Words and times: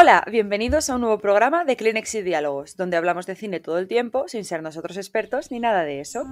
Hola, 0.00 0.24
bienvenidos 0.30 0.88
a 0.88 0.94
un 0.94 1.02
nuevo 1.02 1.18
programa 1.18 1.66
de 1.66 1.76
Kleenex 1.76 2.14
y 2.14 2.22
Diálogos, 2.22 2.74
donde 2.74 2.96
hablamos 2.96 3.26
de 3.26 3.34
cine 3.34 3.60
todo 3.60 3.78
el 3.78 3.86
tiempo 3.86 4.28
sin 4.28 4.46
ser 4.46 4.62
nosotros 4.62 4.96
expertos 4.96 5.50
ni 5.50 5.60
nada 5.60 5.82
de 5.82 6.00
eso. 6.00 6.24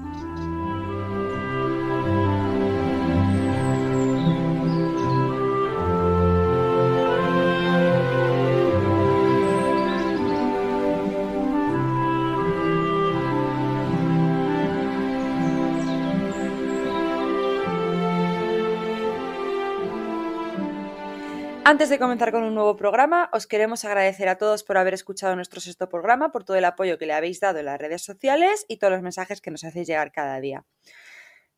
Antes 21.70 21.90
de 21.90 21.98
comenzar 21.98 22.32
con 22.32 22.44
un 22.44 22.54
nuevo 22.54 22.76
programa, 22.76 23.28
os 23.30 23.46
queremos 23.46 23.84
agradecer 23.84 24.26
a 24.30 24.38
todos 24.38 24.64
por 24.64 24.78
haber 24.78 24.94
escuchado 24.94 25.36
nuestro 25.36 25.60
sexto 25.60 25.86
programa, 25.90 26.32
por 26.32 26.42
todo 26.42 26.56
el 26.56 26.64
apoyo 26.64 26.96
que 26.96 27.04
le 27.04 27.12
habéis 27.12 27.40
dado 27.40 27.58
en 27.58 27.66
las 27.66 27.78
redes 27.78 28.00
sociales 28.00 28.64
y 28.68 28.78
todos 28.78 28.90
los 28.90 29.02
mensajes 29.02 29.42
que 29.42 29.50
nos 29.50 29.64
hacéis 29.64 29.86
llegar 29.86 30.10
cada 30.10 30.40
día. 30.40 30.64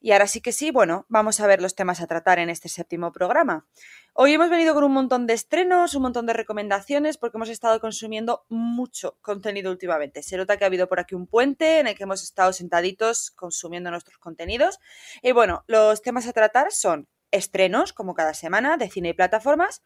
Y 0.00 0.10
ahora 0.10 0.26
sí 0.26 0.40
que 0.40 0.50
sí, 0.50 0.72
bueno, 0.72 1.06
vamos 1.08 1.38
a 1.38 1.46
ver 1.46 1.62
los 1.62 1.76
temas 1.76 2.00
a 2.00 2.08
tratar 2.08 2.40
en 2.40 2.50
este 2.50 2.68
séptimo 2.68 3.12
programa. 3.12 3.68
Hoy 4.12 4.32
hemos 4.32 4.50
venido 4.50 4.74
con 4.74 4.82
un 4.82 4.90
montón 4.90 5.28
de 5.28 5.34
estrenos, 5.34 5.94
un 5.94 6.02
montón 6.02 6.26
de 6.26 6.32
recomendaciones, 6.32 7.16
porque 7.16 7.38
hemos 7.38 7.48
estado 7.48 7.78
consumiendo 7.78 8.44
mucho 8.48 9.16
contenido 9.20 9.70
últimamente. 9.70 10.24
Se 10.24 10.36
nota 10.36 10.56
que 10.56 10.64
ha 10.64 10.66
habido 10.66 10.88
por 10.88 10.98
aquí 10.98 11.14
un 11.14 11.28
puente 11.28 11.78
en 11.78 11.86
el 11.86 11.94
que 11.94 12.02
hemos 12.02 12.24
estado 12.24 12.52
sentaditos 12.52 13.30
consumiendo 13.30 13.92
nuestros 13.92 14.18
contenidos. 14.18 14.80
Y 15.22 15.30
bueno, 15.30 15.62
los 15.68 16.02
temas 16.02 16.26
a 16.26 16.32
tratar 16.32 16.72
son 16.72 17.06
estrenos, 17.30 17.92
como 17.92 18.14
cada 18.14 18.34
semana, 18.34 18.76
de 18.76 18.88
cine 18.88 19.10
y 19.10 19.14
plataformas. 19.14 19.82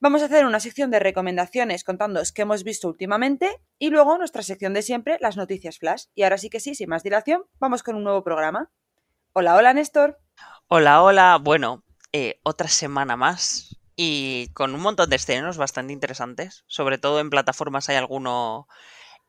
Vamos 0.00 0.22
a 0.22 0.26
hacer 0.26 0.46
una 0.46 0.60
sección 0.60 0.90
de 0.90 0.98
recomendaciones 0.98 1.84
contándoos 1.84 2.32
qué 2.32 2.42
hemos 2.42 2.64
visto 2.64 2.88
últimamente 2.88 3.60
y 3.78 3.90
luego 3.90 4.18
nuestra 4.18 4.42
sección 4.42 4.74
de 4.74 4.82
siempre, 4.82 5.18
las 5.20 5.36
noticias 5.36 5.78
flash. 5.78 6.04
Y 6.14 6.22
ahora 6.22 6.38
sí 6.38 6.50
que 6.50 6.60
sí, 6.60 6.74
sin 6.74 6.88
más 6.88 7.02
dilación, 7.02 7.44
vamos 7.58 7.82
con 7.82 7.96
un 7.96 8.04
nuevo 8.04 8.22
programa. 8.24 8.70
Hola, 9.32 9.56
hola 9.56 9.72
Néstor. 9.72 10.18
Hola, 10.66 11.02
hola. 11.02 11.38
Bueno, 11.40 11.84
eh, 12.12 12.40
otra 12.42 12.68
semana 12.68 13.16
más 13.16 13.78
y 14.00 14.48
con 14.54 14.74
un 14.74 14.80
montón 14.80 15.10
de 15.10 15.16
estrenos 15.16 15.56
bastante 15.56 15.92
interesantes. 15.92 16.64
Sobre 16.66 16.98
todo 16.98 17.20
en 17.20 17.30
plataformas 17.30 17.88
hay 17.88 17.96
alguno 17.96 18.68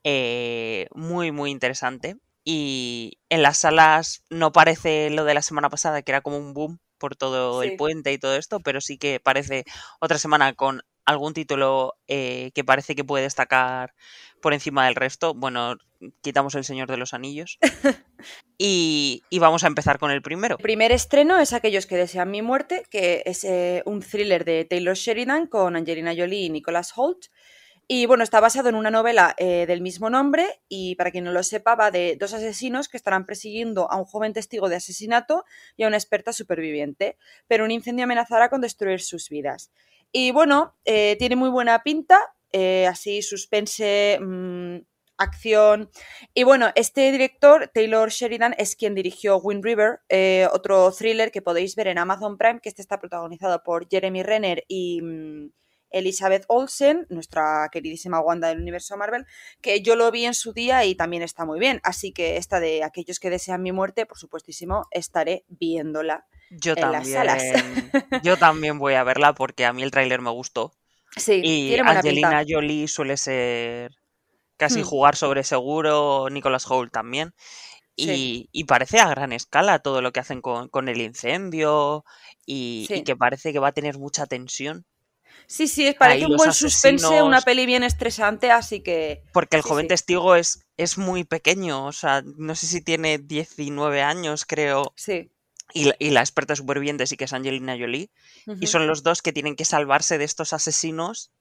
eh, 0.04 0.88
muy, 0.94 1.32
muy 1.32 1.52
interesante. 1.52 2.18
Y 2.44 3.20
en 3.30 3.44
las 3.44 3.58
salas 3.58 4.24
no 4.30 4.52
parece 4.52 5.10
lo 5.10 5.26
de 5.26 5.34
la 5.34 5.42
semana 5.42 5.70
pasada, 5.70 6.02
que 6.02 6.12
era 6.12 6.22
como 6.22 6.38
un 6.38 6.54
boom, 6.54 6.80
por 7.00 7.16
todo 7.16 7.64
el 7.64 7.76
puente 7.76 8.14
y 8.14 8.20
todo 8.20 8.36
esto, 8.36 8.60
pero 8.60 8.82
sí 8.82 8.98
que 8.98 9.20
parece 9.20 9.64
otra 10.00 10.18
semana 10.18 10.54
con 10.54 10.82
algún 11.06 11.34
título 11.34 11.96
eh, 12.08 12.52
que 12.54 12.64
parece 12.64 12.96
que 12.96 13.04
puede 13.04 13.24
destacar 13.24 13.96
por 14.42 14.54
encima 14.54 14.86
del 14.86 14.94
resto. 14.94 15.34
Bueno, 15.34 15.76
quitamos 16.22 16.54
El 16.54 16.64
Señor 16.64 16.88
de 16.88 16.98
los 16.98 17.16
Anillos. 17.16 17.58
y, 18.60 19.24
vamos 19.40 19.64
a 19.64 19.68
empezar 19.68 19.98
con 19.98 20.12
el 20.12 20.22
primero. 20.22 20.58
El 20.58 20.64
primer 20.64 20.92
estreno 20.92 21.40
es 21.40 21.54
Aquellos 21.54 21.88
que 21.88 21.98
desean 21.98 22.30
mi 22.30 22.44
muerte, 22.44 22.84
que 22.92 23.24
es 23.26 23.44
eh, 23.44 23.82
un 23.86 24.02
thriller 24.02 24.46
de 24.46 24.66
Taylor 24.66 24.96
Sheridan 24.96 25.48
con 25.48 25.76
Angelina 25.76 26.14
Jolie 26.16 26.46
y 26.46 26.50
Nicholas 26.52 26.94
Holt. 26.96 27.26
Y 27.92 28.06
bueno, 28.06 28.24
está 28.24 28.40
basado 28.40 28.70
en 28.70 28.76
una 28.76 28.92
novela 28.92 29.34
eh, 29.40 29.66
del 29.66 29.82
mismo 29.82 30.12
nombre 30.12 30.62
y 30.70 30.94
para 30.94 31.10
quien 31.10 31.24
no 31.24 31.32
lo 31.32 31.42
sepa 31.42 31.74
va 31.74 31.90
de 31.90 32.18
dos 32.20 32.36
asesinos 32.36 32.88
que 32.88 32.98
estarán 32.98 33.26
persiguiendo 33.26 33.92
a 33.92 33.98
un 33.98 34.06
joven 34.06 34.32
testigo 34.32 34.70
de 34.70 34.76
asesinato 34.76 35.44
y 35.76 35.82
a 35.82 35.88
una 35.88 35.98
experta 35.98 36.32
superviviente, 36.32 37.18
pero 37.48 37.66
un 37.66 37.72
incendio 37.72 38.04
amenazará 38.04 38.50
con 38.50 38.62
destruir 38.62 39.02
sus 39.02 39.30
vidas. 39.30 39.72
Y 40.12 40.30
bueno, 40.30 40.78
eh, 40.86 41.16
tiene 41.18 41.36
muy 41.36 41.50
buena 41.50 41.82
pinta, 41.82 42.20
eh, 42.52 42.86
así 42.86 43.24
suspense, 43.24 44.20
mm, 44.22 44.82
acción. 45.18 45.90
Y 46.36 46.44
bueno, 46.44 46.70
este 46.76 47.12
director, 47.12 47.72
Taylor 47.74 48.12
Sheridan, 48.12 48.54
es 48.60 48.76
quien 48.76 48.94
dirigió 48.94 49.38
Wind 49.38 49.66
River, 49.66 50.02
otro 50.52 50.92
thriller 50.92 51.32
que 51.32 51.42
podéis 51.42 51.76
ver 51.76 51.88
en 51.88 51.98
Amazon 51.98 52.38
Prime, 52.38 52.60
que 52.62 52.70
este 52.70 52.84
está 52.84 53.00
protagonizado 53.00 53.64
por 53.64 53.90
Jeremy 53.90 54.22
Renner 54.22 54.64
y... 54.68 55.02
Mm, 55.02 55.50
Elizabeth 55.92 56.46
Olsen, 56.48 57.08
nuestra 57.10 57.70
queridísima 57.72 58.20
Wanda 58.20 58.50
del 58.50 58.62
universo 58.62 58.98
Marvel, 58.98 59.26
que 59.62 59.82
yo 59.82 59.96
lo 59.96 60.12
vi 60.12 60.26
en 60.26 60.34
su 60.34 60.54
día 60.54 60.86
y 60.86 60.96
también 60.96 61.24
está 61.24 61.46
muy 61.46 61.60
bien. 61.60 61.80
Así 61.84 62.12
que 62.12 62.38
esta 62.38 62.60
de 62.60 62.84
aquellos 62.84 63.20
que 63.20 63.30
desean 63.30 63.62
mi 63.62 63.72
muerte, 63.72 64.06
por 64.06 64.18
supuestísimo, 64.18 64.88
estaré 64.92 65.46
viéndola. 65.48 66.26
Yo 66.50 66.76
también. 66.76 67.24
Yo 68.24 68.38
también 68.38 68.80
voy 68.80 68.96
a 68.96 69.04
verla 69.04 69.34
porque 69.34 69.66
a 69.66 69.74
mí 69.74 69.84
el 69.84 69.92
tráiler 69.92 70.22
me 70.22 70.32
gustó. 70.32 70.74
Sí, 71.16 71.42
y 71.44 71.78
Angelina 71.80 72.44
Jolie 72.48 72.88
suele 72.88 73.18
ser 73.18 73.92
casi 74.58 74.82
hmm. 74.82 74.86
jugar 74.86 75.16
sobre 75.16 75.44
seguro, 75.44 76.28
Nicolas 76.30 76.70
Hoult 76.70 76.92
también. 76.92 77.34
Y, 77.96 78.64
parece 78.66 79.00
a 79.00 79.10
gran 79.10 79.34
escala 79.34 79.80
todo 79.80 80.02
lo 80.02 80.14
que 80.14 80.22
hacen 80.22 80.42
con, 80.42 80.88
el 80.88 81.02
incendio 81.02 82.06
y, 82.46 82.88
que 83.04 83.16
parece 83.16 83.52
que 83.52 83.60
va 83.60 83.70
a 83.70 83.74
tener 83.74 83.98
mucha 83.98 84.26
tensión. 84.26 84.86
Sí, 85.48 85.68
sí, 85.68 85.96
parece 85.98 86.28
un 86.28 86.38
buen 86.38 86.54
suspense, 86.54 87.22
una 87.22 87.42
peli 87.42 87.66
bien 87.66 87.84
estresante, 87.84 88.52
así 88.52 88.82
que... 88.82 89.24
Porque 89.34 89.58
el 89.58 89.64
joven 89.64 89.88
testigo 89.88 90.36
es, 90.36 90.66
es 90.78 90.98
muy 90.98 91.24
pequeño, 91.24 91.86
o 91.86 91.92
sea, 91.92 92.22
no 92.38 92.54
sé 92.56 92.68
si 92.68 92.82
tiene 92.82 93.18
19 93.18 94.02
años, 94.02 94.46
creo. 94.46 94.94
Sí. 94.96 95.32
Y, 95.74 95.92
y 96.00 96.12
la 96.12 96.22
experta 96.22 96.56
superviviente 96.56 97.08
sí 97.08 97.18
que 97.18 97.26
es 97.26 97.34
Angelina 97.34 97.78
Jolie. 97.78 98.10
Y 98.60 98.68
son 98.68 98.88
los 98.88 99.04
dos 99.04 99.22
que 99.22 99.34
tienen 99.34 99.56
que 99.56 99.66
salvarse 99.66 100.18
de 100.18 100.26
estos 100.26 100.54
asesinos. 100.54 101.32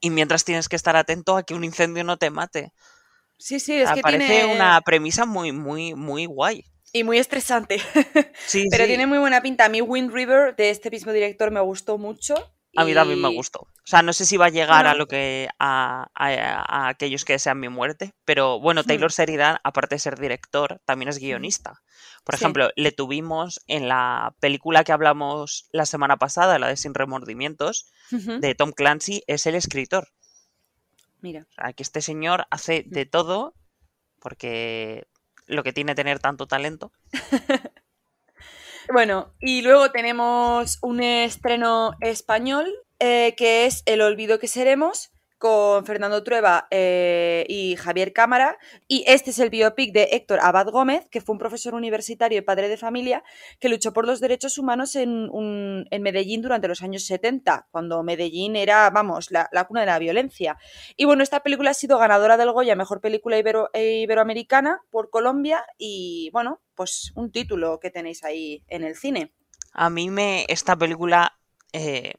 Y 0.00 0.10
mientras 0.10 0.44
tienes 0.44 0.68
que 0.68 0.76
estar 0.76 0.96
atento 0.96 1.36
a 1.36 1.42
que 1.42 1.54
un 1.54 1.64
incendio 1.64 2.04
no 2.04 2.16
te 2.16 2.30
mate. 2.30 2.72
Sí, 3.38 3.58
sí, 3.58 3.74
es 3.74 3.90
que 3.90 4.02
parece 4.02 4.44
una 4.46 4.80
premisa 4.82 5.24
muy, 5.24 5.52
muy, 5.52 5.94
muy 5.94 6.26
guay. 6.26 6.64
Y 6.92 7.04
muy 7.04 7.18
estresante. 7.18 7.80
Sí, 8.46 8.66
Pero 8.70 8.86
tiene 8.86 9.06
muy 9.06 9.18
buena 9.18 9.40
pinta. 9.42 9.64
A 9.64 9.68
mí 9.68 9.80
Wind 9.80 10.12
River, 10.12 10.54
de 10.56 10.70
este 10.70 10.90
mismo 10.90 11.12
director, 11.12 11.50
me 11.50 11.60
gustó 11.60 11.98
mucho. 11.98 12.34
A 12.76 12.84
mí 12.84 12.94
también 12.94 13.20
me 13.20 13.34
gustó. 13.34 13.60
O 13.60 13.86
sea, 13.90 14.02
no 14.02 14.12
sé 14.12 14.24
si 14.24 14.36
va 14.36 14.46
a 14.46 14.50
llegar 14.50 14.86
a 14.86 14.94
lo 14.94 15.08
que 15.08 15.48
a, 15.58 16.08
aquellos 16.88 17.24
que 17.24 17.32
desean 17.32 17.58
mi 17.58 17.68
muerte, 17.68 18.14
pero 18.24 18.60
bueno, 18.60 18.84
Taylor 18.84 19.10
Sheridan, 19.10 19.58
aparte 19.64 19.96
de 19.96 19.98
ser 19.98 20.18
director, 20.18 20.80
también 20.84 21.08
es 21.08 21.18
guionista. 21.18 21.82
Por 22.24 22.36
ejemplo, 22.36 22.70
le 22.76 22.92
tuvimos 22.92 23.60
en 23.66 23.88
la 23.88 24.34
película 24.38 24.84
que 24.84 24.92
hablamos 24.92 25.68
la 25.72 25.86
semana 25.86 26.16
pasada, 26.16 26.58
la 26.58 26.68
de 26.68 26.76
Sin 26.76 26.94
Remordimientos, 26.94 27.90
de 28.10 28.54
Tom 28.54 28.72
Clancy, 28.72 29.24
es 29.26 29.46
el 29.46 29.56
escritor. 29.56 30.08
Mira. 31.20 31.46
O 31.50 31.52
sea, 31.54 31.72
que 31.72 31.82
este 31.82 32.02
señor 32.02 32.46
hace 32.50 32.84
de 32.86 33.04
todo, 33.04 33.54
porque 34.20 35.08
lo 35.46 35.62
que 35.64 35.72
tiene 35.72 35.94
tener 35.94 36.20
tanto 36.20 36.46
talento. 36.46 36.92
Bueno, 38.92 39.32
y 39.38 39.62
luego 39.62 39.92
tenemos 39.92 40.78
un 40.82 41.00
estreno 41.00 41.92
español 42.00 42.66
eh, 42.98 43.34
que 43.36 43.66
es 43.66 43.84
El 43.86 44.02
olvido 44.02 44.40
que 44.40 44.48
seremos 44.48 45.12
con 45.40 45.86
Fernando 45.86 46.22
Trueba 46.22 46.68
eh, 46.70 47.46
y 47.48 47.74
Javier 47.76 48.12
Cámara. 48.12 48.58
Y 48.86 49.04
este 49.06 49.30
es 49.30 49.38
el 49.38 49.48
biopic 49.48 49.90
de 49.94 50.10
Héctor 50.12 50.38
Abad 50.42 50.68
Gómez, 50.68 51.08
que 51.10 51.22
fue 51.22 51.32
un 51.32 51.38
profesor 51.38 51.72
universitario 51.72 52.38
y 52.38 52.42
padre 52.42 52.68
de 52.68 52.76
familia 52.76 53.24
que 53.58 53.70
luchó 53.70 53.94
por 53.94 54.06
los 54.06 54.20
derechos 54.20 54.58
humanos 54.58 54.94
en, 54.96 55.30
Medellín 56.00 56.42
durante 56.42 56.68
los 56.68 56.82
años 56.82 57.04
70, 57.04 57.68
cuando 57.70 58.02
Medellín 58.02 58.54
era, 58.54 58.90
vamos, 58.90 59.30
la, 59.30 59.48
cuna 59.66 59.80
de 59.80 59.86
la 59.86 59.98
violencia. 59.98 60.58
Y 60.98 61.06
bueno, 61.06 61.22
esta 61.22 61.40
película 61.40 61.70
ha 61.70 61.74
sido 61.74 61.96
ganadora 61.96 62.36
del 62.36 62.52
Goya, 62.52 62.76
Mejor 62.76 63.00
Película 63.00 63.38
Iberoamericana 63.38 64.82
por 64.90 65.08
Colombia 65.08 65.64
y 65.78 66.28
bueno, 66.34 66.60
pues 66.74 67.12
un 67.14 67.32
título 67.32 67.80
que 67.80 67.90
tenéis 67.90 68.24
ahí 68.24 68.62
en 68.68 68.84
el 68.84 68.94
cine. 68.94 69.32
A 69.72 69.88
mí 69.88 70.10
me, 70.10 70.44
esta 70.48 70.76
película... 70.76 71.38
Eh, 71.72 72.12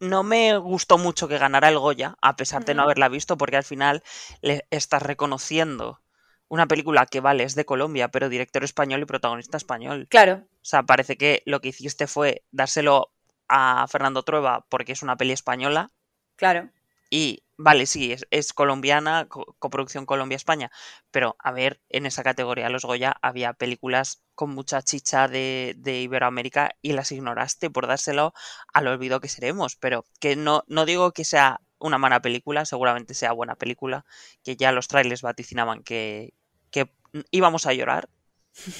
no 0.00 0.22
me 0.22 0.56
gustó 0.58 0.98
mucho 0.98 1.28
que 1.28 1.38
ganara 1.38 1.68
el 1.68 1.78
Goya, 1.78 2.16
a 2.20 2.36
pesar 2.36 2.64
de 2.64 2.74
no 2.74 2.82
haberla 2.82 3.08
visto, 3.08 3.36
porque 3.36 3.56
al 3.56 3.64
final 3.64 4.02
le 4.42 4.66
estás 4.70 5.02
reconociendo 5.02 6.00
una 6.48 6.66
película 6.66 7.06
que 7.06 7.20
vale, 7.20 7.44
es 7.44 7.54
de 7.54 7.64
Colombia, 7.64 8.08
pero 8.08 8.28
director 8.28 8.62
español 8.62 9.02
y 9.02 9.06
protagonista 9.06 9.56
español. 9.56 10.06
Claro. 10.08 10.44
O 10.44 10.64
sea, 10.64 10.84
parece 10.84 11.16
que 11.16 11.42
lo 11.44 11.60
que 11.60 11.68
hiciste 11.68 12.06
fue 12.06 12.44
dárselo 12.52 13.10
a 13.48 13.86
Fernando 13.88 14.22
Trueba 14.22 14.64
porque 14.68 14.92
es 14.92 15.02
una 15.02 15.16
peli 15.16 15.32
española. 15.32 15.90
Claro. 16.36 16.70
Y 17.10 17.44
vale, 17.56 17.86
sí, 17.86 18.14
es, 18.30 18.52
colombiana, 18.52 19.28
coproducción 19.58 20.06
Colombia-España, 20.06 20.70
pero 21.10 21.36
a 21.38 21.52
ver, 21.52 21.80
en 21.88 22.06
esa 22.06 22.22
categoría, 22.22 22.68
los 22.68 22.84
Goya, 22.84 23.16
había 23.22 23.52
películas 23.52 24.22
con 24.36 24.50
mucha 24.50 24.82
chicha 24.82 25.26
de, 25.26 25.74
Iberoamérica 25.84 26.76
y 26.82 26.92
las 26.92 27.10
ignoraste 27.10 27.70
por 27.70 27.88
dárselo 27.88 28.34
al 28.72 28.86
olvido 28.86 29.20
que 29.20 29.28
seremos, 29.28 29.74
pero 29.76 30.04
que 30.20 30.36
no, 30.36 30.62
no 30.68 30.84
digo 30.84 31.10
que 31.12 31.24
sea 31.24 31.60
una 31.78 31.98
mala 31.98 32.22
película, 32.22 32.64
seguramente 32.64 33.14
sea 33.14 33.32
buena 33.32 33.56
película, 33.56 34.04
que 34.44 34.56
ya 34.56 34.72
los 34.72 34.88
trailers 34.88 35.22
vaticinaban 35.22 35.82
que, 35.82 36.34
que 36.70 36.92
íbamos 37.30 37.66
a 37.66 37.72
llorar 37.72 38.08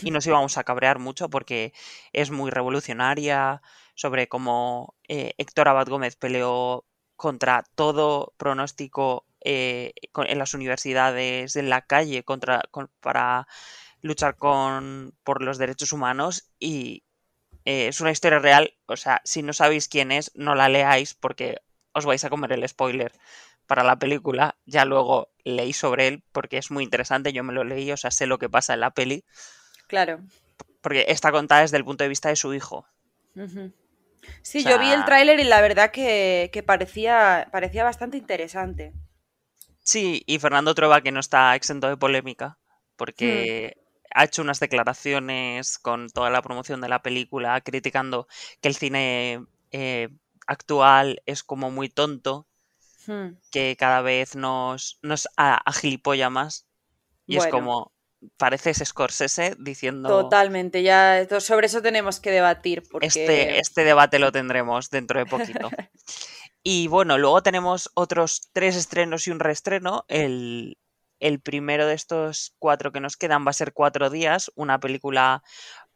y 0.02 0.10
nos 0.10 0.26
íbamos 0.26 0.56
a 0.58 0.64
cabrear 0.64 0.98
mucho 0.98 1.28
porque 1.28 1.72
es 2.12 2.30
muy 2.30 2.50
revolucionaria 2.50 3.62
sobre 3.94 4.28
cómo 4.28 4.94
eh, 5.08 5.34
Héctor 5.38 5.68
Abad 5.68 5.88
Gómez 5.88 6.16
peleó 6.16 6.84
contra 7.16 7.64
todo 7.74 8.34
pronóstico 8.36 9.26
eh, 9.40 9.92
en 10.14 10.38
las 10.38 10.54
universidades, 10.54 11.56
en 11.56 11.70
la 11.70 11.82
calle, 11.82 12.24
contra, 12.24 12.62
para 13.00 13.46
luchar 14.06 14.36
con, 14.36 15.14
por 15.24 15.42
los 15.42 15.58
derechos 15.58 15.92
humanos 15.92 16.50
y 16.58 17.04
eh, 17.64 17.88
es 17.88 18.00
una 18.00 18.12
historia 18.12 18.38
real. 18.38 18.74
O 18.86 18.96
sea, 18.96 19.20
si 19.24 19.42
no 19.42 19.52
sabéis 19.52 19.88
quién 19.88 20.12
es, 20.12 20.30
no 20.34 20.54
la 20.54 20.68
leáis 20.68 21.14
porque 21.14 21.60
os 21.92 22.06
vais 22.06 22.24
a 22.24 22.30
comer 22.30 22.52
el 22.52 22.66
spoiler 22.68 23.12
para 23.66 23.82
la 23.84 23.98
película. 23.98 24.56
Ya 24.64 24.84
luego 24.84 25.28
leí 25.44 25.72
sobre 25.72 26.08
él 26.08 26.22
porque 26.32 26.58
es 26.58 26.70
muy 26.70 26.84
interesante. 26.84 27.32
Yo 27.32 27.42
me 27.42 27.52
lo 27.52 27.64
leí, 27.64 27.90
o 27.92 27.96
sea, 27.96 28.10
sé 28.10 28.26
lo 28.26 28.38
que 28.38 28.48
pasa 28.48 28.74
en 28.74 28.80
la 28.80 28.92
peli. 28.92 29.24
Claro. 29.88 30.20
Porque 30.80 31.06
está 31.08 31.32
contada 31.32 31.62
desde 31.62 31.76
el 31.76 31.84
punto 31.84 32.04
de 32.04 32.08
vista 32.08 32.28
de 32.28 32.36
su 32.36 32.54
hijo. 32.54 32.86
Sí, 34.42 34.64
yo 34.64 34.78
vi 34.78 34.90
el 34.90 35.04
tráiler 35.04 35.40
y 35.40 35.44
la 35.44 35.60
verdad 35.60 35.90
que, 35.90 36.64
parecía, 36.64 37.48
parecía 37.50 37.84
bastante 37.84 38.16
interesante. 38.16 38.92
Sí, 39.82 40.22
y 40.26 40.38
Fernando 40.38 40.74
Trueba, 40.74 41.00
que 41.00 41.12
no 41.12 41.20
está 41.20 41.54
exento 41.54 41.88
de 41.88 41.96
polémica, 41.96 42.58
porque 42.96 43.76
hmm. 43.76 43.85
Ha 44.16 44.24
hecho 44.24 44.40
unas 44.40 44.60
declaraciones 44.60 45.78
con 45.78 46.08
toda 46.08 46.30
la 46.30 46.40
promoción 46.40 46.80
de 46.80 46.88
la 46.88 47.02
película, 47.02 47.60
criticando 47.60 48.26
que 48.62 48.68
el 48.68 48.74
cine 48.74 49.44
eh, 49.72 50.08
actual 50.46 51.20
es 51.26 51.42
como 51.42 51.70
muy 51.70 51.90
tonto, 51.90 52.46
hmm. 53.06 53.32
que 53.50 53.76
cada 53.78 54.00
vez 54.00 54.34
nos, 54.34 54.98
nos 55.02 55.28
agilipolla 55.36 56.30
más. 56.30 56.66
Y 57.26 57.36
es 57.36 57.46
como, 57.48 57.92
pareces 58.38 58.82
Scorsese 58.86 59.54
diciendo... 59.58 60.08
Totalmente, 60.08 60.82
ya 60.82 61.26
sobre 61.40 61.66
eso 61.66 61.82
tenemos 61.82 62.18
que 62.18 62.30
debatir. 62.30 62.84
Este, 63.02 63.58
este 63.58 63.84
debate 63.84 64.18
lo 64.18 64.32
tendremos 64.32 64.88
dentro 64.88 65.18
de 65.18 65.26
poquito. 65.26 65.68
y 66.62 66.88
bueno, 66.88 67.18
luego 67.18 67.42
tenemos 67.42 67.90
otros 67.92 68.48
tres 68.54 68.76
estrenos 68.76 69.26
y 69.26 69.30
un 69.30 69.40
reestreno. 69.40 70.06
El, 70.08 70.78
el 71.20 71.40
primero 71.40 71.86
de 71.86 71.94
estos 71.94 72.54
cuatro 72.58 72.92
que 72.92 73.00
nos 73.00 73.16
quedan 73.16 73.46
va 73.46 73.50
a 73.50 73.54
ser 73.54 73.72
Cuatro 73.72 74.10
días, 74.10 74.50
una 74.54 74.80
película 74.80 75.42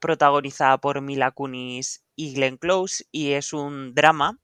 protagonizada 0.00 0.78
por 0.78 1.00
Mila 1.00 1.30
Kunis 1.30 2.02
y 2.16 2.34
Glenn 2.34 2.56
Close 2.56 3.04
y 3.12 3.32
es 3.32 3.52
un 3.52 3.94
drama 3.94 4.38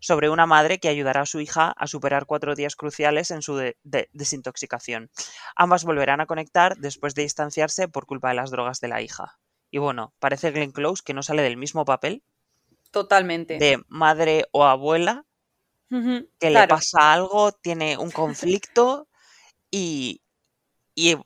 sobre 0.00 0.30
una 0.30 0.46
madre 0.46 0.78
que 0.78 0.88
ayudará 0.88 1.22
a 1.22 1.26
su 1.26 1.40
hija 1.40 1.72
a 1.76 1.86
superar 1.86 2.26
cuatro 2.26 2.54
días 2.54 2.76
cruciales 2.76 3.30
en 3.30 3.42
su 3.42 3.60
desintoxicación. 4.12 5.10
Ambas 5.56 5.84
volverán 5.84 6.20
a 6.20 6.26
conectar 6.26 6.76
después 6.76 7.14
de 7.14 7.22
distanciarse 7.22 7.88
por 7.88 8.06
culpa 8.06 8.28
de 8.28 8.34
las 8.34 8.50
drogas 8.50 8.80
de 8.80 8.88
la 8.88 9.02
hija. 9.02 9.38
Y 9.70 9.78
bueno, 9.78 10.14
parece 10.18 10.50
Glenn 10.50 10.72
Close 10.72 11.02
que 11.04 11.14
no 11.14 11.22
sale 11.22 11.42
del 11.42 11.56
mismo 11.56 11.84
papel. 11.84 12.22
Totalmente. 12.90 13.58
De 13.58 13.82
madre 13.88 14.44
o 14.52 14.64
abuela, 14.64 15.24
que 15.90 16.50
le 16.50 16.68
pasa 16.68 17.12
algo, 17.12 17.52
tiene 17.52 17.96
un 17.98 18.10
conflicto 18.10 19.07
y, 19.70 20.22
y, 20.94 21.16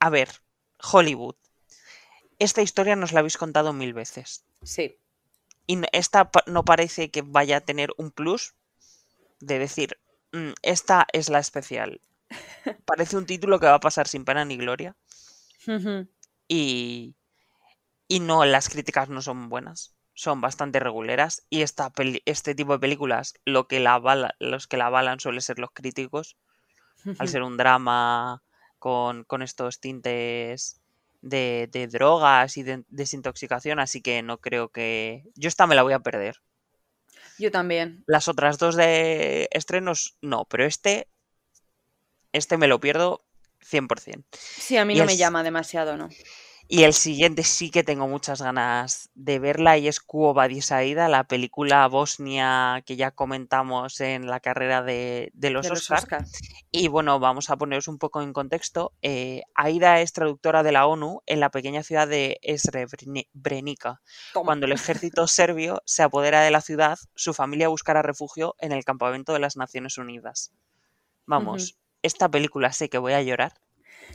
a 0.00 0.10
ver, 0.10 0.28
Hollywood. 0.82 1.36
Esta 2.38 2.62
historia 2.62 2.96
nos 2.96 3.12
la 3.12 3.20
habéis 3.20 3.36
contado 3.36 3.72
mil 3.72 3.92
veces. 3.94 4.44
Sí. 4.62 4.98
Y 5.66 5.80
esta 5.92 6.30
no 6.46 6.64
parece 6.64 7.10
que 7.10 7.22
vaya 7.22 7.58
a 7.58 7.60
tener 7.60 7.90
un 7.98 8.10
plus 8.10 8.54
de 9.40 9.58
decir, 9.58 9.98
mm, 10.32 10.52
esta 10.62 11.06
es 11.12 11.28
la 11.28 11.38
especial. 11.38 12.00
Parece 12.84 13.16
un 13.16 13.26
título 13.26 13.58
que 13.58 13.66
va 13.66 13.74
a 13.74 13.80
pasar 13.80 14.08
sin 14.08 14.24
pena 14.24 14.44
ni 14.44 14.56
gloria. 14.56 14.96
y, 16.48 17.14
y 18.08 18.20
no, 18.20 18.44
las 18.44 18.68
críticas 18.68 19.08
no 19.08 19.22
son 19.22 19.48
buenas. 19.48 19.94
Son 20.14 20.40
bastante 20.40 20.80
reguleras. 20.80 21.46
Y 21.50 21.62
esta 21.62 21.92
este 22.24 22.54
tipo 22.54 22.72
de 22.72 22.78
películas, 22.78 23.34
lo 23.44 23.68
que 23.68 23.80
la 23.80 24.34
los 24.38 24.66
que 24.66 24.76
la 24.76 24.86
avalan 24.86 25.20
suelen 25.20 25.42
ser 25.42 25.58
los 25.58 25.70
críticos. 25.72 26.36
Al 27.18 27.28
ser 27.28 27.42
un 27.42 27.56
drama 27.56 28.42
con, 28.78 29.24
con 29.24 29.42
estos 29.42 29.80
tintes 29.80 30.80
de, 31.20 31.88
drogas 31.90 32.56
y 32.56 32.62
de 32.62 32.84
desintoxicación, 32.88 33.78
así 33.80 34.00
que 34.00 34.22
no 34.22 34.38
creo 34.38 34.68
que... 34.68 35.24
Yo 35.34 35.48
esta 35.48 35.66
me 35.66 35.74
la 35.74 35.82
voy 35.82 35.92
a 35.92 36.00
perder. 36.00 36.40
Yo 37.38 37.50
también. 37.50 38.02
Las 38.06 38.28
otras 38.28 38.58
dos 38.58 38.74
de 38.76 39.48
estrenos, 39.52 40.16
no, 40.20 40.44
pero 40.44 40.64
este, 40.64 41.08
este 42.32 42.56
me 42.56 42.68
lo 42.68 42.80
pierdo 42.80 43.24
100%. 43.60 44.24
Sí, 44.32 44.76
a 44.76 44.84
mí 44.84 44.94
no 44.96 45.04
me 45.04 45.16
llama 45.16 45.42
demasiado, 45.42 45.96
¿no? 45.96 46.08
Y 46.70 46.82
el 46.82 46.92
siguiente 46.92 47.44
sí 47.44 47.70
que 47.70 47.82
tengo 47.82 48.06
muchas 48.08 48.42
ganas 48.42 49.08
de 49.14 49.38
verla 49.38 49.78
y 49.78 49.88
es 49.88 50.00
Cuo 50.00 50.34
Badisaida, 50.34 51.08
la 51.08 51.24
película 51.24 51.86
bosnia 51.88 52.82
que 52.84 52.96
ya 52.96 53.10
comentamos 53.10 54.02
en 54.02 54.26
la 54.26 54.40
carrera 54.40 54.82
de, 54.82 55.32
los, 55.34 55.70
Oscars. 55.70 56.30
Y 56.70 56.88
bueno, 56.88 57.18
vamos 57.20 57.48
a 57.48 57.56
poneros 57.56 57.88
un 57.88 57.96
poco 57.96 58.20
en 58.20 58.34
contexto. 58.34 58.92
Eh, 59.00 59.44
Aida 59.54 60.02
es 60.02 60.12
traductora 60.12 60.62
de 60.62 60.72
la 60.72 60.86
ONU 60.86 61.22
en 61.24 61.40
la 61.40 61.50
pequeña 61.50 61.82
ciudad 61.82 62.06
de 62.06 62.38
Srebrenica. 62.58 64.02
Cuando 64.34 64.66
el 64.66 64.72
ejército 64.72 65.26
serbio 65.26 65.80
se 65.86 66.02
apodera 66.02 66.42
de 66.42 66.50
la 66.50 66.60
ciudad, 66.60 66.98
su 67.14 67.32
familia 67.32 67.68
buscará 67.68 68.02
refugio 68.02 68.56
en 68.58 68.72
el 68.72 68.84
campamento 68.84 69.32
de 69.32 69.38
las 69.38 69.56
Naciones 69.56 69.96
Unidas. 69.96 70.52
Vamos, 71.24 71.78
esta 72.02 72.28
película 72.28 72.72
sé 72.72 72.90
que 72.90 72.98
voy 72.98 73.14
a 73.14 73.22
llorar 73.22 73.54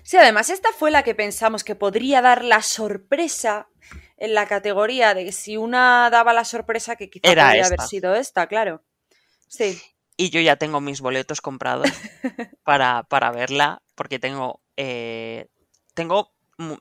Sí, 0.03 0.17
además 0.17 0.49
esta 0.49 0.71
fue 0.71 0.91
la 0.91 1.03
que 1.03 1.15
pensamos 1.15 1.63
que 1.63 1.75
podría 1.75 2.21
dar 2.21 2.43
la 2.43 2.61
sorpresa 2.61 3.69
en 4.17 4.33
la 4.33 4.47
categoría 4.47 5.13
de 5.13 5.25
que 5.25 5.31
si 5.31 5.57
una 5.57 6.09
daba 6.09 6.33
la 6.33 6.45
sorpresa 6.45 6.95
que 6.95 7.09
quizá 7.09 7.27
podría 7.27 7.65
haber 7.65 7.81
sido 7.81 8.15
esta, 8.15 8.47
claro. 8.47 8.83
Sí. 9.47 9.81
Y 10.17 10.29
yo 10.29 10.39
ya 10.41 10.55
tengo 10.55 10.81
mis 10.81 11.01
boletos 11.01 11.41
comprados 11.41 11.89
para, 12.63 13.03
para, 13.03 13.31
verla 13.31 13.81
porque 13.95 14.19
tengo, 14.19 14.61
eh, 14.77 15.47
tengo 15.93 16.33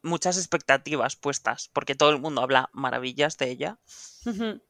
muchas 0.03 0.37
expectativas 0.37 1.17
puestas 1.17 1.71
porque 1.73 1.95
todo 1.95 2.11
el 2.11 2.21
mundo 2.21 2.43
habla 2.43 2.71
maravillas 2.73 3.39
de 3.39 3.51
ella, 3.51 3.79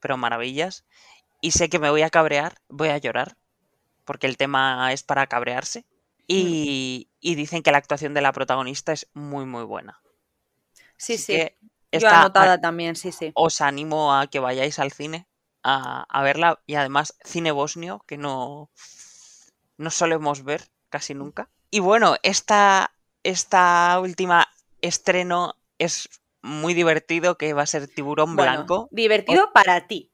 pero 0.00 0.16
maravillas. 0.16 0.84
Y 1.40 1.50
sé 1.52 1.68
que 1.68 1.78
me 1.78 1.90
voy 1.90 2.02
a 2.02 2.10
cabrear, 2.10 2.54
voy 2.68 2.88
a 2.88 2.98
llorar 2.98 3.36
porque 4.04 4.26
el 4.26 4.36
tema 4.36 4.92
es 4.92 5.02
para 5.02 5.26
cabrearse. 5.26 5.84
Y, 6.26 7.08
dicen 7.20 7.62
que 7.62 7.72
la 7.72 7.78
actuación 7.78 8.14
de 8.14 8.20
la 8.20 8.32
protagonista 8.32 8.92
es 8.92 9.08
muy, 9.14 9.44
muy 9.44 9.64
buena. 9.64 10.00
Sí, 10.96 11.18
sí. 11.18 11.40
Está, 11.90 12.20
anotada 12.20 12.60
también, 12.60 12.96
sí, 12.96 13.12
sí. 13.12 13.32
Os 13.34 13.60
animo 13.60 14.14
a 14.14 14.26
que 14.26 14.40
vayáis 14.40 14.78
al 14.78 14.92
cine 14.92 15.28
a, 15.62 16.22
verla 16.22 16.60
y 16.66 16.74
además 16.74 17.16
cine 17.24 17.52
bosnio 17.52 18.02
que 18.06 18.16
no, 18.16 18.70
no 19.76 19.90
solemos 19.90 20.42
ver 20.42 20.68
casi 20.88 21.14
nunca. 21.14 21.50
Y 21.70 21.80
bueno, 21.80 22.16
esta, 22.22 22.92
esta 23.22 23.98
última 24.00 24.48
estreno 24.80 25.56
es 25.78 26.08
muy 26.42 26.74
divertido 26.74 27.36
que 27.36 27.52
va 27.52 27.62
a 27.62 27.66
ser 27.66 27.88
Tiburón 27.88 28.36
Blanco. 28.36 28.88
Divertido 28.90 29.52
para 29.52 29.86
ti. 29.86 30.11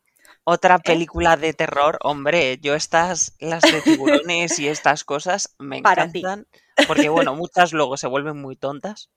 Otra 0.50 0.76
¿Eh? 0.76 0.81
película 0.83 1.37
de 1.37 1.52
terror, 1.52 1.99
hombre, 2.00 2.57
yo 2.62 2.75
estas, 2.75 3.35
las 3.38 3.61
de 3.61 3.83
tiburones 3.83 4.59
y 4.59 4.67
estas 4.67 5.05
cosas 5.05 5.55
me 5.59 5.76
encantan. 5.85 6.47
Porque, 6.87 7.11
bueno, 7.11 7.35
muchas 7.35 7.75
luego 7.75 7.99
se 7.99 8.07
vuelven 8.07 8.40
muy 8.40 8.57
tontas. 8.57 9.11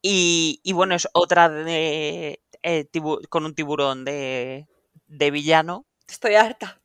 Y, 0.00 0.60
bueno, 0.74 0.94
es 0.94 1.08
otra 1.12 1.48
de, 1.48 2.40
eh, 2.62 2.88
con 3.30 3.44
un 3.46 3.56
tiburón 3.56 4.04
de, 4.04 4.68
de 5.08 5.30
villano. 5.32 5.86
Estoy 6.12 6.34
harta. 6.34 6.78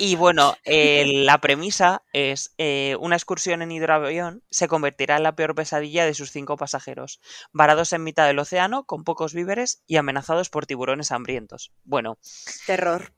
Y 0.00 0.16
bueno, 0.16 0.56
eh, 0.64 1.22
la 1.22 1.38
premisa 1.38 2.02
es 2.12 2.52
eh, 2.58 2.96
una 2.98 3.14
excursión 3.14 3.62
en 3.62 3.70
hidroavión 3.70 4.42
se 4.50 4.66
convertirá 4.66 5.18
en 5.18 5.22
la 5.22 5.36
peor 5.36 5.54
pesadilla 5.54 6.04
de 6.04 6.14
sus 6.14 6.32
cinco 6.32 6.56
pasajeros, 6.56 7.20
varados 7.52 7.92
en 7.92 8.02
mitad 8.02 8.26
del 8.26 8.40
océano 8.40 8.84
con 8.84 9.04
pocos 9.04 9.34
víveres 9.34 9.84
y 9.86 9.98
amenazados 9.98 10.50
por 10.50 10.66
tiburones 10.66 11.12
hambrientos. 11.12 11.72
Bueno. 11.84 12.18
Terror. 12.66 13.12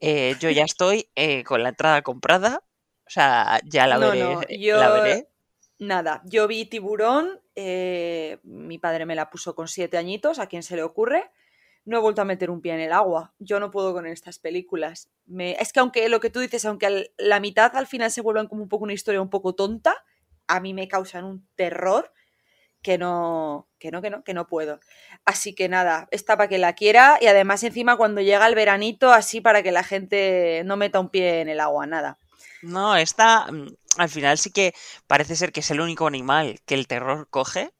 Eh, 0.00 0.36
yo 0.40 0.48
ya 0.48 0.64
estoy 0.64 1.10
con 1.44 1.62
la 1.62 1.68
entrada 1.68 2.00
comprada. 2.00 2.62
O 3.06 3.10
sea, 3.10 3.60
ya 3.64 3.86
la 3.86 3.98
veré. 3.98 4.58
yo... 4.58 4.78
La 4.78 4.90
veré. 4.90 5.28
Nada, 5.78 6.22
yo 6.24 6.48
vi 6.48 6.64
tiburón, 6.64 7.38
mi 7.54 8.78
padre 8.78 9.04
me 9.04 9.14
la 9.14 9.28
puso 9.28 9.54
con 9.54 9.68
siete 9.68 9.98
añitos, 9.98 10.38
a 10.38 10.46
quien 10.46 10.62
se 10.62 10.74
le 10.74 10.82
ocurre 10.82 11.30
no 11.86 11.96
he 11.96 12.00
vuelto 12.00 12.20
a 12.20 12.26
meter 12.26 12.50
un 12.50 12.60
pie 12.60 12.74
en 12.74 12.80
el 12.80 12.92
agua. 12.92 13.32
Yo 13.38 13.60
no 13.60 13.70
puedo 13.70 13.94
con 13.94 14.06
estas 14.06 14.38
películas. 14.38 15.08
Me... 15.24 15.52
Es 15.52 15.72
que 15.72 15.80
aunque 15.80 16.08
lo 16.08 16.20
que 16.20 16.30
tú 16.30 16.40
dices, 16.40 16.64
aunque 16.64 17.12
la 17.16 17.40
mitad 17.40 17.74
al 17.76 17.86
final 17.86 18.10
se 18.10 18.20
vuelvan 18.20 18.48
como 18.48 18.62
un 18.62 18.68
poco 18.68 18.84
una 18.84 18.92
historia 18.92 19.22
un 19.22 19.30
poco 19.30 19.54
tonta, 19.54 19.94
a 20.48 20.60
mí 20.60 20.74
me 20.74 20.88
causan 20.88 21.24
un 21.24 21.48
terror 21.54 22.12
que 22.82 22.98
no, 22.98 23.68
que 23.78 23.90
no, 23.90 24.02
que 24.02 24.10
no, 24.10 24.24
que 24.24 24.34
no 24.34 24.48
puedo. 24.48 24.80
Así 25.24 25.54
que 25.54 25.68
nada, 25.68 26.08
esta 26.10 26.36
para 26.36 26.48
que 26.48 26.58
la 26.58 26.74
quiera 26.74 27.18
y 27.20 27.26
además 27.26 27.62
encima 27.62 27.96
cuando 27.96 28.20
llega 28.20 28.46
el 28.46 28.54
veranito, 28.56 29.12
así 29.12 29.40
para 29.40 29.62
que 29.62 29.72
la 29.72 29.84
gente 29.84 30.62
no 30.64 30.76
meta 30.76 31.00
un 31.00 31.08
pie 31.08 31.40
en 31.40 31.48
el 31.48 31.60
agua, 31.60 31.86
nada. 31.86 32.18
No, 32.62 32.96
esta 32.96 33.50
mm, 33.50 33.68
al 33.98 34.08
final 34.08 34.38
sí 34.38 34.50
que 34.50 34.74
parece 35.06 35.36
ser 35.36 35.52
que 35.52 35.60
es 35.60 35.70
el 35.70 35.80
único 35.80 36.06
animal 36.06 36.60
que 36.66 36.74
el 36.74 36.88
terror 36.88 37.28
coge 37.30 37.72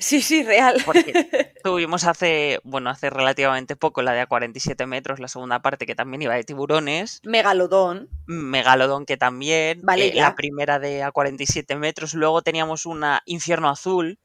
Sí, 0.00 0.22
sí, 0.22 0.42
real. 0.42 0.82
Porque 0.84 1.12
tuvimos 1.62 2.04
hace, 2.04 2.58
bueno, 2.64 2.88
hace 2.88 3.10
relativamente 3.10 3.76
poco 3.76 4.00
la 4.00 4.12
de 4.12 4.22
a 4.22 4.26
47 4.26 4.86
metros, 4.86 5.20
la 5.20 5.28
segunda 5.28 5.60
parte, 5.60 5.86
que 5.86 5.94
también 5.94 6.22
iba 6.22 6.34
de 6.34 6.42
tiburones. 6.42 7.20
Megalodón. 7.22 8.08
Megalodón, 8.26 9.04
que 9.04 9.18
también. 9.18 9.80
Vale, 9.82 10.08
eh, 10.08 10.14
la 10.14 10.34
primera 10.34 10.78
de 10.78 11.02
a 11.02 11.12
47 11.12 11.76
metros. 11.76 12.14
Luego 12.14 12.40
teníamos 12.42 12.86
una 12.86 13.22
Infierno 13.26 13.68
Azul 13.68 14.18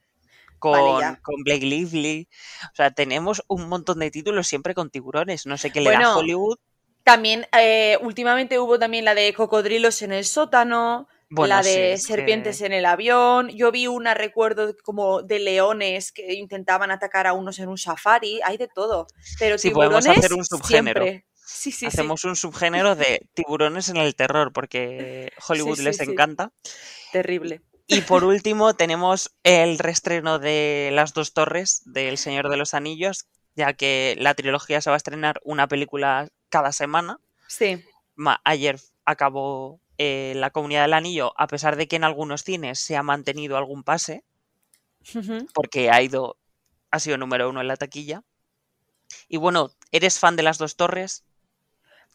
con, 0.60 0.72
Vale, 0.72 1.20
con 1.22 1.44
Blake 1.44 1.66
Lively. 1.66 2.30
O 2.72 2.76
sea, 2.76 2.92
tenemos 2.92 3.44
un 3.48 3.68
montón 3.68 4.00
de 4.00 4.10
títulos 4.12 4.48
siempre 4.48 4.74
con 4.74 4.90
tiburones. 4.90 5.46
No 5.46 5.58
sé 5.58 5.72
qué 5.72 5.82
le 5.82 5.92
da 5.92 6.16
Hollywood. 6.16 6.58
También, 7.04 7.46
eh, 7.52 8.00
últimamente 8.02 8.58
hubo 8.60 8.80
también 8.80 9.06
la 9.06 9.14
de 9.14 9.32
cocodrilos 9.34 10.02
en 10.02 10.12
el 10.12 10.26
sótano, 10.26 11.08
Bueno, 11.30 11.56
la 11.56 11.64
de 11.64 11.98
serpientes 11.98 12.62
en 12.62 12.72
el 12.74 12.86
avión. 12.86 13.50
Yo 13.50 13.72
vi 13.72 13.88
una, 13.88 14.14
recuerdo, 14.14 14.76
como 14.84 15.22
de 15.24 15.40
leones 15.40 16.12
que 16.12 16.34
intentaban 16.36 16.92
atacar 16.92 17.26
a 17.28 17.34
unos 17.34 17.58
en 17.60 17.68
un 17.70 17.78
safari. 17.78 18.40
Hay 18.44 18.58
de 18.58 18.68
todo. 18.68 19.08
Pero 19.40 19.58
Sí, 19.58 19.72
podemos 19.72 20.04
tiburones 20.04 20.26
hacer 20.26 20.34
un 20.38 20.46
subgénero. 20.46 21.02
siempre. 21.04 21.26
Sí, 21.48 21.72
sí, 21.72 21.80
sí. 21.80 21.86
Hacemos 21.88 22.24
un 22.26 22.36
subgénero 22.36 22.96
de 22.96 23.28
tiburones 23.34 23.90
en 23.90 23.98
el 23.98 24.16
terror, 24.16 24.52
porque 24.54 25.32
Hollywood 25.48 25.80
les 25.80 26.00
encanta. 26.00 26.52
Terrible. 27.12 27.62
Y 27.88 28.02
por 28.02 28.24
último, 28.24 28.74
tenemos 28.76 29.36
el 29.44 29.78
reestreno 29.80 30.40
de 30.40 30.90
Las 30.94 31.14
dos 31.14 31.34
torres 31.34 31.82
del 31.86 32.18
Señor 32.18 32.50
de 32.50 32.58
los 32.58 32.74
Anillos, 32.74 33.26
ya 33.56 33.74
que 33.74 34.16
la 34.20 34.34
trilogía 34.34 34.82
se 34.82 34.90
va 34.90 34.96
a 34.96 34.98
estrenar 34.98 35.40
una 35.44 35.68
película 35.68 36.28
cada 36.50 36.72
semana. 36.72 37.20
Sí. 37.48 37.84
Ma- 38.16 38.42
Ayer 38.44 38.80
acabó 39.06 39.80
eh, 39.98 40.34
La 40.36 40.52
Comunidad 40.52 40.84
del 40.84 40.94
Anillo, 40.94 41.34
a 41.38 41.48
pesar 41.48 41.76
de 41.76 41.88
que 41.88 41.96
en 41.96 42.04
algunos 42.04 42.44
cines 42.44 42.80
se 42.80 42.96
ha 42.96 43.04
mantenido 43.04 43.58
algún 43.58 43.84
pase, 43.84 44.24
porque 45.54 45.92
ha 45.92 46.02
ido, 46.02 46.38
ha 46.92 47.00
sido 47.00 47.18
número 47.18 47.50
uno 47.50 47.62
en 47.62 47.68
la 47.68 47.78
taquilla. 47.78 48.24
Y 49.28 49.38
bueno, 49.38 49.72
¿eres 49.92 50.20
fan 50.20 50.36
de 50.36 50.44
Las 50.44 50.58
dos 50.58 50.76
torres? 50.76 51.24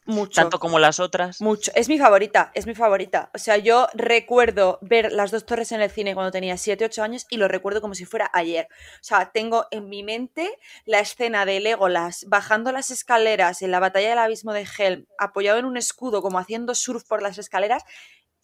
Mucho. 0.05 0.41
Tanto 0.41 0.59
como 0.59 0.79
las 0.79 0.99
otras. 0.99 1.41
Mucho. 1.41 1.71
Es 1.75 1.87
mi 1.87 1.99
favorita, 1.99 2.51
es 2.55 2.65
mi 2.65 2.73
favorita. 2.73 3.29
O 3.35 3.37
sea, 3.37 3.57
yo 3.57 3.87
recuerdo 3.93 4.79
ver 4.81 5.11
las 5.11 5.29
dos 5.29 5.45
torres 5.45 5.71
en 5.71 5.81
el 5.81 5.91
cine 5.91 6.15
cuando 6.15 6.31
tenía 6.31 6.57
7, 6.57 6.85
8 6.85 7.03
años 7.03 7.27
y 7.29 7.37
lo 7.37 7.47
recuerdo 7.47 7.81
como 7.81 7.93
si 7.93 8.05
fuera 8.05 8.29
ayer. 8.33 8.67
O 8.95 9.03
sea, 9.03 9.31
tengo 9.31 9.67
en 9.69 9.89
mi 9.89 10.01
mente 10.01 10.49
la 10.85 10.99
escena 10.99 11.45
de 11.45 11.59
Legolas 11.59 12.25
bajando 12.27 12.71
las 12.71 12.89
escaleras 12.89 13.61
en 13.61 13.71
la 13.71 13.79
batalla 13.79 14.09
del 14.09 14.17
abismo 14.17 14.53
de 14.53 14.67
Helm, 14.77 15.05
apoyado 15.19 15.59
en 15.59 15.65
un 15.65 15.77
escudo, 15.77 16.23
como 16.23 16.39
haciendo 16.39 16.73
surf 16.73 17.03
por 17.07 17.21
las 17.21 17.37
escaleras. 17.37 17.83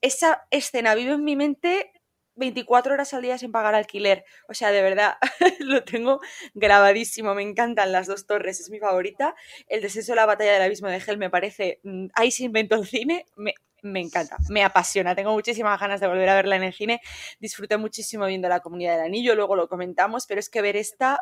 Esa 0.01 0.45
escena 0.51 0.93
vive 0.93 1.13
en 1.13 1.23
mi 1.23 1.35
mente 1.35 1.91
24 2.37 2.93
horas 2.93 3.13
al 3.13 3.21
día 3.21 3.37
sin 3.37 3.51
pagar 3.51 3.75
alquiler. 3.75 4.23
O 4.47 4.53
sea, 4.53 4.71
de 4.71 4.81
verdad, 4.81 5.17
lo 5.59 5.83
tengo 5.83 6.19
grabadísimo. 6.53 7.33
Me 7.35 7.43
encantan 7.43 7.91
las 7.91 8.07
dos 8.07 8.25
torres, 8.25 8.59
es 8.59 8.69
mi 8.69 8.79
favorita. 8.79 9.35
El 9.67 9.81
descenso 9.81 10.13
de 10.13 10.17
la 10.17 10.25
batalla 10.25 10.53
del 10.53 10.61
abismo 10.61 10.87
de 10.89 10.97
Hell 11.05 11.17
me 11.17 11.29
parece. 11.29 11.79
mm, 11.83 12.07
Ahí 12.13 12.31
se 12.31 12.43
inventó 12.45 12.75
el 12.75 12.87
cine. 12.87 13.25
Me, 13.35 13.53
me 13.83 13.99
encanta, 14.01 14.37
me 14.49 14.63
apasiona. 14.63 15.15
Tengo 15.15 15.33
muchísimas 15.33 15.79
ganas 15.79 15.99
de 15.99 16.07
volver 16.07 16.29
a 16.29 16.35
verla 16.35 16.55
en 16.55 16.63
el 16.63 16.73
cine. 16.73 17.01
Disfruté 17.39 17.77
muchísimo 17.77 18.25
viendo 18.25 18.49
La 18.49 18.59
Comunidad 18.61 18.95
del 18.97 19.05
Anillo, 19.05 19.35
luego 19.35 19.55
lo 19.55 19.67
comentamos, 19.67 20.25
pero 20.27 20.39
es 20.39 20.49
que 20.49 20.61
ver 20.61 20.75
esta. 20.77 21.19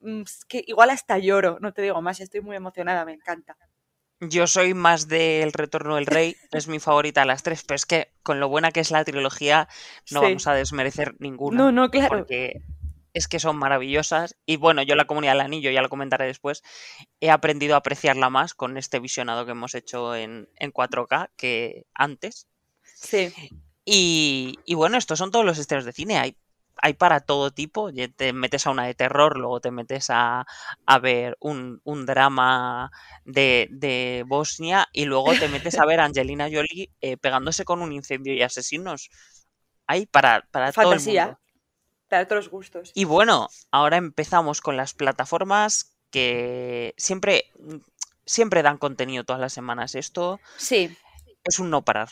mm, 0.00 0.22
que 0.48 0.62
igual 0.66 0.90
hasta 0.90 1.18
lloro, 1.18 1.58
no 1.60 1.72
te 1.72 1.82
digo 1.82 2.00
más, 2.02 2.20
estoy 2.20 2.40
muy 2.40 2.56
emocionada, 2.56 3.04
me 3.04 3.12
encanta. 3.12 3.56
Yo 4.20 4.46
soy 4.46 4.72
más 4.72 5.08
del 5.08 5.52
Retorno 5.52 5.96
del 5.96 6.06
Rey, 6.06 6.36
es 6.52 6.68
mi 6.68 6.78
favorita 6.78 7.20
de 7.20 7.26
las 7.26 7.42
tres, 7.42 7.62
pero 7.64 7.76
es 7.76 7.84
que 7.84 8.12
con 8.22 8.40
lo 8.40 8.48
buena 8.48 8.72
que 8.72 8.80
es 8.80 8.90
la 8.90 9.04
trilogía 9.04 9.68
no 10.10 10.20
Sí. 10.20 10.26
vamos 10.26 10.46
a 10.46 10.54
desmerecer 10.54 11.14
ninguna. 11.18 11.58
No, 11.58 11.72
no, 11.72 11.90
claro. 11.90 12.08
Porque 12.08 12.62
es 13.12 13.28
que 13.28 13.38
son 13.40 13.56
maravillosas. 13.56 14.36
Y 14.46 14.56
bueno, 14.56 14.82
yo 14.82 14.94
la 14.94 15.04
comunidad 15.06 15.32
del 15.32 15.42
anillo, 15.42 15.70
ya 15.70 15.82
lo 15.82 15.90
comentaré 15.90 16.24
después, 16.26 16.62
he 17.20 17.30
aprendido 17.30 17.74
a 17.74 17.78
apreciarla 17.78 18.30
más 18.30 18.54
con 18.54 18.78
este 18.78 19.00
visionado 19.00 19.44
que 19.44 19.52
hemos 19.52 19.74
hecho 19.74 20.14
en, 20.16 20.48
en 20.56 20.72
4K 20.72 21.30
que 21.36 21.84
antes. 21.94 22.46
Sí, 22.94 23.32
Y, 23.84 24.58
y 24.64 24.74
bueno, 24.74 24.96
estos 24.96 25.18
son 25.18 25.30
todos 25.30 25.44
los 25.44 25.58
estilos 25.58 25.84
de 25.84 25.92
cine. 25.92 26.18
Hay, 26.18 26.36
hay 26.82 26.94
para 26.94 27.20
todo 27.20 27.50
tipo. 27.50 27.90
Te 28.16 28.32
metes 28.32 28.66
a 28.66 28.70
una 28.70 28.84
de 28.86 28.94
terror, 28.94 29.38
luego 29.38 29.60
te 29.60 29.70
metes 29.70 30.08
a, 30.10 30.46
a 30.86 30.98
ver 30.98 31.36
un, 31.40 31.80
un 31.84 32.06
drama 32.06 32.90
de, 33.24 33.68
de 33.70 34.24
Bosnia 34.26 34.88
y 34.92 35.04
luego 35.06 35.32
te 35.34 35.48
metes 35.48 35.78
a 35.78 35.86
ver 35.86 36.00
a 36.00 36.04
Angelina 36.04 36.48
Jolie 36.52 36.90
eh, 37.00 37.16
pegándose 37.16 37.64
con 37.64 37.82
un 37.82 37.92
incendio 37.92 38.34
y 38.34 38.42
asesinos. 38.42 39.10
Hay 39.86 40.06
para, 40.06 40.46
para 40.50 40.72
todo 40.72 40.92
el 40.92 41.00
fantasía. 41.00 41.24
mundo. 41.26 41.40
Para 42.08 42.22
otros 42.22 42.48
gustos. 42.50 42.92
Y 42.94 43.04
bueno, 43.04 43.48
ahora 43.70 43.96
empezamos 43.96 44.60
con 44.60 44.76
las 44.76 44.94
plataformas 44.94 45.96
que 46.10 46.94
siempre, 46.96 47.44
siempre 48.24 48.62
dan 48.62 48.78
contenido 48.78 49.24
todas 49.24 49.40
las 49.40 49.52
semanas. 49.52 49.94
Esto 49.94 50.40
Sí, 50.56 50.96
es 51.44 51.58
un 51.58 51.70
no 51.70 51.82
parar. 51.84 52.10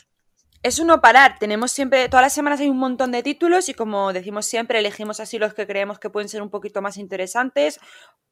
Es 0.64 0.78
un 0.78 0.86
no 0.86 1.02
parar. 1.02 1.38
Tenemos 1.38 1.72
siempre, 1.72 2.08
todas 2.08 2.24
las 2.24 2.32
semanas 2.32 2.58
hay 2.58 2.70
un 2.70 2.78
montón 2.78 3.12
de 3.12 3.22
títulos 3.22 3.68
y 3.68 3.74
como 3.74 4.14
decimos 4.14 4.46
siempre, 4.46 4.78
elegimos 4.78 5.20
así 5.20 5.38
los 5.38 5.52
que 5.52 5.66
creemos 5.66 5.98
que 5.98 6.08
pueden 6.08 6.30
ser 6.30 6.40
un 6.40 6.48
poquito 6.48 6.80
más 6.80 6.96
interesantes 6.96 7.78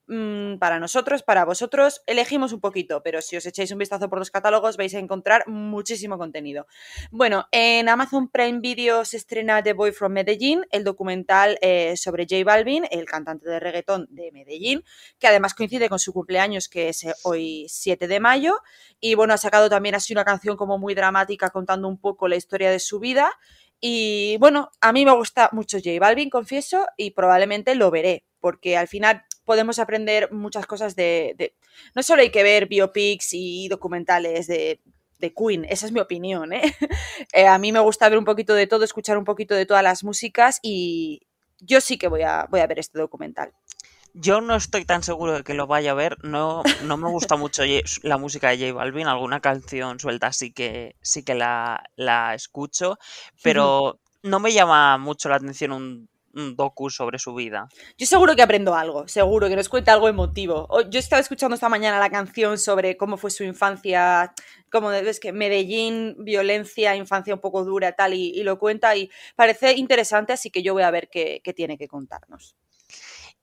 mm, 0.07 0.59
para 0.59 0.79
nosotros, 0.79 1.23
para 1.23 1.45
vosotros. 1.45 2.03
Elegimos 2.07 2.53
un 2.53 2.61
poquito, 2.61 3.03
pero 3.03 3.23
si 3.23 3.37
os 3.37 3.47
echáis 3.47 3.71
un 3.73 3.79
vistazo 3.79 4.09
por 4.09 4.19
los 4.19 4.31
catálogos 4.31 4.77
vais 4.77 4.95
a 4.95 4.99
encontrar 4.99 5.47
muchísimo 5.49 6.19
contenido. 6.19 6.67
Bueno, 7.11 7.47
en 7.53 7.89
Amazon 7.89 8.29
Prime 8.29 8.61
Video 8.61 9.05
se 9.05 9.17
estrena 9.17 9.63
The 9.63 9.73
Boy 9.73 9.93
from 9.93 10.13
Medellín, 10.13 10.65
el 10.71 10.85
documental 10.85 11.59
eh, 11.61 11.97
sobre 11.97 12.27
J 12.29 12.45
Balvin, 12.45 12.85
el 12.91 13.05
cantante 13.05 13.49
de 13.49 13.61
reggaetón 13.61 14.07
de 14.11 14.33
Medellín, 14.33 14.85
que 15.19 15.27
además 15.27 15.55
coincide 15.55 15.89
con 15.89 15.99
su 15.99 16.13
cumpleaños, 16.13 16.69
que 16.69 16.89
es 16.89 17.05
eh, 17.05 17.15
hoy 17.25 17.67
7 17.69 18.09
de 18.09 18.21
mayo. 18.21 18.59
Y 19.01 19.15
bueno, 19.15 19.35
ha 19.35 19.39
sacado 19.39 19.69
también 19.69 19.95
así 19.95 20.13
una 20.13 20.25
canción 20.25 20.57
como 20.57 20.79
muy 20.79 20.95
dramática 20.95 21.51
contando 21.51 21.89
un 21.89 21.99
poco 21.99 22.29
la 22.29 22.37
historia 22.37 22.71
de 22.71 22.79
su 22.79 23.01
vida. 23.01 23.33
Y 23.85 24.37
bueno, 24.39 24.71
a 24.81 24.93
mí 24.93 25.05
me 25.05 25.13
gusta 25.13 25.49
mucho 25.51 25.79
J 25.79 25.99
Balvin, 25.99 26.31
confieso, 26.31 26.87
y 26.97 27.11
probablemente 27.11 27.75
lo 27.75 27.91
veré, 27.91 28.25
porque 28.39 28.77
al 28.77 28.87
final 28.87 29.25
podemos 29.45 29.79
aprender 29.79 30.33
muchas 30.33 30.67
cosas 30.67 30.97
de... 30.97 31.35
de- 31.39 31.55
No 31.95 32.03
solo 32.03 32.23
hay 32.23 32.31
que 32.31 32.43
ver 32.43 32.67
biopics 32.67 33.31
y 33.33 33.69
documentales 33.69 34.47
de, 34.47 34.81
de 35.19 35.35
Queen, 35.35 35.65
esa 35.69 35.87
es 35.87 35.93
mi 35.93 36.01
opinión, 36.01 36.53
¿eh? 36.53 36.63
Eh, 37.33 37.47
A 37.47 37.59
mí 37.59 37.73
me 37.73 37.81
gusta 37.81 38.09
ver 38.09 38.19
un 38.19 38.25
poquito 38.25 38.55
de 38.55 38.67
todo, 38.67 38.85
escuchar 38.85 39.19
un 39.19 39.25
poquito 39.25 39.55
de 39.55 39.67
todas 39.67 39.83
las 39.83 40.05
músicas 40.05 40.59
y 40.63 41.21
yo 41.61 41.81
sí 41.81 41.97
que 41.99 42.09
voy 42.09 42.23
a, 42.23 42.47
voy 42.51 42.61
a 42.61 42.67
ver 42.67 42.79
este 42.79 42.99
documental. 42.99 43.53
Yo 44.15 44.43
no 44.43 44.57
estoy 44.57 44.85
tan 44.85 45.03
seguro 45.03 45.33
de 45.33 45.43
que 45.43 45.55
lo 45.55 45.67
vaya 45.67 45.93
a 45.93 45.95
ver. 45.95 46.19
No, 46.23 46.63
no 46.85 46.97
me 46.99 47.09
gusta 47.09 47.37
mucho 47.37 47.63
la 48.03 48.19
música 48.19 48.51
de 48.51 48.59
J 48.59 48.73
Balvin. 48.75 49.07
Alguna 49.07 49.41
canción 49.41 49.99
suelta 49.99 50.33
sí 50.33 50.53
que, 50.53 50.97
sí 51.01 51.25
que 51.25 51.35
la, 51.35 51.83
la 51.97 52.35
escucho, 52.35 52.99
pero 53.43 54.01
no 54.23 54.39
me 54.39 54.53
llama 54.53 54.99
mucho 54.99 55.31
la 55.31 55.37
atención 55.37 55.73
un 55.73 56.09
docu 56.33 56.91
sobre 56.91 57.19
su 57.19 57.35
vida. 57.35 57.69
Yo 57.99 58.07
seguro 58.07 58.35
que 58.35 58.43
aprendo 58.43 58.75
algo, 58.75 59.07
seguro 59.09 59.49
que 59.49 59.57
nos 59.57 59.69
cuenta 59.69 59.93
algo 59.93 60.09
emotivo. 60.09 60.69
Yo 60.91 60.99
estaba 60.99 61.21
escuchando 61.21 61.55
esta 61.55 61.69
mañana 61.69 61.99
la 61.99 62.11
canción 62.11 62.59
sobre 62.59 62.97
cómo 62.97 63.17
fue 63.17 63.31
su 63.31 63.45
infancia, 63.45 64.33
como 64.71 64.89
ves 64.89 65.21
que 65.21 65.33
Medellín, 65.33 66.17
violencia, 66.19 66.97
infancia 66.97 67.35
un 67.35 67.41
poco 67.41 67.65
dura, 67.65 67.93
tal, 67.93 68.15
y, 68.15 68.31
y 68.31 68.43
lo 68.43 68.59
cuenta 68.59 68.97
y 68.97 69.11
parece 69.37 69.73
interesante, 69.75 70.33
así 70.33 70.51
que 70.51 70.63
yo 70.63 70.73
voy 70.73 70.83
a 70.83 70.91
ver 70.91 71.09
qué, 71.11 71.41
qué 71.45 71.53
tiene 71.53 71.77
que 71.79 71.89
contarnos. 71.89 72.57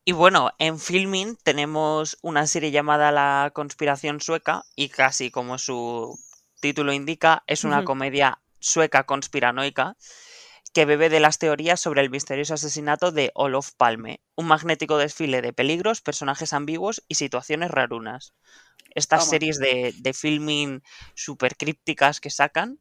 Y 0.04 0.12
bueno, 0.12 0.50
en 0.58 0.78
filming 0.78 1.36
tenemos 1.42 2.18
una 2.22 2.46
serie 2.46 2.70
llamada 2.70 3.12
La 3.12 3.50
conspiración 3.54 4.20
sueca 4.20 4.64
y 4.74 4.88
casi 4.88 5.30
como 5.30 5.58
su 5.58 6.18
título 6.60 6.92
indica, 6.92 7.44
es 7.46 7.64
una 7.64 7.84
comedia 7.84 8.40
sueca 8.58 9.04
conspiranoica 9.04 9.96
que 10.72 10.84
bebe 10.84 11.08
de 11.08 11.20
las 11.20 11.38
teorías 11.38 11.80
sobre 11.80 12.00
el 12.02 12.10
misterioso 12.10 12.54
asesinato 12.54 13.12
de 13.12 13.32
Olof 13.34 13.72
Palme, 13.76 14.20
un 14.36 14.46
magnético 14.46 14.98
desfile 14.98 15.42
de 15.42 15.52
peligros, 15.52 16.00
personajes 16.00 16.52
ambiguos 16.52 17.04
y 17.08 17.16
situaciones 17.16 17.70
rarunas. 17.70 18.34
Estas 18.94 19.24
series 19.24 19.58
de, 19.58 19.94
de 19.96 20.14
filming 20.14 20.82
super 21.14 21.56
crípticas 21.56 22.20
que 22.20 22.30
sacan, 22.30 22.80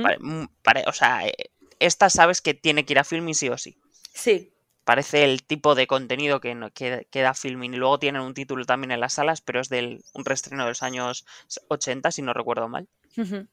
pare- 0.00 0.18
mm, 0.20 0.46
pare- 0.64 0.84
o 0.88 0.92
sea, 0.94 1.26
eh, 1.28 1.34
esta 1.80 2.10
sabes 2.10 2.40
que 2.42 2.54
tiene 2.54 2.84
que 2.86 2.94
ir 2.94 3.00
a 3.00 3.04
filming 3.04 3.34
sí 3.36 3.48
o 3.50 3.58
sí 3.58 3.78
Sí, 4.14 4.52
parece 4.84 5.24
el 5.24 5.42
tipo 5.44 5.74
de 5.74 5.86
contenido 5.86 6.40
que, 6.40 6.70
que, 6.74 7.06
que 7.10 7.20
da 7.20 7.34
Filmin. 7.34 7.74
Y 7.74 7.76
luego 7.76 7.98
tienen 7.98 8.22
un 8.22 8.32
título 8.34 8.64
también 8.64 8.90
en 8.92 9.00
las 9.00 9.12
salas, 9.14 9.42
pero 9.42 9.60
es 9.60 9.68
del 9.68 10.02
un 10.14 10.24
reestreno 10.24 10.62
de 10.64 10.70
los 10.70 10.82
años 10.82 11.26
80, 11.68 12.10
si 12.10 12.22
no 12.22 12.32
recuerdo 12.32 12.66
mal. 12.68 12.88
ujú. 13.16 13.46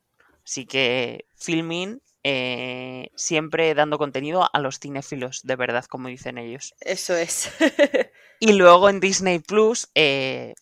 Así 0.46 0.66
que 0.66 1.26
Filmin 1.36 2.02
eh, 2.24 3.10
siempre 3.16 3.74
dando 3.76 3.98
contenido 3.98 4.50
a 4.52 4.60
los 4.60 4.80
cinéfilos, 4.80 5.42
de 5.44 5.56
verdad, 5.56 5.86
como 5.86 6.08
dicen 6.08 6.38
ellos. 6.38 6.74
eso 6.82 7.16
es. 7.16 7.52
Y 8.40 8.54
luego 8.54 8.90
en 8.90 9.00
Disney 9.00 9.40
Plus, 9.40 9.90
eh, 9.96 10.54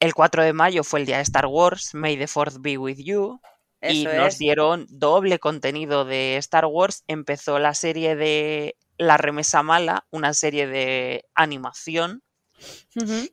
el 0.00 0.12
4 0.14 0.42
de 0.44 0.52
mayo 0.52 0.84
fue 0.84 1.00
el 1.00 1.06
día 1.06 1.16
de 1.16 1.22
Star 1.22 1.46
Wars, 1.46 1.94
May 1.94 2.18
the 2.18 2.26
Fourth 2.26 2.56
be 2.60 2.76
with 2.76 2.98
you. 2.98 3.40
y 3.80 4.04
nos 4.04 4.34
es. 4.34 4.38
dieron 4.38 4.86
doble 4.90 5.38
contenido 5.38 6.04
de 6.04 6.36
Star 6.36 6.66
Wars. 6.66 7.04
Empezó 7.06 7.58
la 7.58 7.74
serie 7.74 8.16
de 8.16 8.76
La 8.98 9.16
Remesa 9.16 9.62
Mala, 9.62 10.06
una 10.10 10.34
serie 10.34 10.66
de 10.66 11.24
animación 11.34 12.22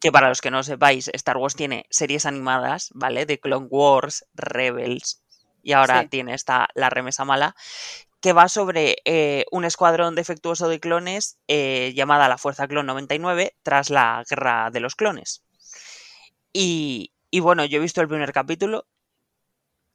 que 0.02 0.12
para 0.12 0.30
los 0.30 0.42
que 0.42 0.50
no 0.52 0.64
sepáis, 0.64 1.10
Star 1.14 1.38
Wars 1.38 1.56
tiene 1.56 1.86
series 1.90 2.26
animadas, 2.26 2.90
¿vale? 2.94 3.26
De 3.26 3.40
Clone 3.40 3.68
Wars, 3.70 4.26
Rebels, 4.34 5.22
y 5.64 5.74
ahora 5.74 6.02
Sí. 6.02 6.08
tiene 6.10 6.34
esta 6.34 6.68
La 6.76 6.90
Remesa 6.90 7.26
Mala, 7.26 7.56
que 8.22 8.34
va 8.34 8.50
sobre 8.50 8.98
eh, 9.06 9.46
un 9.52 9.64
escuadrón 9.66 10.14
defectuoso 10.16 10.68
de 10.68 10.80
clones 10.80 11.38
eh, 11.48 11.94
llamada 11.96 12.28
la 12.28 12.38
Fuerza 12.38 12.68
Clon 12.68 12.86
99 12.86 13.56
tras 13.64 13.90
la 13.90 14.24
Guerra 14.30 14.70
de 14.72 14.80
los 14.82 14.96
Clones. 14.96 15.44
Y, 16.54 17.14
y 17.32 17.40
bueno, 17.40 17.66
yo 17.66 17.78
he 17.78 17.82
visto 17.82 18.02
el 18.02 18.08
primer 18.08 18.34
capítulo, 18.34 18.88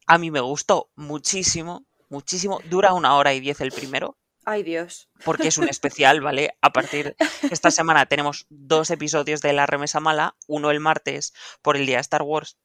a 0.06 0.18
mí 0.18 0.30
me 0.30 0.40
gustó 0.40 0.90
muchísimo, 0.96 1.84
muchísimo, 2.08 2.60
dura 2.66 2.92
una 2.94 3.16
hora 3.16 3.34
y 3.34 3.40
diez 3.40 3.60
el 3.60 3.72
primero, 3.72 4.16
Ay, 4.46 4.62
Dios. 4.62 5.08
porque 5.24 5.48
es 5.48 5.58
un 5.58 5.68
especial, 5.68 6.20
¿vale? 6.20 6.56
A 6.60 6.72
partir 6.72 7.16
esta 7.50 7.70
semana 7.70 8.06
tenemos 8.06 8.46
dos 8.50 8.90
episodios 8.90 9.40
de 9.40 9.52
La 9.52 9.66
Remesa 9.66 10.00
Mala, 10.00 10.36
uno 10.46 10.70
el 10.70 10.80
martes 10.80 11.32
por 11.62 11.76
el 11.76 11.86
día 11.86 11.96
de 11.96 12.02
Star 12.02 12.22
Wars 12.22 12.56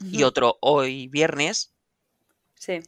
y 0.00 0.24
otro 0.24 0.58
hoy 0.60 1.06
viernes, 1.08 1.71
Sí. 2.62 2.80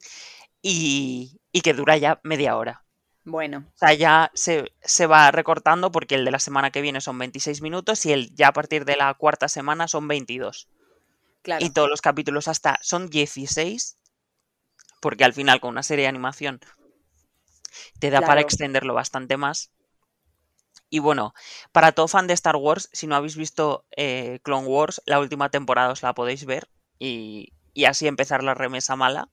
y, 0.63 1.41
y 1.53 1.61
que 1.63 1.75
dura 1.75 1.97
ya 1.97 2.21
media 2.23 2.57
hora. 2.57 2.85
Bueno. 3.25 3.67
O 3.75 3.79
sea, 3.79 3.95
ya 3.95 4.31
se, 4.35 4.73
se 4.83 5.07
va 5.07 5.31
recortando 5.31 5.91
porque 5.91 6.15
el 6.15 6.25
de 6.25 6.31
la 6.31 6.39
semana 6.39 6.71
que 6.71 6.83
viene 6.83 7.01
son 7.01 7.19
26 7.19 7.63
minutos 7.63 8.05
y 8.07 8.13
el 8.13 8.35
ya 8.35 8.49
a 8.49 8.53
partir 8.53 8.85
de 8.85 8.97
la 8.97 9.13
cuarta 9.15 9.49
semana 9.49 9.89
son 9.89 10.09
22. 10.09 10.69
Claro. 11.43 11.65
Y 11.65 11.71
todos 11.71 11.91
los 11.91 12.03
capítulos 12.03 12.49
hasta 12.49 12.79
son 12.83 13.09
16, 13.11 13.99
porque 15.01 15.25
al 15.25 15.35
final 15.35 15.61
con 15.61 15.71
una 15.71 15.83
serie 15.83 16.05
de 16.05 16.11
animación 16.11 16.61
te 18.01 18.11
da 18.11 18.21
para 18.21 18.41
extenderlo 18.41 18.95
bastante 18.95 19.37
más. 19.37 19.71
Y 20.91 21.01
bueno, 21.01 21.35
para 21.73 21.93
todo 21.93 22.09
fan 22.09 22.27
de 22.27 22.35
Star 22.35 22.57
Wars, 22.57 22.89
si 22.93 23.07
no 23.07 23.17
habéis 23.17 23.37
visto 23.37 23.85
eh, 23.97 24.39
Clone 24.43 24.67
Wars, 24.67 25.03
la 25.07 25.19
última 25.19 25.51
temporada 25.51 25.91
os 25.91 26.03
la 26.03 26.15
podéis 26.15 26.45
ver 26.45 26.69
y, 26.99 27.53
y 27.73 27.87
así 27.87 28.07
empezar 28.07 28.45
la 28.45 28.55
remesa 28.55 28.95
mala, 28.95 29.29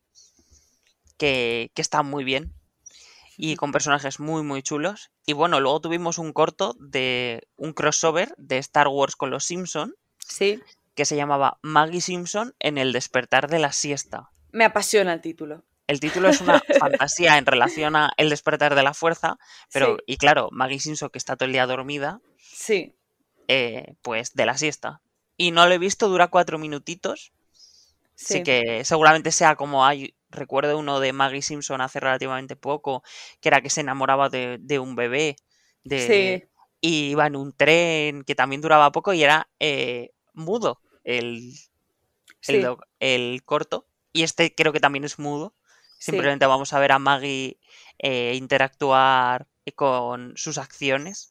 que, 1.22 1.70
que 1.74 1.82
está 1.82 2.02
muy 2.02 2.24
bien 2.24 2.52
y 3.36 3.54
con 3.54 3.70
personajes 3.70 4.18
muy 4.18 4.42
muy 4.42 4.60
chulos. 4.62 5.12
Y 5.24 5.34
bueno, 5.34 5.60
luego 5.60 5.80
tuvimos 5.80 6.18
un 6.18 6.32
corto 6.32 6.74
de 6.80 7.46
un 7.56 7.72
crossover 7.72 8.34
de 8.38 8.58
Star 8.58 8.88
Wars 8.88 9.14
con 9.14 9.30
los 9.30 9.44
Simpson 9.44 9.94
Sí. 10.18 10.60
que 10.96 11.04
se 11.04 11.14
llamaba 11.14 11.58
Maggie 11.62 12.00
Simpson 12.00 12.54
en 12.58 12.76
el 12.76 12.92
despertar 12.92 13.48
de 13.48 13.60
la 13.60 13.70
siesta. 13.72 14.30
Me 14.50 14.64
apasiona 14.64 15.12
el 15.12 15.20
título. 15.20 15.62
El 15.86 16.00
título 16.00 16.28
es 16.28 16.40
una 16.40 16.60
fantasía 16.80 17.38
en 17.38 17.46
relación 17.46 17.94
a 17.94 18.10
el 18.16 18.28
despertar 18.30 18.74
de 18.74 18.82
la 18.82 18.94
fuerza, 18.94 19.36
pero 19.72 19.96
Sí. 19.98 20.02
y 20.06 20.16
claro, 20.16 20.48
Maggie 20.50 20.80
Simpson 20.80 21.08
que 21.10 21.18
está 21.18 21.36
todo 21.36 21.46
el 21.46 21.52
día 21.52 21.66
dormida, 21.66 22.20
Sí. 22.38 22.96
eh, 23.46 23.94
pues 24.02 24.34
de 24.34 24.44
la 24.46 24.58
siesta. 24.58 25.00
Y 25.36 25.52
no 25.52 25.66
lo 25.68 25.72
he 25.74 25.78
visto, 25.78 26.08
dura 26.08 26.28
cuatro 26.28 26.58
minutitos. 26.58 27.32
Sí. 28.14 28.34
Así 28.34 28.42
que 28.42 28.84
seguramente 28.84 29.30
sea 29.32 29.54
como 29.56 29.84
hay. 29.86 30.14
Recuerdo 30.32 30.78
uno 30.78 31.00
de 31.00 31.12
Maggie 31.12 31.42
Simpson 31.42 31.80
hace 31.80 32.00
relativamente 32.00 32.56
poco, 32.56 33.02
que 33.40 33.48
era 33.50 33.60
que 33.62 33.70
se 33.70 33.82
enamoraba 33.82 34.28
de, 34.30 34.58
de 34.60 34.78
un 34.78 34.96
bebé. 34.96 35.36
De, 35.84 36.00
Sí. 36.06 36.48
Y 36.80 37.10
iba 37.10 37.26
en 37.28 37.36
un 37.36 37.52
tren 37.52 38.24
que 38.24 38.34
también 38.34 38.60
duraba 38.60 38.90
poco 38.92 39.12
y 39.14 39.22
era 39.22 39.48
eh, 39.60 40.10
mudo 40.34 40.80
el, 41.04 41.52
Sí. 42.40 42.56
el, 42.56 42.76
el 43.00 43.42
corto. 43.44 43.86
Y 44.12 44.24
este 44.24 44.54
creo 44.54 44.72
que 44.72 44.80
también 44.80 45.04
es 45.04 45.18
mudo. 45.18 45.54
Sí. 45.98 46.12
Simplemente 46.12 46.46
vamos 46.46 46.72
a 46.72 46.80
ver 46.80 46.92
a 46.92 46.98
Maggie 46.98 47.58
eh, 47.98 48.34
interactuar 48.36 49.46
con 49.76 50.32
sus 50.36 50.58
acciones 50.58 51.30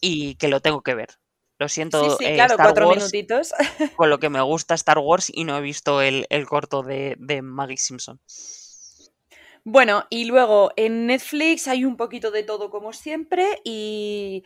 y 0.00 0.36
que 0.36 0.48
lo 0.48 0.60
tengo 0.60 0.82
que 0.82 0.94
ver. 0.94 1.18
Lo 1.58 1.68
Sí, 1.68 1.74
siento, 1.74 2.10
sí, 2.10 2.26
eh, 2.26 2.34
claro, 2.34 2.52
Star 2.52 2.58
cuatro 2.58 2.86
Wars, 2.86 3.12
minutitos. 3.12 3.52
con 3.94 4.10
lo 4.10 4.18
que 4.18 4.30
me 4.30 4.40
gusta 4.42 4.74
Star 4.74 4.98
Wars 4.98 5.30
y 5.32 5.44
no 5.44 5.56
he 5.56 5.60
visto 5.60 6.00
el, 6.02 6.26
el 6.30 6.46
corto 6.46 6.82
de, 6.82 7.16
de 7.18 7.42
Maggie 7.42 7.76
Simpson. 7.78 8.20
Bueno, 9.64 10.06
y 10.10 10.26
luego 10.26 10.70
en 10.76 11.06
Netflix 11.06 11.66
hay 11.66 11.84
un 11.84 11.96
poquito 11.96 12.30
de 12.30 12.44
todo 12.44 12.70
como 12.70 12.92
siempre 12.92 13.60
y 13.64 14.44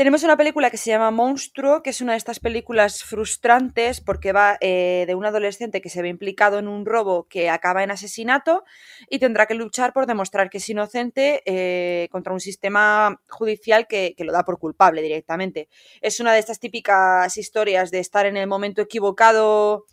tenemos 0.00 0.22
una 0.22 0.38
película 0.38 0.70
que 0.70 0.78
se 0.78 0.88
llama 0.88 1.10
Monstruo, 1.10 1.82
que 1.82 1.90
es 1.90 2.00
una 2.00 2.12
de 2.12 2.16
estas 2.16 2.40
películas 2.40 3.04
frustrantes 3.04 4.00
porque 4.00 4.32
va 4.32 4.56
eh, 4.62 5.04
de 5.06 5.14
un 5.14 5.26
adolescente 5.26 5.82
que 5.82 5.90
se 5.90 6.00
ve 6.00 6.08
implicado 6.08 6.58
en 6.58 6.68
un 6.68 6.86
robo 6.86 7.28
que 7.28 7.50
acaba 7.50 7.82
en 7.82 7.90
asesinato 7.90 8.64
y 9.10 9.18
tendrá 9.18 9.44
que 9.44 9.52
luchar 9.52 9.92
por 9.92 10.06
demostrar 10.06 10.48
que 10.48 10.56
es 10.56 10.66
inocente 10.70 11.42
eh, 11.44 12.08
contra 12.10 12.32
un 12.32 12.40
sistema 12.40 13.20
judicial 13.28 13.86
que, 13.86 14.14
que 14.16 14.24
lo 14.24 14.32
da 14.32 14.42
por 14.42 14.58
culpable 14.58 15.02
directamente. 15.02 15.68
Es 16.00 16.18
una 16.18 16.32
de 16.32 16.38
estas 16.38 16.60
típicas 16.60 17.36
historias 17.36 17.90
de 17.90 17.98
estar 17.98 18.24
en 18.24 18.38
el 18.38 18.46
momento 18.46 18.80
equivocado 18.80 19.84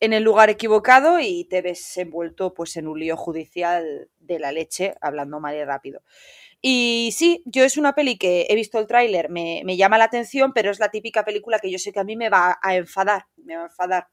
en 0.00 0.12
el 0.12 0.22
lugar 0.22 0.50
equivocado 0.50 1.20
y 1.20 1.46
te 1.46 1.62
ves 1.62 1.96
envuelto 1.96 2.52
pues 2.52 2.76
en 2.76 2.86
un 2.86 2.98
lío 2.98 3.16
judicial 3.16 4.10
de 4.18 4.38
la 4.38 4.52
leche, 4.52 4.94
hablando 5.00 5.40
mal 5.40 5.56
y 5.56 5.64
rápido. 5.64 6.02
Y 6.66 7.12
sí, 7.12 7.42
yo 7.44 7.62
es 7.62 7.76
una 7.76 7.94
peli 7.94 8.16
que 8.16 8.46
he 8.48 8.54
visto 8.54 8.78
el 8.78 8.86
tráiler, 8.86 9.28
me, 9.28 9.76
llama 9.76 9.98
la 9.98 10.04
atención, 10.04 10.54
pero 10.54 10.70
es 10.70 10.78
la 10.78 10.90
típica 10.90 11.22
película 11.22 11.58
que 11.58 11.70
yo 11.70 11.78
sé 11.78 11.92
que 11.92 12.00
a 12.00 12.04
mí 12.04 12.16
me 12.16 12.30
va 12.30 12.58
a 12.62 12.74
enfadar, 12.74 13.26
me 13.36 13.54
va 13.54 13.64
a 13.64 13.66
enfadar. 13.66 14.08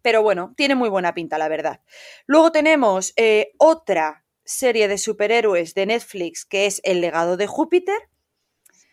Pero 0.00 0.22
bueno, 0.22 0.54
tiene 0.56 0.76
muy 0.76 0.88
buena 0.88 1.14
pinta, 1.14 1.36
la 1.36 1.48
verdad. 1.48 1.80
Luego 2.26 2.52
tenemos 2.52 3.12
eh, 3.16 3.54
otra 3.58 4.24
serie 4.44 4.86
de 4.86 4.98
superhéroes 4.98 5.74
de 5.74 5.86
Netflix 5.86 6.44
que 6.44 6.66
es 6.66 6.80
El 6.84 7.00
legado 7.00 7.36
de 7.36 7.48
Júpiter. 7.48 8.08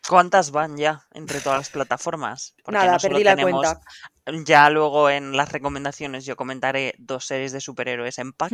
¿Cuántas 0.08 0.52
van 0.52 0.78
ya 0.78 1.08
entre 1.13 1.41
todas 1.41 1.58
las 1.60 1.70
plataformas? 1.70 2.54
Porque 2.63 2.78
Nada, 2.78 2.94
no 2.94 2.98
perdí 3.00 3.24
la 3.24 3.36
cuenta. 3.36 3.82
Ya 4.46 4.70
luego 4.70 5.10
en 5.10 5.36
las 5.36 5.52
recomendaciones 5.52 6.26
yo 6.26 6.36
comentaré 6.36 6.94
dos 6.98 7.26
series 7.26 7.52
de 7.52 7.62
superhéroes 7.62 8.20
en 8.20 8.34
pack. 8.34 8.54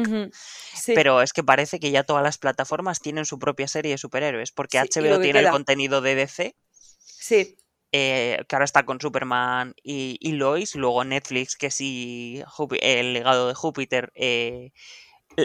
Sí. 0.73 0.93
Pero 0.95 1.21
es 1.21 1.33
que 1.33 1.43
parece 1.43 1.79
que 1.79 1.91
ya 1.91 2.03
todas 2.03 2.23
las 2.23 2.37
plataformas 2.37 2.99
tienen 3.01 3.25
su 3.25 3.37
propia 3.39 3.67
serie 3.67 3.91
de 3.91 3.97
superhéroes, 3.97 4.51
porque 4.51 4.79
Sí, 4.79 4.87
HBO 4.99 5.19
tiene 5.19 5.39
queda. 5.39 5.49
el 5.49 5.49
contenido 5.49 6.01
de 6.01 6.15
DC, 6.15 6.55
Sí, 7.03 7.57
eh, 7.91 8.43
que 8.47 8.55
ahora 8.55 8.65
está 8.65 8.85
con 8.85 8.99
Superman 9.01 9.73
y, 9.83 10.17
y 10.21 10.31
Lois, 10.33 10.75
luego 10.75 11.03
Netflix, 11.03 11.55
que 11.57 11.69
sí, 11.71 12.41
el 12.81 13.13
legado 13.13 13.49
de 13.49 13.53
Júpiter, 13.53 14.11
eh, 14.15 14.71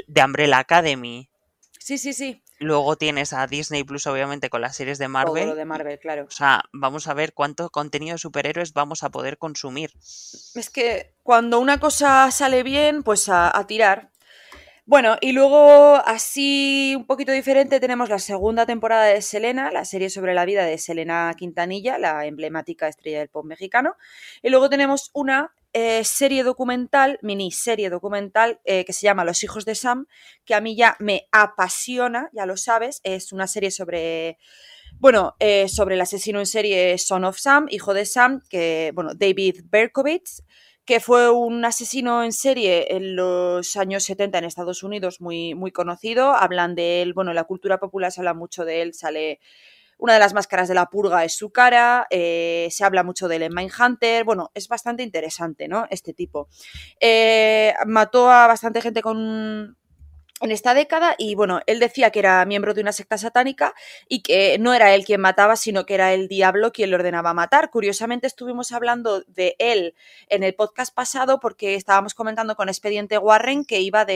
de 0.07 0.25
Umbrella 0.25 0.59
Academy, 0.59 1.29
sí, 1.79 1.99
sí, 1.99 2.13
sí. 2.13 2.43
Luego 2.59 2.97
tienes 2.97 3.33
a 3.33 3.47
Disney 3.47 3.85
Plus, 3.85 4.07
obviamente, 4.07 4.51
con 4.51 4.61
las 4.61 4.77
series 4.77 4.99
de 4.99 5.07
Todo 5.07 5.13
Marvel. 5.13 5.49
lo 5.49 5.55
de 5.55 5.65
Marvel, 5.65 5.99
claro. 5.99 6.25
O 6.25 6.31
sea, 6.31 6.65
vamos 6.73 7.09
a 7.09 7.15
ver 7.15 7.33
cuánto 7.33 7.71
contenido 7.71 8.15
de 8.15 8.19
superhéroes 8.19 8.73
vamos 8.73 9.03
a 9.03 9.11
poder 9.11 9.39
consumir. 9.39 9.93
Es 10.55 10.71
que 10.71 11.15
cuando 11.23 11.59
una 11.61 11.79
cosa 11.79 12.31
sale 12.31 12.63
bien, 12.63 13.03
pues 13.03 13.29
a, 13.29 13.57
a 13.57 13.67
tirar. 13.67 14.11
Bueno, 14.89 15.17
y 15.21 15.33
luego, 15.33 15.97
así 16.07 16.95
un 16.97 17.07
poquito 17.07 17.33
diferente, 17.33 17.81
tenemos 17.81 18.09
la 18.09 18.21
segunda 18.21 18.67
temporada 18.67 19.07
de 19.07 19.21
Selena, 19.21 19.73
la 19.73 19.85
serie 19.85 20.11
sobre 20.11 20.33
la 20.33 20.45
vida 20.45 20.65
de 20.65 20.79
Selena 20.79 21.35
Quintanilla, 21.37 21.99
la 21.99 22.25
emblemática 22.25 22.87
estrella 22.87 23.19
del 23.19 23.29
pop 23.29 23.45
mexicano. 23.45 23.97
Y 24.43 24.51
luego 24.51 24.71
tenemos 24.71 25.11
una 25.13 25.53
eh, 25.73 26.05
serie 26.05 26.43
documental, 26.43 27.19
miniserie 27.23 27.91
documental, 27.91 28.61
eh, 28.65 28.85
que 28.85 28.93
se 28.93 29.03
llama 29.03 29.25
Los 29.25 29.43
hijos 29.45 29.65
de 29.65 29.75
Sam, 29.75 30.07
que 30.45 30.55
a 30.55 30.61
mí 30.61 30.77
ya 30.77 30.97
me 31.01 31.29
apasiona, 31.33 32.31
ya 32.33 32.47
lo 32.47 32.57
sabes. 32.57 33.01
Es 33.05 33.33
una 33.33 33.47
serie 33.47 33.71
sobre 33.71 34.39
bueno, 34.99 35.37
eh, 35.41 35.69
sobre 35.69 35.95
el 35.95 36.01
asesino 36.01 36.39
en 36.39 36.47
serie 36.47 36.97
Son 36.99 37.25
of 37.25 37.39
Sam, 37.39 37.67
hijo 37.71 37.93
de 37.93 38.07
Sam, 38.07 38.43
que, 38.49 38.93
bueno, 38.95 39.11
David 39.15 39.61
Berkowitz, 39.67 40.43
que 40.87 41.01
fue 41.01 41.31
un 41.31 41.65
asesino 41.65 42.23
en 42.25 42.33
serie 42.33 42.97
en 42.97 43.17
los 43.17 43.77
años 43.77 44.05
70 44.05 44.39
en 44.39 44.45
Estados 44.45 44.83
Unidos, 44.83 45.21
muy, 45.21 45.55
muy 45.55 45.73
conocido. 45.73 46.33
Hablan 46.33 46.75
de 46.75 47.03
él, 47.03 47.13
bueno, 47.13 47.33
en 47.33 47.35
la 47.35 47.45
cultura 47.45 47.79
popular 47.79 48.11
se 48.13 48.21
habla 48.21 48.35
mucho 48.35 48.65
de 48.65 48.83
él, 48.83 48.95
sale 48.95 49.41
una 49.99 50.15
de 50.15 50.19
las 50.21 50.35
máscaras 50.35 50.69
de 50.69 50.75
la 50.75 50.87
purga 50.87 51.25
es 51.25 51.35
su 51.37 51.51
cara, 51.51 52.07
eh, 52.11 52.69
se 52.71 52.85
habla 52.85 53.03
mucho 53.03 53.29
de 53.29 53.37
él 53.37 53.43
en 53.45 53.55
Mindhunter, 53.55 54.25
bueno, 54.25 54.51
es 54.55 54.69
bastante 54.69 55.03
interesante, 55.03 55.69
¿no? 55.69 55.87
Este 55.91 56.13
tipo. 56.13 56.49
Eh, 57.01 57.75
mató 57.87 58.31
a 58.31 58.47
bastante 58.47 58.81
gente 58.81 59.03
con 59.03 59.77
en 60.43 60.51
esta 60.53 60.75
década 60.75 61.15
y 61.17 61.35
bueno, 61.35 61.61
él 61.65 61.81
decía 61.81 62.11
que 62.11 62.19
era 62.19 62.45
miembro 62.45 62.75
de 62.75 62.83
una 62.83 62.93
secta 62.93 63.17
satánica 63.17 63.73
y 64.07 64.21
que 64.23 64.59
no 64.59 64.75
era 64.75 64.95
él 64.95 65.03
quien 65.07 65.19
mataba, 65.23 65.57
sino 65.57 65.87
que 65.87 65.95
era 65.95 66.13
el 66.13 66.29
diablo 66.29 66.73
quien 66.73 66.91
le 66.91 66.97
ordenaba 66.97 67.33
matar. 67.33 67.71
Curiosamente 67.71 68.27
estuvimos 68.27 68.71
hablando 68.71 69.23
de 69.29 69.57
él 69.59 69.95
en 70.29 70.43
el 70.43 70.55
podcast 70.55 70.95
pasado 70.95 71.41
porque 71.41 71.75
estábamos 71.75 72.13
comentando 72.13 72.55
con 72.55 72.69
Expediente 72.69 73.17
Warren 73.17 73.65
que 73.65 73.81
iba 73.81 74.05
de... 74.05 74.13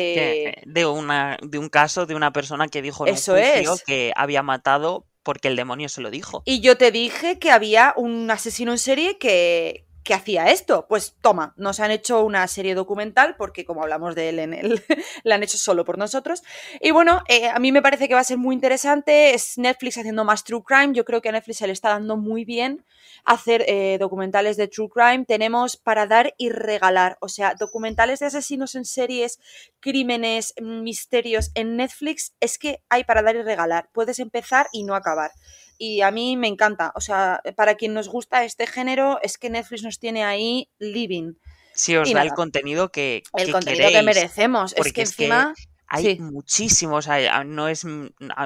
Que- 0.59 0.63
de, 0.67 0.85
una, 0.85 1.39
de 1.43 1.57
un 1.59 1.71
caso 1.71 2.05
de 2.05 2.15
una 2.15 2.35
persona 2.35 2.69
que 2.69 2.83
dijo 2.83 3.07
en 3.07 3.15
Eso 3.15 3.33
un 3.33 3.39
juicio 3.41 3.73
es. 3.73 3.85
que 3.85 4.13
había 4.15 4.43
matado 4.43 5.07
porque 5.23 5.49
el 5.49 5.57
demonio 5.57 5.89
se 5.89 6.01
lo 6.01 6.11
dijo. 6.11 6.43
Y 6.45 6.61
yo 6.61 6.77
te 6.77 6.91
dije 6.91 7.39
que 7.39 7.51
había 7.51 7.95
un 7.97 8.31
asesino 8.31 8.73
en 8.73 8.79
serie 8.79 9.19
que, 9.19 9.87
que 10.03 10.15
hacía 10.15 10.51
esto. 10.51 10.87
Pues 10.89 11.15
toma, 11.21 11.55
nos 11.57 11.81
han 11.81 11.91
hecho 11.91 12.25
una 12.25 12.47
serie 12.49 12.75
documental, 12.75 13.37
porque 13.37 13.65
como 13.65 13.83
hablamos 13.83 14.15
de 14.15 14.29
él 14.29 14.39
en 14.39 14.55
él, 14.55 14.83
la 15.25 15.35
han 15.35 15.43
hecho 15.43 15.59
solo 15.59 15.85
por 15.85 15.99
nosotros. 15.99 16.43
Y 16.81 16.91
bueno, 16.91 17.23
eh, 17.29 17.49
a 17.49 17.59
mí 17.59 17.73
me 17.73 17.83
parece 17.83 18.09
que 18.09 18.15
va 18.15 18.21
a 18.21 18.25
ser 18.25 18.39
muy 18.39 18.55
interesante. 18.55 19.35
Es 19.35 19.59
Netflix 19.59 19.99
haciendo 19.99 20.25
más 20.25 20.45
True 20.45 20.63
Crime. 20.65 20.95
Yo 20.95 21.05
creo 21.05 21.21
que 21.21 21.29
a 21.29 21.33
Netflix 21.33 21.59
se 21.59 21.67
le 21.67 21.73
está 21.73 21.91
dando 21.91 22.17
muy 22.17 22.45
bien 22.45 22.85
hacer 23.25 23.65
eh, 23.67 23.99
documentales 23.99 24.57
de 24.57 24.69
True 24.69 24.89
Crime. 24.89 25.25
Tenemos 25.27 25.77
para 25.77 26.07
dar 26.07 26.35
y 26.39 26.51
regalar, 26.51 27.19
o 27.21 27.29
sea, 27.29 27.55
documentales 27.55 28.21
de 28.21 28.27
asesinos 28.27 28.75
en 28.75 28.85
series, 28.85 29.39
crímenes, 29.81 30.55
misterios 30.61 31.51
en 31.55 31.77
Netflix. 31.77 32.33
Es 32.41 32.59
que 32.59 32.83
hay 32.89 33.05
para 33.05 33.23
dar 33.23 33.37
y 33.37 33.43
regalar. 33.43 33.89
Puedes 33.93 34.19
empezar 34.19 34.69
y 34.73 34.85
no 34.85 34.95
acabar 34.95 35.33
y 35.81 36.03
a 36.03 36.11
mí 36.11 36.37
me 36.37 36.47
encanta. 36.47 36.93
O 36.95 37.01
sea, 37.01 37.41
para 37.57 37.75
quien 37.75 37.95
nos 37.95 38.09
gusta 38.09 38.45
este 38.45 38.67
género, 38.67 39.19
es 39.23 39.39
que 39.39 39.49
Netflix 39.49 39.83
nos 39.83 39.99
tiene 39.99 40.23
ahí 40.25 40.69
living. 40.79 41.33
Sí, 41.73 41.97
os 41.97 42.13
da 42.13 42.23
el 42.23 42.35
contenido 42.35 42.93
que, 42.93 43.23
el 43.33 43.51
contenido 43.51 43.89
que 43.89 44.03
merecemos. 44.03 44.75
Es 44.77 44.93
que 44.93 45.01
encima. 45.01 45.55
Hay 45.93 46.21
muchísimos, 46.21 47.09
no 47.47 47.69
es, 47.69 47.85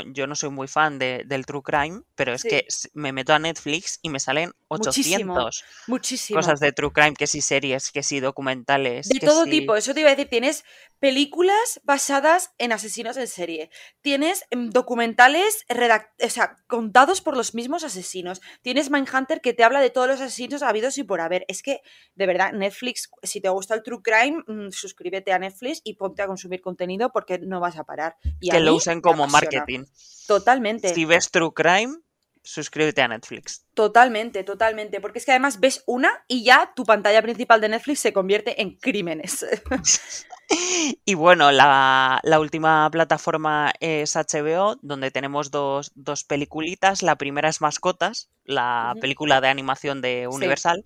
yo 0.07 0.26
no 0.26 0.35
soy 0.35 0.48
muy 0.48 0.66
fan 0.66 0.98
de, 0.98 1.24
del 1.26 1.44
True 1.44 1.62
Crime, 1.62 2.00
pero 2.14 2.33
es 2.33 2.42
que 2.42 2.66
me 2.94 3.12
meto 3.12 3.35
a 3.35 3.38
Netflix 3.38 3.98
y 4.00 4.09
me 4.09 4.18
salen 4.18 4.52
800 4.68 5.64
muchísimo, 5.87 6.40
cosas 6.40 6.59
de 6.59 6.72
True 6.72 6.90
Crime, 6.90 7.12
que 7.12 7.26
sí 7.26 7.42
series, 7.42 7.92
que 7.92 8.02
sí 8.02 8.20
documentales. 8.20 9.09
De 9.09 9.20
todo 9.20 9.44
tipo, 9.44 9.76
eso 9.76 9.92
te 9.92 10.00
iba 10.00 10.09
a 10.09 10.14
decir, 10.14 10.30
tienes 10.30 10.64
películas 11.00 11.83
basadas 11.85 12.54
en 12.57 12.72
asesinos 12.72 13.18
en 13.18 13.28
serie. 13.28 13.70
Tienes 14.00 14.46
em, 14.50 14.70
documentales 14.70 15.66
o 15.68 16.30
sea, 16.30 16.57
contados 16.66 17.20
por 17.20 17.37
los 17.37 17.54
mismos 17.54 17.85
asesinos. 17.85 18.40
Tienes 18.62 18.90
Mindhunter 18.90 19.42
que 19.42 19.52
te 19.52 19.64
habla 19.64 19.83
de 19.83 19.90
todos 19.90 20.09
los 20.09 20.22
asesinos 20.22 20.62
habidos 20.62 20.96
y 20.96 21.04
por 21.04 21.20
haber. 21.20 21.44
Es 21.48 21.62
que, 21.62 21.83
de 22.14 22.26
verdad, 22.26 22.52
Netflix, 22.54 23.11
si 23.22 23.42
te 23.42 23.50
gusta 23.50 23.74
el 23.74 23.83
True 23.83 24.00
Crime, 24.02 24.44
mm, 24.46 24.70
suscríbete 24.70 25.33
a 25.33 25.38
Netflix 25.38 25.83
y 25.85 25.94
ponte 25.94 26.22
a 26.22 26.26
consumir 26.26 26.62
contenido 26.62 27.11
porque 27.12 27.33
no 27.42 27.60
vas 27.60 27.76
a 27.76 27.84
parar. 27.84 28.16
Y 28.40 28.50
que 28.50 28.60
lo 28.60 28.74
usen 28.74 29.00
como 29.00 29.26
marketing. 29.26 29.84
Totalmente. 30.26 30.94
Si 30.94 31.04
ves 31.04 31.30
True 31.30 31.52
Crime, 31.54 31.98
suscríbete 32.44 33.02
a 33.02 33.08
Netflix. 33.08 33.64
Totalmente, 33.74 34.44
totalmente. 34.44 35.00
Porque 35.00 35.18
es 35.18 35.24
que 35.24 35.32
además 35.32 35.58
ves 35.58 35.82
una 35.86 36.24
y 36.28 36.44
ya 36.44 36.72
tu 36.76 36.84
pantalla 36.84 37.22
principal 37.22 37.60
de 37.60 37.70
Netflix 37.70 38.00
se 38.00 38.12
convierte 38.12 38.60
en 38.60 38.76
crímenes. 38.76 39.44
y 41.04 41.14
bueno, 41.14 41.50
la, 41.50 42.20
última 42.38 42.88
plataforma 42.90 43.72
es 43.80 44.14
HBO, 44.14 44.76
donde 44.82 45.10
tenemos 45.10 45.50
dos, 45.50 45.90
dos 45.94 46.24
peliculitas. 46.24 47.02
La 47.02 47.16
primera 47.16 47.48
es 47.48 47.60
Mascotas, 47.60 48.30
la 48.44 48.94
película 49.00 49.40
de 49.40 49.48
animación 49.48 50.02
de 50.02 50.28
Universal. 50.28 50.84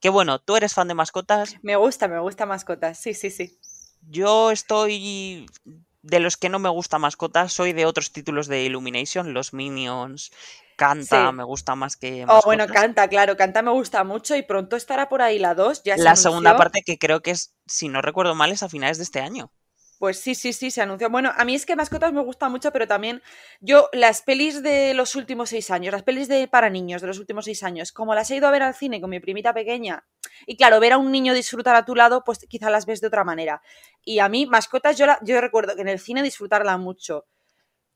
Que 0.00 0.08
bueno, 0.08 0.40
tú 0.40 0.56
eres 0.56 0.74
fan 0.74 0.88
de 0.88 0.94
mascotas. 0.94 1.56
Me 1.62 1.76
gusta, 1.76 2.08
me 2.08 2.18
gusta 2.18 2.46
mascotas, 2.46 2.98
sí, 2.98 3.14
sí, 3.14 3.30
sí. 3.30 3.58
Yo 4.08 4.50
estoy 4.50 5.46
de 6.02 6.20
los 6.20 6.36
que 6.36 6.48
no 6.48 6.58
me 6.58 6.68
gusta 6.68 6.98
mascotas, 6.98 7.52
soy 7.52 7.72
de 7.72 7.86
otros 7.86 8.12
títulos 8.12 8.46
de 8.46 8.64
Illumination, 8.64 9.32
los 9.32 9.54
Minions, 9.54 10.30
Canta, 10.76 11.32
me 11.32 11.44
gusta 11.44 11.74
más 11.74 11.96
que. 11.96 12.26
Oh, 12.28 12.40
bueno, 12.44 12.66
Canta, 12.66 13.08
claro, 13.08 13.36
Canta 13.36 13.62
me 13.62 13.70
gusta 13.70 14.04
mucho 14.04 14.36
y 14.36 14.42
pronto 14.42 14.76
estará 14.76 15.08
por 15.08 15.22
ahí 15.22 15.38
la 15.38 15.54
2. 15.54 15.82
Ya 15.84 15.96
la 15.96 16.16
segunda 16.16 16.56
parte 16.56 16.82
que 16.84 16.98
creo 16.98 17.20
que 17.20 17.30
es, 17.30 17.54
si 17.66 17.88
no 17.88 18.02
recuerdo 18.02 18.34
mal, 18.34 18.52
es 18.52 18.62
a 18.62 18.68
finales 18.68 18.98
de 18.98 19.04
este 19.04 19.20
año. 19.20 19.52
Pues 19.98 20.18
sí, 20.18 20.34
sí, 20.34 20.52
sí, 20.52 20.70
se 20.70 20.82
anunció. 20.82 21.08
Bueno, 21.08 21.32
a 21.36 21.44
mí 21.44 21.54
es 21.54 21.64
que 21.64 21.76
Mascotas 21.76 22.12
me 22.12 22.22
gusta 22.22 22.48
mucho, 22.48 22.72
pero 22.72 22.86
también 22.86 23.22
yo 23.60 23.88
las 23.92 24.22
pelis 24.22 24.62
de 24.62 24.92
los 24.92 25.14
últimos 25.14 25.50
seis 25.50 25.70
años, 25.70 25.92
las 25.92 26.02
pelis 26.02 26.28
de 26.28 26.48
para 26.48 26.68
niños 26.68 27.00
de 27.00 27.06
los 27.06 27.18
últimos 27.18 27.44
seis 27.44 27.62
años, 27.62 27.92
como 27.92 28.14
las 28.14 28.30
he 28.30 28.36
ido 28.36 28.48
a 28.48 28.50
ver 28.50 28.62
al 28.62 28.74
cine 28.74 29.00
con 29.00 29.10
mi 29.10 29.20
primita 29.20 29.54
pequeña, 29.54 30.04
y 30.46 30.56
claro, 30.56 30.80
ver 30.80 30.92
a 30.92 30.98
un 30.98 31.12
niño 31.12 31.34
disfrutar 31.34 31.76
a 31.76 31.84
tu 31.84 31.94
lado, 31.94 32.24
pues 32.24 32.38
quizá 32.48 32.70
las 32.70 32.86
ves 32.86 33.00
de 33.00 33.08
otra 33.08 33.24
manera. 33.24 33.62
Y 34.04 34.18
a 34.18 34.28
mí, 34.28 34.46
Mascotas, 34.46 34.96
yo, 34.98 35.06
yo 35.22 35.40
recuerdo 35.40 35.74
que 35.74 35.82
en 35.82 35.88
el 35.88 35.98
cine 35.98 36.22
disfrutarla 36.22 36.76
mucho 36.78 37.26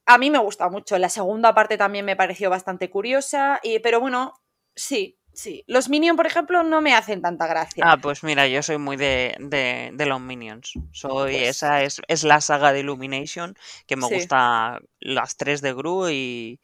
a 0.08 0.16
mí 0.16 0.30
me 0.30 0.38
gusta 0.38 0.68
mucho. 0.70 0.98
La 0.98 1.10
segunda 1.10 1.54
parte 1.54 1.76
también 1.76 2.04
me 2.04 2.16
pareció 2.16 2.48
bastante 2.48 2.88
curiosa, 2.88 3.60
y, 3.62 3.78
pero 3.80 4.00
bueno, 4.00 4.32
sí, 4.74 5.18
sí. 5.34 5.64
Los 5.66 5.90
Minions, 5.90 6.16
por 6.16 6.26
ejemplo, 6.26 6.62
no 6.62 6.80
me 6.80 6.94
hacen 6.94 7.20
tanta 7.20 7.46
gracia. 7.46 7.84
Ah, 7.86 7.98
pues 7.98 8.24
mira, 8.24 8.48
yo 8.48 8.62
soy 8.62 8.78
muy 8.78 8.96
de, 8.96 9.36
de, 9.38 10.06
los 10.06 10.20
Minions. 10.20 10.72
Soy, 10.92 11.32
pues 11.32 11.48
esa 11.48 11.82
es, 11.82 12.00
es, 12.08 12.24
la 12.24 12.40
saga 12.40 12.72
de 12.72 12.80
Illumination, 12.80 13.54
que 13.86 13.96
me 13.96 14.08
gusta 14.08 14.80
las 14.98 15.36
tres 15.36 15.60
de 15.60 15.74
Gru 15.74 16.08
y, 16.08 16.58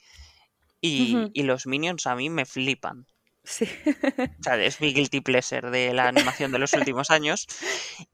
y, 0.80 1.42
los 1.42 1.66
Minions 1.66 2.06
a 2.06 2.16
mí 2.16 2.30
me 2.30 2.46
flipan. 2.46 3.06
Sí. 3.44 3.68
O 4.40 4.42
sea, 4.42 4.62
es 4.62 4.80
mi 4.80 4.92
guilty 4.92 5.20
pleasure 5.20 5.70
de 5.70 5.92
la 5.92 6.09
animación 6.09 6.50
de 6.52 6.59
los 6.59 6.72
últimos 6.72 7.11
años. 7.11 7.46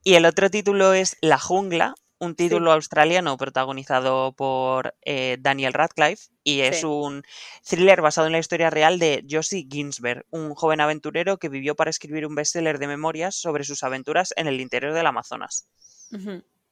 Y 0.03 0.15
el 0.15 0.25
otro 0.25 0.49
título 0.49 0.93
es 0.93 1.17
La 1.21 1.39
Jungla, 1.39 1.95
un 2.19 2.35
título 2.35 2.71
australiano 2.71 3.35
protagonizado 3.35 4.33
por 4.33 4.93
eh, 5.01 5.37
Daniel 5.39 5.73
Radcliffe 5.73 6.31
y 6.43 6.61
es 6.61 6.83
un 6.83 7.23
thriller 7.67 8.01
basado 8.01 8.27
en 8.27 8.33
la 8.33 8.39
historia 8.39 8.69
real 8.69 8.99
de 8.99 9.25
Josie 9.27 9.67
Ginsberg, 9.67 10.25
un 10.29 10.53
joven 10.53 10.81
aventurero 10.81 11.37
que 11.37 11.49
vivió 11.49 11.75
para 11.75 11.89
escribir 11.89 12.27
un 12.27 12.35
bestseller 12.35 12.77
de 12.77 12.85
memorias 12.85 13.35
sobre 13.35 13.63
sus 13.63 13.81
aventuras 13.81 14.35
en 14.37 14.45
el 14.45 14.61
interior 14.61 14.93
del 14.93 15.07
Amazonas. 15.07 15.67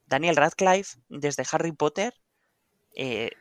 Daniel 0.06 0.36
Radcliffe, 0.36 1.00
desde 1.08 1.44
Harry 1.52 1.72
Potter, 1.72 2.14
eh, 2.96 3.32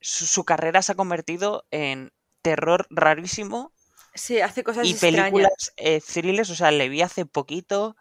su, 0.00 0.44
carrera 0.44 0.80
se 0.80 0.92
ha 0.92 0.94
convertido 0.94 1.66
en 1.70 2.12
terror 2.40 2.86
rarísimo. 2.88 3.72
Sí, 4.16 4.40
hace 4.40 4.64
cosas 4.64 4.86
y 4.86 4.94
películas 4.94 5.72
eh, 5.76 6.00
thrillers, 6.00 6.50
o 6.50 6.54
sea, 6.54 6.70
le 6.70 6.88
vi 6.88 7.02
hace 7.02 7.26
poquito 7.26 7.96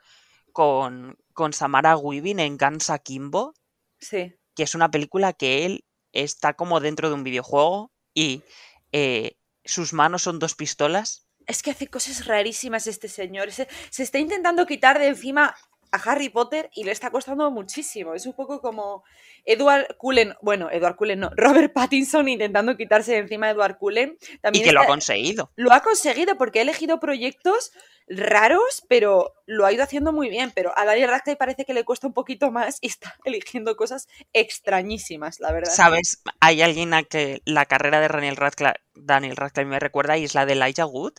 con, 0.51 1.17
con 1.33 1.53
Samara 1.53 1.97
Weaving 1.97 2.39
en 2.39 2.57
Gansa 2.57 2.99
Kimbo. 2.99 3.53
Sí. 3.99 4.35
Que 4.55 4.63
es 4.63 4.75
una 4.75 4.89
película 4.89 5.33
que 5.33 5.65
él 5.65 5.85
está 6.13 6.53
como 6.53 6.79
dentro 6.79 7.09
de 7.09 7.15
un 7.15 7.23
videojuego 7.23 7.91
y 8.13 8.43
eh, 8.91 9.37
sus 9.65 9.93
manos 9.93 10.23
son 10.23 10.39
dos 10.39 10.55
pistolas. 10.55 11.27
Es 11.45 11.61
que 11.61 11.71
hace 11.71 11.87
cosas 11.87 12.25
rarísimas 12.25 12.87
este 12.87 13.09
señor. 13.09 13.51
Se, 13.51 13.67
se 13.89 14.03
está 14.03 14.17
intentando 14.17 14.65
quitar 14.65 14.97
de 14.97 15.07
encima 15.07 15.55
a 15.91 15.97
Harry 15.97 16.29
Potter 16.29 16.69
y 16.73 16.83
le 16.83 16.91
está 16.91 17.11
costando 17.11 17.49
muchísimo. 17.51 18.13
Es 18.13 18.25
un 18.25 18.33
poco 18.33 18.61
como 18.61 19.03
Edward 19.45 19.95
Cullen, 19.97 20.35
bueno, 20.41 20.69
Edward 20.71 20.95
Cullen 20.95 21.19
no, 21.19 21.31
Robert 21.35 21.73
Pattinson 21.73 22.27
intentando 22.27 22.75
quitarse 22.75 23.13
de 23.13 23.19
encima 23.19 23.47
a 23.47 23.51
Edward 23.51 23.77
Cullen. 23.77 24.17
También 24.41 24.63
y 24.63 24.67
que 24.67 24.73
lo 24.73 24.81
ha 24.81 24.87
conseguido. 24.87 25.51
Lo 25.55 25.71
ha 25.73 25.81
conseguido 25.81 26.37
porque 26.37 26.59
ha 26.59 26.61
elegido 26.63 26.99
proyectos 26.99 27.71
raros, 28.07 28.83
pero 28.87 29.33
lo 29.45 29.65
ha 29.65 29.71
ido 29.71 29.83
haciendo 29.83 30.11
muy 30.11 30.29
bien. 30.29 30.51
Pero 30.53 30.77
a 30.77 30.85
Daniel 30.85 31.09
Radcliffe 31.09 31.37
parece 31.37 31.65
que 31.65 31.73
le 31.73 31.85
cuesta 31.85 32.07
un 32.07 32.13
poquito 32.13 32.51
más 32.51 32.77
y 32.81 32.87
está 32.87 33.15
eligiendo 33.23 33.75
cosas 33.75 34.07
extrañísimas, 34.33 35.39
la 35.39 35.51
verdad. 35.51 35.71
¿Sabes? 35.71 36.21
Hay 36.39 36.61
alguien 36.61 36.93
a 36.93 37.03
que 37.03 37.41
la 37.45 37.65
carrera 37.65 37.99
de 37.99 38.07
Daniel 38.07 38.35
Radcliffe, 38.35 38.79
Daniel 38.93 39.35
Radcliffe 39.35 39.69
me 39.69 39.79
recuerda 39.79 40.17
y 40.17 40.25
es 40.25 40.35
la 40.35 40.45
de 40.45 40.53
Elijah 40.53 40.85
Wood. 40.85 41.13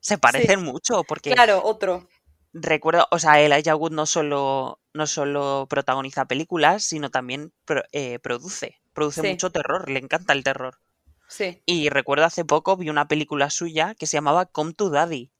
Se 0.00 0.16
parecen 0.16 0.62
mucho 0.62 1.04
porque... 1.04 1.30
Claro, 1.30 1.62
otro. 1.62 2.08
Recuerdo, 2.52 3.06
o 3.10 3.18
sea, 3.18 3.40
Elijah 3.40 3.76
Wood 3.76 3.92
no 3.92 4.06
solo, 4.06 4.80
no 4.92 5.06
solo 5.06 5.66
protagoniza 5.70 6.26
películas, 6.26 6.82
sino 6.84 7.10
también 7.10 7.52
eh, 7.92 8.18
produce. 8.18 8.80
Produce 8.92 9.22
mucho 9.22 9.50
terror, 9.50 9.88
le 9.88 10.00
encanta 10.00 10.32
el 10.32 10.42
terror. 10.42 10.78
Sí. 11.28 11.62
Y 11.64 11.90
recuerdo 11.90 12.24
hace 12.24 12.44
poco 12.44 12.76
vi 12.76 12.90
una 12.90 13.06
película 13.06 13.50
suya 13.50 13.94
que 13.94 14.06
se 14.06 14.16
llamaba 14.16 14.46
Come 14.46 14.72
to 14.72 14.90
Daddy. 14.90 15.30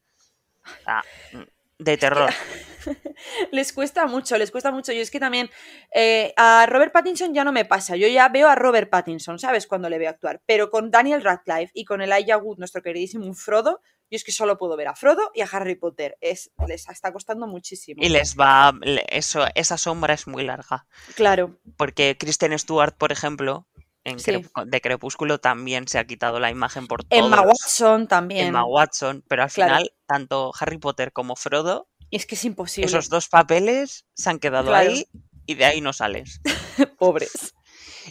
Mm, 1.33 1.43
de 1.79 1.97
terror. 1.97 2.31
les 3.51 3.73
cuesta 3.73 4.07
mucho, 4.07 4.39
les 4.39 4.53
cuesta 4.53 4.71
mucho. 4.71 4.93
Yo 4.93 5.01
es 5.01 5.11
que 5.11 5.19
también 5.19 5.51
eh, 5.93 6.33
a 6.37 6.67
Robert 6.67 6.93
Pattinson 6.93 7.35
ya 7.35 7.43
no 7.43 7.51
me 7.51 7.65
pasa. 7.65 7.97
Yo 7.97 8.07
ya 8.07 8.29
veo 8.29 8.49
a 8.49 8.55
Robert 8.55 8.89
Pattinson, 8.89 9.39
¿sabes? 9.41 9.67
Cuando 9.67 9.89
le 9.89 9.99
veo 9.99 10.11
actuar. 10.11 10.41
Pero 10.47 10.71
con 10.71 10.91
Daniel 10.91 11.23
Radcliffe 11.23 11.73
y 11.75 11.85
con 11.85 12.03
Elijah 12.03 12.39
Wood, 12.39 12.59
nuestro 12.59 12.83
queridísimo 12.83 13.33
Frodo, 13.35 13.81
yo 14.11 14.17
es 14.17 14.25
que 14.25 14.33
solo 14.33 14.59
puedo 14.59 14.77
ver 14.77 14.89
a 14.89 14.97
Frodo 14.97 15.31
y 15.35 15.43
a 15.43 15.49
Harry 15.53 15.77
Potter. 15.77 16.19
Es, 16.21 16.51
les 16.67 16.89
está 16.89 17.13
costando 17.13 17.47
muchísimo. 17.47 18.03
Y 18.03 18.09
les 18.09 18.37
va. 18.37 18.75
Eso, 19.09 19.45
esa 19.55 19.79
sombra 19.79 20.15
es 20.15 20.27
muy 20.27 20.45
larga. 20.45 20.87
Claro. 21.15 21.61
Porque 21.77 22.17
Kristen 22.19 22.59
Stewart, 22.59 22.97
por 22.97 23.13
ejemplo, 23.13 23.69
en 24.03 24.17
de 24.17 24.81
Crepúsculo 24.81 25.39
también 25.39 25.87
se 25.87 25.99
ha 25.99 26.07
quitado 26.07 26.41
la 26.41 26.51
imagen 26.51 26.89
por 26.89 27.05
todo. 27.05 27.25
Emma 27.25 27.43
Watson 27.43 28.09
también. 28.09 28.49
Emma 28.49 28.65
Watson, 28.65 29.25
pero 29.29 29.45
al 29.45 29.51
final, 29.51 29.93
tanto 30.07 30.53
Harry 30.59 30.79
Potter 30.79 31.13
como 31.13 31.37
Frodo. 31.37 31.89
Y 32.11 32.17
es 32.17 32.27
que 32.27 32.35
es 32.35 32.45
imposible. 32.45 32.87
Esos 32.87 33.09
dos 33.09 33.29
papeles 33.29 34.07
se 34.15 34.31
han 34.31 34.41
quedado 34.41 34.75
ahí 34.75 35.07
y 35.47 35.55
de 35.55 35.67
ahí 35.67 35.81
no 35.81 35.93
sales. 35.93 36.41
Pobres. 36.99 37.55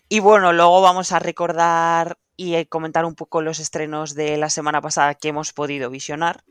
Y 0.08 0.20
bueno, 0.20 0.54
luego 0.54 0.82
vamos 0.82 1.12
a 1.12 1.20
recordar 1.20 2.18
y 2.40 2.56
eh, 2.56 2.68
comentar 2.68 3.04
un 3.04 3.16
poco 3.16 3.42
los 3.42 3.60
estrenos 3.60 4.16
de 4.16 4.38
la 4.38 4.50
semana 4.50 4.80
pasada 4.80 5.14
que 5.14 5.28
hemos 5.28 5.52
podido 5.52 5.90
visionar. 5.90 6.46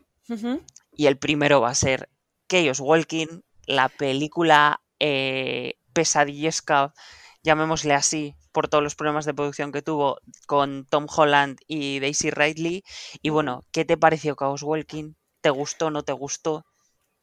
Y 0.91 1.07
el 1.07 1.17
primero 1.17 1.61
va 1.61 1.71
a 1.71 1.73
ser 1.75 2.11
Chaos 2.47 2.79
Walking, 2.79 3.41
la 3.65 3.89
película 3.89 4.83
eh, 4.99 5.79
pesadillesca, 5.91 6.93
llamémosle 7.41 7.95
así, 7.95 8.35
por 8.51 8.67
todos 8.67 8.83
los 8.83 8.93
problemas 8.93 9.25
de 9.25 9.33
producción 9.33 9.71
que 9.71 9.81
tuvo 9.81 10.19
con 10.45 10.85
Tom 10.85 11.07
Holland 11.09 11.57
y 11.65 11.99
Daisy 11.99 12.29
Ridley. 12.29 12.83
Y 13.23 13.29
bueno, 13.31 13.65
¿qué 13.71 13.83
te 13.83 13.97
pareció 13.97 14.35
Chaos 14.35 14.61
Walking? 14.61 15.13
¿Te 15.41 15.49
gustó, 15.49 15.89
no 15.89 16.03
te 16.03 16.13
gustó? 16.13 16.67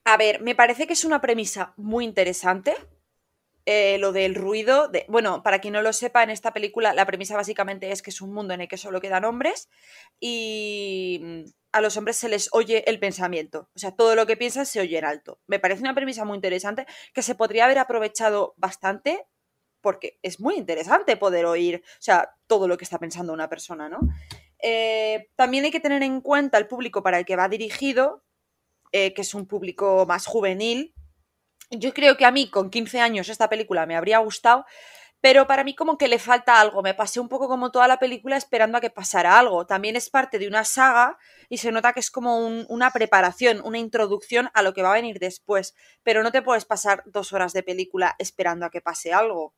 A 0.05 0.17
ver, 0.17 0.43
me 0.43 0.57
parece 0.57 0.89
que 0.89 0.95
es 0.95 1.05
una 1.05 1.21
premisa 1.21 1.73
muy 1.77 2.05
interesante. 2.05 2.75
Eh, 3.69 3.99
lo 3.99 4.13
del 4.13 4.37
ruido. 4.37 4.87
De... 4.87 5.05
Bueno, 5.09 5.43
para 5.43 5.59
quien 5.59 5.75
no 5.75 5.83
lo 5.83 5.93
sepa, 5.93 6.23
en 6.23 6.31
esta 6.31 6.53
película 6.53 6.95
la 6.95 7.05
premisa 7.05 7.35
básicamente 7.35 7.91
es 7.91 8.01
que 8.01 8.11
es 8.11 8.21
un 8.21 8.33
mundo 8.33 8.55
en 8.55 8.61
el 8.61 8.69
que 8.69 8.77
solo 8.77 9.01
quedan 9.01 9.25
hombres 9.25 9.69
y 10.21 11.21
mm, 11.21 11.41
a 11.73 11.81
los 11.81 11.97
hombres 11.97 12.17
se 12.17 12.29
les 12.29 12.49
oye 12.53 12.89
el 12.89 13.01
pensamiento. 13.01 13.69
O 13.75 13.79
sea, 13.81 13.91
todo 13.91 14.15
lo 14.15 14.25
que 14.25 14.37
piensan 14.37 14.67
se 14.67 14.81
oye 14.81 14.97
en 14.99 15.05
alto. 15.05 15.41
Me 15.49 15.59
parece 15.59 15.81
una 15.81 15.97
premisa 15.97 16.25
muy 16.25 16.37
interesante 16.37 16.87
que 17.13 17.23
se 17.23 17.35
podría 17.35 17.65
haber 17.65 17.79
aprovechado 17.79 18.55
bastante 18.57 19.27
porque 19.81 20.19
es 20.23 20.41
muy 20.41 20.55
interesante 20.55 21.17
poder 21.17 21.45
oír, 21.47 21.83
o 21.85 22.03
sea, 22.03 22.35
todo 22.47 22.67
lo 22.67 22.77
que 22.77 22.85
está 22.85 22.99
pensando 22.99 23.33
una 23.33 23.49
persona, 23.49 23.89
¿no? 23.89 24.01
Eh, 24.61 25.29
también 25.37 25.65
hay 25.65 25.71
que 25.71 25.81
tener 25.81 26.03
en 26.03 26.21
cuenta 26.21 26.59
el 26.59 26.67
público 26.67 27.03
para 27.03 27.19
el 27.19 27.25
que 27.25 27.37
va 27.37 27.49
dirigido, 27.49 28.25
eh, 28.93 29.13
que 29.13 29.23
es 29.23 29.35
un 29.35 29.47
público 29.47 30.05
más 30.07 30.27
juvenil. 30.27 30.95
Yo 31.71 31.93
creo 31.93 32.17
que 32.17 32.25
a 32.25 32.31
mí 32.31 32.49
con 32.49 32.71
15 32.71 33.01
años 33.01 33.29
esta 33.29 33.49
película 33.49 33.87
me 33.87 33.97
habría 33.97 34.19
gustado, 34.19 34.65
pero 35.21 35.47
para 35.49 35.65
mí 35.65 35.75
como 35.75 35.99
que 35.99 36.07
le 36.07 36.19
falta 36.21 36.61
algo. 36.61 36.83
Me 36.83 36.95
pasé 36.95 37.19
un 37.19 37.29
poco 37.29 37.49
como 37.49 37.73
toda 37.73 37.89
la 37.89 37.99
película 37.99 38.37
esperando 38.37 38.79
a 38.79 38.81
que 38.81 38.91
pasara 38.91 39.39
algo. 39.39 39.67
También 39.67 39.97
es 39.97 40.09
parte 40.09 40.39
de 40.39 40.47
una 40.47 40.65
saga 40.65 41.19
y 41.49 41.59
se 41.59 41.73
nota 41.73 41.93
que 41.93 42.01
es 42.01 42.11
como 42.11 42.39
una 42.39 42.91
preparación, 42.93 43.61
una 43.65 43.79
introducción 43.79 44.51
a 44.55 44.63
lo 44.63 44.75
que 44.75 44.83
va 44.83 44.91
a 44.91 44.95
venir 44.95 45.19
después. 45.19 45.75
Pero 46.05 46.23
no 46.23 46.31
te 46.31 46.43
puedes 46.43 46.65
pasar 46.65 47.03
dos 47.07 47.33
horas 47.33 47.53
de 47.53 47.65
película 47.65 48.15
esperando 48.19 48.67
a 48.67 48.71
que 48.71 48.81
pase 48.81 49.13
algo. 49.13 49.55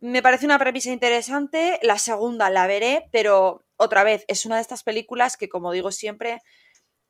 Me 0.00 0.22
parece 0.22 0.46
una 0.46 0.58
premisa 0.58 0.90
interesante. 0.90 1.78
La 1.82 1.98
segunda 1.98 2.50
la 2.50 2.66
veré, 2.66 3.08
pero 3.12 3.64
otra 3.76 4.04
vez 4.04 4.24
es 4.28 4.44
una 4.44 4.56
de 4.56 4.62
estas 4.62 4.82
películas 4.82 5.36
que, 5.36 5.48
como 5.48 5.72
digo 5.72 5.92
siempre, 5.92 6.42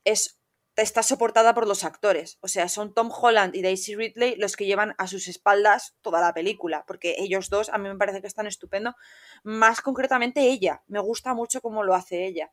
es 0.05 0.39
está 0.83 1.03
soportada 1.03 1.55
por 1.55 1.66
los 1.66 1.85
actores. 1.85 2.38
O 2.40 2.49
sea, 2.49 2.69
son 2.69 2.95
Tom 2.95 3.11
Holland 3.11 3.55
y 3.55 3.62
Daisy 3.62 3.95
Ridley 3.95 4.37
los 4.37 4.57
que 4.57 4.66
llevan 4.66 4.95
a 4.99 5.07
sus 5.07 5.29
espaldas 5.29 5.95
toda 6.01 6.21
la 6.21 6.35
película, 6.35 6.85
porque 6.87 7.16
ellos 7.19 7.51
dos 7.51 7.69
a 7.69 7.79
mí 7.79 7.88
me 7.88 7.97
parece 7.97 8.21
que 8.21 8.27
están 8.27 8.47
estupendo. 8.47 8.95
Más 9.43 9.81
concretamente 9.81 10.40
ella, 10.40 10.83
me 10.88 11.01
gusta 11.01 11.35
mucho 11.35 11.61
cómo 11.61 11.83
lo 11.85 11.95
hace 11.95 12.27
ella. 12.27 12.51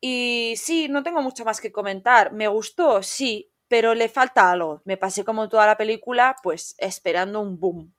Y 0.00 0.54
sí, 0.56 0.88
no 0.88 1.02
tengo 1.02 1.22
mucho 1.22 1.44
más 1.44 1.60
que 1.60 1.72
comentar. 1.72 2.32
Me 2.32 2.48
gustó, 2.48 3.02
sí, 3.02 3.50
pero 3.68 3.94
le 3.94 4.08
falta 4.08 4.50
algo. 4.50 4.82
Me 4.84 4.96
pasé 4.96 5.24
como 5.24 5.48
toda 5.48 5.66
la 5.66 5.76
película, 5.76 6.36
pues 6.42 6.74
esperando 6.78 7.40
un 7.40 7.58
boom. 7.58 7.94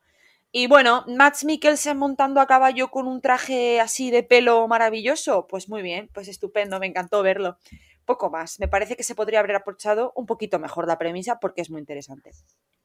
Y 0.51 0.67
bueno, 0.67 1.03
Max 1.07 1.45
Mikkelsen 1.45 1.97
montando 1.97 2.39
a 2.39 2.45
caballo 2.45 2.91
con 2.91 3.07
un 3.07 3.21
traje 3.21 3.79
así 3.79 4.11
de 4.11 4.21
pelo 4.21 4.67
maravilloso, 4.67 5.47
pues 5.47 5.67
muy 5.67 5.81
bien, 5.81 6.11
pues 6.13 6.27
estupendo, 6.27 6.79
me 6.79 6.85
encantó 6.85 7.23
verlo 7.23 7.57
poco 8.05 8.29
más. 8.29 8.59
Me 8.59 8.67
parece 8.67 8.95
que 8.95 9.03
se 9.03 9.15
podría 9.15 9.39
haber 9.39 9.55
aprovechado 9.55 10.13
un 10.15 10.25
poquito 10.25 10.59
mejor 10.59 10.87
la 10.87 10.97
premisa 10.97 11.39
porque 11.39 11.61
es 11.61 11.69
muy 11.69 11.79
interesante. 11.79 12.31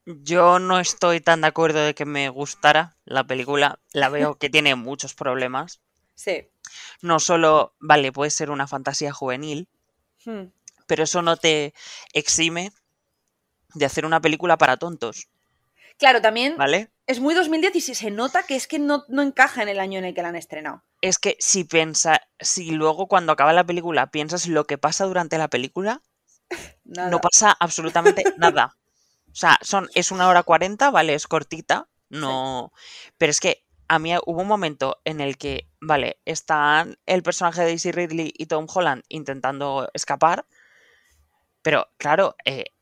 Yo 0.07 0.59
no 0.59 0.81
estoy 0.81 1.21
tan 1.21 1.43
de 1.43 1.49
acuerdo 1.49 1.81
de 1.81 1.95
que 1.95 2.07
me 2.07 2.29
gustara 2.29 2.97
la 3.05 3.25
película. 3.25 3.79
La 3.93 4.09
veo 4.09 4.37
que 4.37 4.51
tiene 4.51 4.75
muchos 4.75 5.15
problemas. 5.15 5.81
Sí. 6.19 6.49
No 7.01 7.21
solo, 7.21 7.77
vale, 7.79 8.11
puede 8.11 8.33
ser 8.33 8.51
una 8.51 8.67
fantasía 8.67 9.13
juvenil, 9.13 9.69
hmm. 10.25 10.47
pero 10.89 11.05
eso 11.05 11.23
no 11.23 11.37
te 11.37 11.75
exime 12.13 12.73
de 13.75 13.85
hacer 13.85 14.05
una 14.05 14.21
película 14.21 14.59
para 14.59 14.79
tontos. 14.79 15.29
Claro, 15.97 16.21
también 16.21 16.57
¿Vale? 16.57 16.91
es 17.07 17.21
muy 17.21 17.35
2016, 17.35 17.97
se 17.97 18.11
nota 18.11 18.43
que 18.43 18.57
es 18.57 18.67
que 18.67 18.79
no, 18.79 19.05
no, 19.09 19.23
encaja 19.23 19.63
en 19.63 19.69
el 19.69 19.81
año 19.81 19.99
en 19.99 20.07
el 20.07 20.15
que 20.15 20.23
la 20.23 20.29
han 20.29 20.37
estrenado. 20.37 20.83
Es 21.01 21.19
que 21.19 21.37
si 21.39 21.65
piensa, 21.65 22.21
si 22.41 22.71
luego 22.71 23.07
cuando 23.07 23.33
acaba 23.33 23.53
la 23.53 23.65
película 23.65 24.11
piensas 24.11 24.47
lo 24.49 24.65
que 24.65 24.79
pasa 24.79 25.05
durante 25.05 25.39
la 25.39 25.49
película, 25.49 26.03
no 26.85 27.21
pasa 27.21 27.57
absolutamente 27.59 28.25
nada. 28.37 28.77
O 29.31 29.35
sea, 29.35 29.59
son, 29.63 29.89
es 29.95 30.11
una 30.11 30.29
hora 30.29 30.43
cuarenta, 30.43 30.91
vale, 30.91 31.15
es 31.15 31.27
cortita, 31.27 31.89
no. 32.09 32.73
Pero 33.17 33.31
es 33.31 33.41
que 33.41 33.65
a 33.87 33.99
mí 33.99 34.13
hubo 34.27 34.43
un 34.43 34.49
momento 34.49 35.01
en 35.05 35.21
el 35.21 35.39
que, 35.39 35.69
vale, 35.81 36.21
están 36.25 36.99
el 37.07 37.23
personaje 37.23 37.61
de 37.61 37.69
Daisy 37.69 37.93
Ridley 37.93 38.33
y 38.37 38.47
Tom 38.47 38.67
Holland 38.73 39.03
intentando 39.09 39.89
escapar, 39.95 40.47
pero 41.63 41.89
claro, 41.99 42.35
eh, 42.45 42.73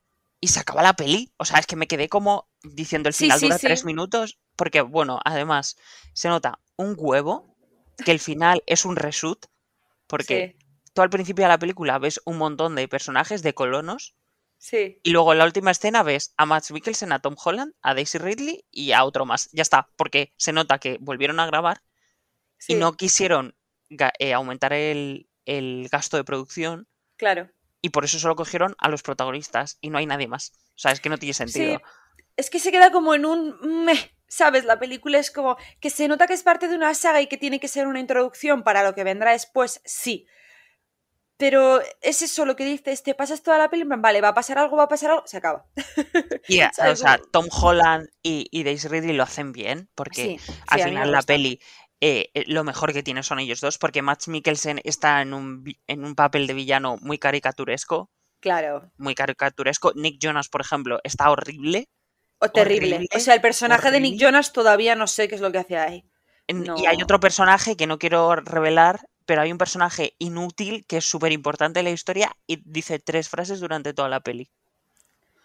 y 0.40 0.48
se 0.48 0.60
acaba 0.60 0.82
la 0.82 0.94
peli. 0.94 1.32
O 1.38 1.44
sea, 1.44 1.58
es 1.58 1.66
que 1.66 1.76
me 1.76 1.88
quedé 1.88 2.08
como 2.08 2.48
diciendo 2.62 3.08
el 3.08 3.14
final 3.14 3.40
dura 3.40 3.58
tres 3.58 3.84
minutos. 3.84 4.38
Porque, 4.54 4.80
bueno, 4.80 5.20
además, 5.24 5.76
se 6.12 6.28
nota 6.28 6.60
un 6.76 6.94
huevo 6.96 7.55
que 8.04 8.12
el 8.12 8.20
final 8.20 8.62
es 8.66 8.84
un 8.84 8.96
reshoot. 8.96 9.46
Porque 10.06 10.56
tú 10.94 11.02
al 11.02 11.10
principio 11.10 11.44
de 11.44 11.48
la 11.48 11.58
película 11.58 11.98
ves 11.98 12.20
un 12.24 12.38
montón 12.38 12.74
de 12.74 12.88
personajes 12.88 13.42
de 13.42 13.54
colonos. 13.54 14.14
Sí. 14.58 15.00
Y 15.02 15.10
luego 15.10 15.32
en 15.32 15.38
la 15.38 15.44
última 15.44 15.70
escena 15.70 16.02
ves 16.02 16.32
a 16.36 16.46
Max 16.46 16.70
Mikkelsen, 16.70 17.12
a 17.12 17.18
Tom 17.18 17.36
Holland, 17.42 17.74
a 17.82 17.94
Daisy 17.94 18.18
Ridley 18.18 18.64
y 18.70 18.92
a 18.92 19.04
otro 19.04 19.26
más. 19.26 19.50
Ya 19.52 19.62
está, 19.62 19.90
porque 19.96 20.32
se 20.36 20.52
nota 20.52 20.78
que 20.78 20.98
volvieron 21.00 21.40
a 21.40 21.46
grabar 21.46 21.82
y 22.66 22.74
no 22.74 22.96
quisieron 22.96 23.54
eh, 24.18 24.32
aumentar 24.32 24.72
el, 24.72 25.28
el 25.44 25.88
gasto 25.90 26.16
de 26.16 26.24
producción. 26.24 26.88
Claro 27.16 27.50
y 27.86 27.90
por 27.90 28.04
eso 28.04 28.18
solo 28.18 28.34
cogieron 28.34 28.74
a 28.78 28.88
los 28.88 29.02
protagonistas 29.02 29.78
y 29.80 29.90
no 29.90 29.98
hay 29.98 30.06
nadie 30.06 30.26
más. 30.26 30.52
O 30.70 30.78
sea, 30.78 30.90
es 30.90 30.98
que 30.98 31.08
no 31.08 31.18
tiene 31.18 31.34
sentido. 31.34 31.80
Es 32.36 32.50
que 32.50 32.58
se 32.58 32.72
queda 32.72 32.90
como 32.90 33.14
en 33.14 33.24
un... 33.24 33.86
¿Sabes? 34.28 34.64
La 34.64 34.78
película 34.78 35.18
es 35.18 35.30
como 35.30 35.56
que 35.80 35.90
se 35.90 36.08
nota 36.08 36.26
que 36.26 36.34
es 36.34 36.42
parte 36.42 36.68
de 36.68 36.76
una 36.76 36.94
saga 36.94 37.20
y 37.20 37.28
que 37.28 37.36
tiene 37.36 37.60
que 37.60 37.68
ser 37.68 37.86
una 37.86 38.00
introducción 38.00 38.62
para 38.62 38.82
lo 38.82 38.94
que 38.94 39.04
vendrá 39.04 39.32
después, 39.32 39.80
sí. 39.84 40.26
Pero 41.36 41.80
es 42.00 42.22
eso 42.22 42.46
lo 42.46 42.56
que 42.56 42.64
dices, 42.64 43.02
te 43.02 43.14
pasas 43.14 43.42
toda 43.42 43.58
la 43.58 43.68
película, 43.68 43.96
vale, 43.96 44.22
va 44.22 44.28
a 44.28 44.34
pasar 44.34 44.58
algo, 44.58 44.76
va 44.76 44.84
a 44.84 44.88
pasar 44.88 45.10
algo, 45.10 45.26
se 45.26 45.36
acaba. 45.36 45.66
o 46.90 46.96
sea, 46.96 47.20
Tom 47.30 47.46
Holland 47.50 48.08
y, 48.22 48.48
y 48.50 48.64
Daisy 48.64 48.88
Ridley 48.88 49.14
lo 49.14 49.22
hacen 49.22 49.52
bien, 49.52 49.90
porque 49.94 50.38
al 50.68 50.82
final 50.82 51.12
la 51.12 51.22
peli 51.22 51.60
eh, 52.00 52.30
eh, 52.34 52.44
lo 52.46 52.62
mejor 52.62 52.92
que 52.92 53.02
tiene 53.02 53.22
son 53.22 53.38
ellos 53.38 53.60
dos, 53.60 53.78
porque 53.78 54.02
Max 54.02 54.28
Mikkelsen 54.28 54.80
está 54.84 55.22
en 55.22 55.32
un, 55.32 55.64
en 55.86 56.04
un 56.04 56.14
papel 56.14 56.46
de 56.46 56.54
villano 56.54 56.98
muy 57.00 57.18
caricaturesco. 57.18 58.10
Claro. 58.40 58.90
Muy 58.98 59.14
caricaturesco. 59.14 59.92
Nick 59.94 60.18
Jonas, 60.20 60.48
por 60.48 60.60
ejemplo, 60.60 61.00
está 61.04 61.30
horrible. 61.30 61.88
O 62.38 62.48
terrible. 62.50 63.06
o 63.14 63.18
sea, 63.18 63.34
el 63.34 63.40
personaje 63.40 63.90
de 63.90 64.00
Nick 64.00 64.20
Jonas 64.20 64.52
todavía 64.52 64.94
no 64.94 65.06
sé 65.06 65.28
qué 65.28 65.34
es 65.34 65.40
lo 65.40 65.52
que 65.52 65.58
hace 65.58 65.78
ahí. 65.78 66.04
Y 66.48 66.86
hay 66.86 67.02
otro 67.02 67.18
personaje 67.18 67.76
que 67.76 67.86
no 67.86 67.98
quiero 67.98 68.36
revelar, 68.36 69.08
pero 69.24 69.42
hay 69.42 69.50
un 69.50 69.58
personaje 69.58 70.14
inútil 70.18 70.86
que 70.86 70.98
es 70.98 71.04
súper 71.04 71.32
importante 71.32 71.80
en 71.80 71.86
la 71.86 71.90
historia 71.90 72.36
y 72.46 72.62
dice 72.64 72.98
tres 72.98 73.28
frases 73.28 73.58
durante 73.60 73.92
toda 73.94 74.08
la 74.08 74.20
peli. 74.20 74.48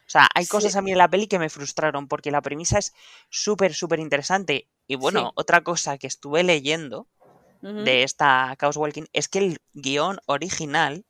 O 0.05 0.11
sea, 0.11 0.27
hay 0.35 0.45
cosas 0.45 0.75
a 0.75 0.81
mí 0.81 0.91
en 0.91 0.97
la 0.97 1.09
peli 1.09 1.27
que 1.27 1.39
me 1.39 1.49
frustraron 1.49 2.07
porque 2.07 2.31
la 2.31 2.41
premisa 2.41 2.77
es 2.77 2.93
súper, 3.29 3.73
súper 3.73 3.99
interesante. 3.99 4.67
Y 4.85 4.95
bueno, 4.95 5.31
otra 5.35 5.61
cosa 5.61 5.97
que 5.97 6.07
estuve 6.07 6.43
leyendo 6.43 7.07
de 7.61 8.03
esta 8.03 8.55
Chaos 8.59 8.75
Walking 8.75 9.05
es 9.13 9.29
que 9.29 9.39
el 9.39 9.59
guion 9.73 10.19
original, 10.25 11.05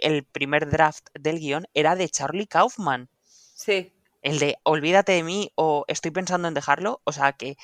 el 0.00 0.24
primer 0.24 0.70
draft 0.70 1.08
del 1.14 1.40
guion, 1.40 1.66
era 1.74 1.96
de 1.96 2.08
Charlie 2.08 2.46
Kaufman. 2.46 3.08
Sí. 3.54 3.92
El 4.22 4.38
de 4.38 4.56
Olvídate 4.62 5.12
de 5.12 5.22
mí 5.22 5.52
o 5.54 5.84
Estoy 5.88 6.10
pensando 6.10 6.48
en 6.48 6.54
dejarlo. 6.54 7.00
O 7.04 7.12
sea 7.12 7.32
que. 7.32 7.56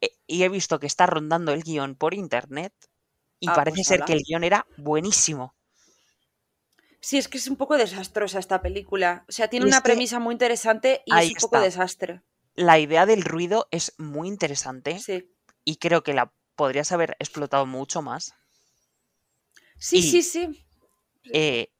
Eh, 0.00 0.10
y 0.26 0.42
he 0.42 0.48
visto 0.48 0.78
que 0.78 0.86
está 0.86 1.06
rondando 1.06 1.52
el 1.52 1.62
guion 1.62 1.94
por 1.94 2.14
internet 2.14 2.72
y 3.40 3.48
ah, 3.48 3.54
parece 3.54 3.76
pues 3.76 3.86
ser 3.86 4.04
que 4.04 4.12
el 4.12 4.22
guion 4.22 4.44
era 4.44 4.66
buenísimo. 4.76 5.54
Sí, 7.00 7.18
es 7.18 7.28
que 7.28 7.38
es 7.38 7.46
un 7.48 7.56
poco 7.56 7.76
desastrosa 7.76 8.38
esta 8.38 8.62
película. 8.62 9.24
O 9.28 9.32
sea, 9.32 9.48
tiene 9.48 9.66
una 9.66 9.82
premisa 9.82 10.18
muy 10.18 10.32
interesante 10.32 11.02
y 11.06 11.16
es 11.16 11.30
un 11.30 11.36
poco 11.36 11.60
desastre. 11.60 12.22
La 12.54 12.78
idea 12.78 13.06
del 13.06 13.22
ruido 13.22 13.68
es 13.70 13.92
muy 13.98 14.28
interesante. 14.28 14.98
Sí. 14.98 15.30
Y 15.64 15.76
creo 15.76 16.02
que 16.02 16.14
la 16.14 16.32
podrías 16.56 16.90
haber 16.92 17.16
explotado 17.18 17.66
mucho 17.66 18.02
más. 18.02 18.34
Sí, 19.78 20.02
sí, 20.02 20.22
sí. 20.22 20.64
Eh, 21.32 21.70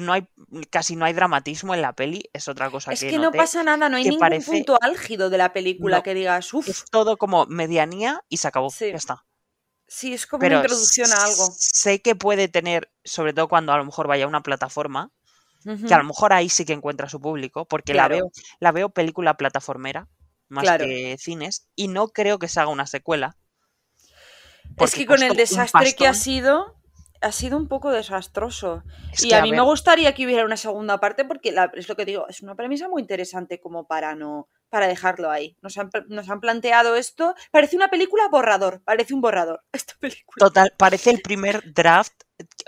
no 0.00 0.12
hay, 0.12 0.28
casi 0.70 0.96
no 0.96 1.04
hay 1.04 1.12
dramatismo 1.12 1.74
en 1.74 1.82
la 1.82 1.94
peli, 1.94 2.28
es 2.32 2.48
otra 2.48 2.70
cosa 2.70 2.92
es 2.92 3.00
que. 3.00 3.06
Es 3.06 3.12
que 3.12 3.18
no 3.18 3.32
pasa 3.32 3.62
nada, 3.62 3.88
no 3.88 3.96
hay 3.96 4.04
ningún 4.04 4.42
punto 4.44 4.78
álgido 4.80 5.30
de 5.30 5.38
la 5.38 5.52
película 5.52 6.02
que 6.02 6.14
digas, 6.14 6.52
uff. 6.52 6.68
Es 6.68 6.84
todo 6.90 7.16
como 7.16 7.46
medianía 7.46 8.22
y 8.28 8.38
se 8.38 8.48
acabó. 8.48 8.72
Ya 8.78 8.86
está. 8.88 9.24
Sí, 9.86 10.14
es 10.14 10.26
como 10.26 10.46
una 10.46 10.56
introducción 10.56 11.12
a 11.12 11.24
algo. 11.24 11.54
Sé 11.56 12.00
que 12.00 12.16
puede 12.16 12.48
tener, 12.48 12.90
sobre 13.04 13.32
todo 13.32 13.48
cuando 13.48 13.72
a 13.72 13.78
lo 13.78 13.84
mejor 13.84 14.08
vaya 14.08 14.24
a 14.24 14.28
una 14.28 14.42
plataforma, 14.42 15.12
que 15.86 15.94
a 15.94 15.98
lo 15.98 16.04
mejor 16.04 16.32
ahí 16.32 16.48
sí 16.48 16.64
que 16.64 16.72
encuentra 16.72 17.08
su 17.08 17.20
público, 17.20 17.64
porque 17.66 17.94
la 17.94 18.08
veo, 18.08 18.30
la 18.60 18.72
veo 18.72 18.90
película 18.90 19.36
plataformera, 19.36 20.08
más 20.48 20.64
que 20.78 21.16
cines, 21.18 21.68
y 21.74 21.88
no 21.88 22.08
creo 22.08 22.38
que 22.38 22.48
se 22.48 22.60
haga 22.60 22.70
una 22.70 22.86
secuela. 22.86 23.36
Es 24.78 24.94
que 24.94 25.06
con 25.06 25.22
el 25.22 25.36
desastre 25.36 25.94
que 25.94 26.06
ha 26.06 26.14
sido, 26.14 26.76
ha 27.24 27.32
sido 27.32 27.56
un 27.56 27.68
poco 27.68 27.90
desastroso. 27.90 28.84
y 29.18 29.32
a, 29.32 29.42
mí 29.42 29.50
me 29.50 29.62
gustaría 29.62 30.14
que 30.14 30.26
hubiera 30.26 30.44
una 30.44 30.58
segunda 30.58 31.00
parte 31.00 31.24
porque 31.24 31.54
es 31.74 31.88
lo 31.88 31.96
que 31.96 32.04
digo, 32.04 32.28
es 32.28 32.42
una 32.42 32.54
premisa 32.54 32.88
muy 32.88 33.00
interesante 33.00 33.60
como 33.60 33.86
para 33.86 34.14
no 34.14 34.48
para 34.68 34.88
dejarlo 34.88 35.30
ahí. 35.30 35.56
Nos 35.62 35.78
han, 35.78 36.40
planteado 36.40 36.96
esto. 36.96 37.34
Parece 37.52 37.76
una 37.76 37.88
película 37.88 38.26
borrador, 38.28 38.82
parece 38.84 39.14
un 39.14 39.20
borrador 39.20 39.62
esta 39.72 39.94
película. 40.00 40.34
Total, 40.38 40.72
parece 40.76 41.10
el 41.10 41.22
primer 41.22 41.72
draft 41.72 42.12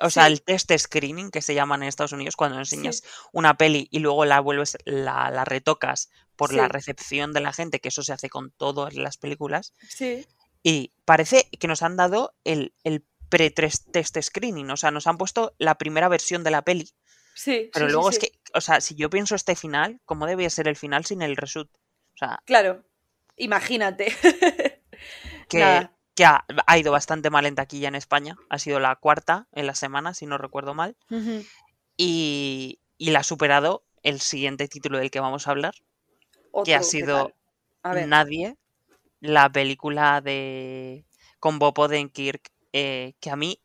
o 0.00 0.10
sea, 0.10 0.28
el 0.28 0.42
test 0.42 0.70
screening 0.78 1.32
que 1.32 1.42
se 1.42 1.54
llaman 1.54 1.82
en 1.82 1.88
Estados 1.88 2.12
Unidos 2.12 2.36
cuando 2.36 2.58
enseñas 2.58 2.98
Sí. 2.98 3.08
una 3.32 3.56
peli 3.56 3.88
y 3.90 3.98
luego 3.98 4.24
la 4.24 4.38
vuelves, 4.38 4.78
la, 4.84 5.28
la 5.32 5.44
retocas 5.44 6.08
por 6.36 6.52
la 6.52 6.68
recepción 6.68 7.32
de 7.32 7.40
la 7.40 7.52
gente, 7.52 7.80
que 7.80 7.88
eso 7.88 8.04
se 8.04 8.12
hace 8.12 8.28
con 8.28 8.52
todas 8.52 8.94
las 8.94 9.18
películas. 9.18 9.74
Sí. 9.88 10.24
Y 10.62 10.92
parece 11.04 11.48
que 11.58 11.66
nos 11.66 11.82
han 11.82 11.96
dado 11.96 12.34
el, 12.44 12.74
el 12.84 13.04
pre-test 13.28 14.20
screening, 14.20 14.70
o 14.70 14.76
sea, 14.76 14.90
nos 14.90 15.06
han 15.06 15.18
puesto 15.18 15.54
la 15.58 15.76
primera 15.76 16.08
versión 16.08 16.44
de 16.44 16.50
la 16.50 16.62
peli. 16.62 16.90
Sí. 17.34 17.70
Pero 17.72 17.86
sí, 17.86 17.90
sí, 17.90 17.92
luego 17.92 18.10
es 18.10 18.16
sí. 18.16 18.20
que, 18.20 18.32
o 18.54 18.60
sea, 18.60 18.80
si 18.80 18.94
yo 18.94 19.10
pienso 19.10 19.34
este 19.34 19.56
final, 19.56 20.00
¿cómo 20.04 20.26
debía 20.26 20.48
ser 20.50 20.68
el 20.68 20.76
final 20.76 21.04
sin 21.04 21.22
el 21.22 21.36
reshoot? 21.36 21.70
O 21.70 22.18
sea, 22.18 22.42
Claro. 22.46 22.84
Imagínate. 23.36 24.14
que, 25.48 25.58
Nada. 25.58 25.96
que 26.14 26.24
ha, 26.24 26.44
ha 26.66 26.78
ido 26.78 26.92
bastante 26.92 27.30
mal 27.30 27.46
en 27.46 27.54
taquilla 27.54 27.88
en 27.88 27.94
España. 27.94 28.36
Ha 28.48 28.58
sido 28.58 28.80
la 28.80 28.96
cuarta 28.96 29.48
en 29.52 29.66
la 29.66 29.74
semana, 29.74 30.14
si 30.14 30.26
no 30.26 30.38
recuerdo 30.38 30.74
mal. 30.74 30.96
Y, 31.96 32.80
y 32.96 33.10
la 33.10 33.20
ha 33.20 33.24
superado 33.24 33.84
el 34.02 34.20
siguiente 34.20 34.68
título 34.68 34.98
del 34.98 35.10
que 35.10 35.20
vamos 35.20 35.46
a 35.46 35.50
hablar, 35.50 35.74
que 36.64 36.74
ha 36.74 36.78
Otro, 36.78 36.80
¿qué 36.80 36.82
sido? 36.82 37.34
A 37.82 37.92
ver. 37.92 38.08
Nadie, 38.08 38.56
la 39.20 39.50
película 39.50 40.20
de 40.20 41.04
con 41.38 41.58
Bob 41.58 41.78
Odenkirk, 41.78 42.50
eh, 42.76 43.14
que 43.20 43.30
a 43.30 43.36
mí 43.36 43.60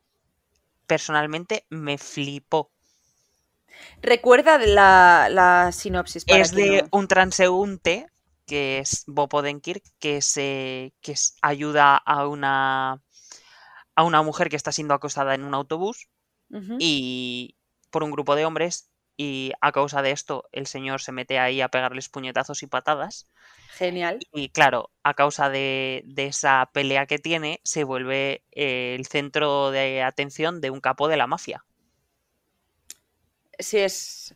personalmente 0.86 1.66
me 1.70 1.98
flipó. 1.98 2.70
Recuerda 4.02 4.58
la, 4.58 5.28
la 5.30 5.72
sinopsis 5.72 6.24
para 6.24 6.44
es 6.44 6.52
de 6.54 6.82
no- 6.82 6.88
un 6.90 7.08
transeúnte 7.08 8.06
que 8.46 8.78
es 8.78 9.04
Bob 9.06 9.34
Odenkirk 9.34 9.82
que 9.98 10.20
se 10.22 10.92
que 11.00 11.14
ayuda 11.42 11.96
a 11.96 12.26
una 12.26 13.02
a 13.96 14.04
una 14.04 14.22
mujer 14.22 14.48
que 14.50 14.56
está 14.56 14.72
siendo 14.72 14.94
acosada 14.94 15.34
en 15.34 15.44
un 15.44 15.54
autobús 15.54 16.08
y 16.78 17.56
por 17.90 18.04
un 18.04 18.12
grupo 18.12 18.36
de 18.36 18.46
hombres 18.46 18.91
y 19.22 19.52
a 19.60 19.70
causa 19.72 20.02
de 20.02 20.10
esto 20.10 20.48
el 20.52 20.66
señor 20.66 21.00
se 21.00 21.12
mete 21.12 21.38
ahí 21.38 21.60
a 21.60 21.68
pegarles 21.68 22.08
puñetazos 22.08 22.62
y 22.62 22.66
patadas 22.66 23.28
Genial. 23.68 24.26
y 24.32 24.48
claro, 24.48 24.90
a 25.04 25.14
causa 25.14 25.48
de, 25.48 26.02
de 26.06 26.26
esa 26.26 26.68
pelea 26.72 27.06
que 27.06 27.18
tiene 27.18 27.60
se 27.64 27.84
vuelve 27.84 28.42
eh, 28.50 28.96
el 28.98 29.06
centro 29.06 29.70
de 29.70 30.02
atención 30.02 30.60
de 30.60 30.70
un 30.70 30.80
capo 30.80 31.08
de 31.08 31.16
la 31.16 31.26
mafia. 31.28 31.64
Sí, 33.58 33.78
es. 33.78 34.34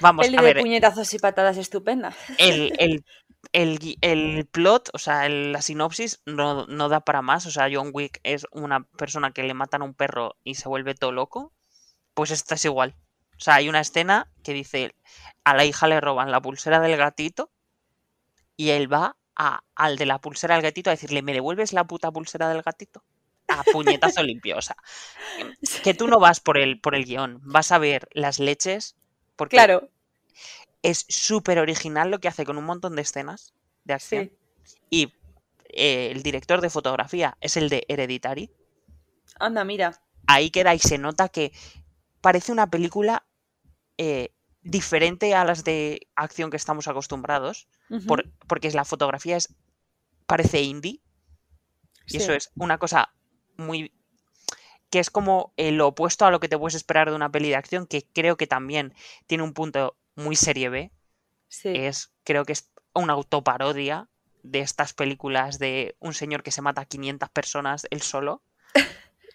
Vamos, 0.00 0.26
Peli 0.26 0.36
a 0.36 0.42
de 0.42 0.54
ver, 0.54 0.58
puñetazos 0.58 1.12
y 1.14 1.18
patadas 1.18 1.56
estupenda. 1.56 2.14
el, 2.36 2.72
el, 2.78 3.04
el, 3.52 3.98
el 4.00 4.46
plot, 4.46 4.90
o 4.92 4.98
sea, 4.98 5.28
la 5.28 5.62
sinopsis 5.62 6.20
no, 6.26 6.66
no 6.66 6.88
da 6.88 7.00
para 7.00 7.22
más. 7.22 7.46
O 7.46 7.50
sea, 7.50 7.68
John 7.72 7.90
Wick 7.92 8.20
es 8.24 8.46
una 8.52 8.84
persona 8.84 9.32
que 9.32 9.42
le 9.44 9.54
matan 9.54 9.82
a 9.82 9.84
un 9.84 9.94
perro 9.94 10.36
y 10.44 10.56
se 10.56 10.68
vuelve 10.68 10.94
todo 10.94 11.12
loco. 11.12 11.52
Pues 12.14 12.30
esta 12.32 12.56
es 12.56 12.64
igual. 12.64 12.96
O 13.38 13.40
sea, 13.40 13.54
hay 13.56 13.68
una 13.68 13.80
escena 13.80 14.30
que 14.42 14.52
dice, 14.52 14.94
a 15.44 15.54
la 15.56 15.64
hija 15.64 15.88
le 15.88 16.00
roban 16.00 16.30
la 16.30 16.42
pulsera 16.42 16.80
del 16.80 16.96
gatito 16.96 17.50
y 18.56 18.70
él 18.70 18.92
va 18.92 19.16
a- 19.36 19.62
al 19.74 19.96
de 19.96 20.06
la 20.06 20.20
pulsera 20.20 20.54
del 20.56 20.62
gatito 20.64 20.90
a 20.90 20.94
decirle, 20.94 21.22
¿me 21.22 21.32
devuelves 21.32 21.72
la 21.72 21.84
puta 21.86 22.10
pulsera 22.10 22.48
del 22.48 22.62
gatito? 22.62 23.04
A 23.48 23.64
puñetazo 23.64 24.22
limpio. 24.22 24.56
O 24.58 24.62
sea, 24.62 24.76
que 25.82 25.94
tú 25.94 26.06
no 26.08 26.20
vas 26.20 26.40
por 26.40 26.58
el, 26.58 26.80
por 26.80 26.94
el 26.94 27.04
guion, 27.04 27.40
vas 27.44 27.72
a 27.72 27.78
ver 27.78 28.08
las 28.12 28.38
leches. 28.38 28.96
Porque 29.36 29.68
Claro, 29.68 29.90
es 30.82 31.06
súper 31.08 31.58
original 31.58 32.10
lo 32.10 32.20
que 32.20 32.28
hace 32.28 32.44
con 32.44 32.58
un 32.58 32.64
montón 32.64 32.96
de 32.96 33.02
escenas 33.02 33.54
de 33.84 33.94
acción. 33.94 34.30
sí. 34.30 34.38
Y 34.90 35.14
eh, 35.70 36.10
el 36.12 36.22
director 36.22 36.60
de 36.60 36.70
fotografía 36.70 37.36
es 37.40 37.56
el 37.56 37.68
de 37.68 37.84
Hereditary. 37.88 38.50
Anda, 39.40 39.64
mira. 39.64 40.00
Ahí 40.26 40.50
queda 40.50 40.74
y 40.74 40.78
se 40.78 40.98
nota 40.98 41.28
que 41.28 41.52
parece 42.22 42.52
una 42.52 42.70
película 42.70 43.27
eh, 43.98 44.32
diferente 44.62 45.34
a 45.34 45.44
las 45.44 45.62
de 45.64 46.08
acción 46.14 46.50
que 46.50 46.56
estamos 46.56 46.88
acostumbrados. 46.88 47.68
Ujú. 47.90 48.06
por- 48.06 48.30
porque 48.46 48.70
la 48.72 48.84
fotografía 48.84 49.36
es 49.36 49.54
parece 50.26 50.60
indie. 50.62 51.00
Y 52.06 52.10
Sí. 52.12 52.16
eso 52.18 52.32
es 52.34 52.50
una 52.56 52.78
cosa 52.78 53.12
muy 53.56 53.92
que 54.90 54.98
es 55.00 55.10
como 55.10 55.52
eh, 55.58 55.70
lo 55.72 55.88
opuesto 55.88 56.24
a 56.24 56.30
lo 56.30 56.40
que 56.40 56.48
te 56.48 56.56
puedes 56.58 56.74
esperar 56.74 57.10
de 57.10 57.16
una 57.16 57.30
peli 57.30 57.48
de 57.50 57.56
acción, 57.56 57.86
que 57.86 58.06
creo 58.14 58.36
que 58.38 58.46
también 58.46 58.94
tiene 59.26 59.44
un 59.44 59.52
punto 59.52 59.96
muy 60.16 60.34
serie 60.36 60.68
B. 60.70 60.90
Sí. 61.50 61.70
es, 61.74 62.12
creo 62.24 62.44
que 62.44 62.52
es 62.52 62.70
una 62.94 63.14
autoparodia 63.14 64.08
de 64.42 64.60
estas 64.60 64.92
películas 64.92 65.58
de 65.58 65.96
un 65.98 66.12
señor 66.14 66.42
que 66.42 66.50
se 66.52 66.60
mata 66.62 66.82
a 66.82 66.86
500 66.86 67.30
personas 67.30 67.86
él 67.90 68.02
solo. 68.02 68.42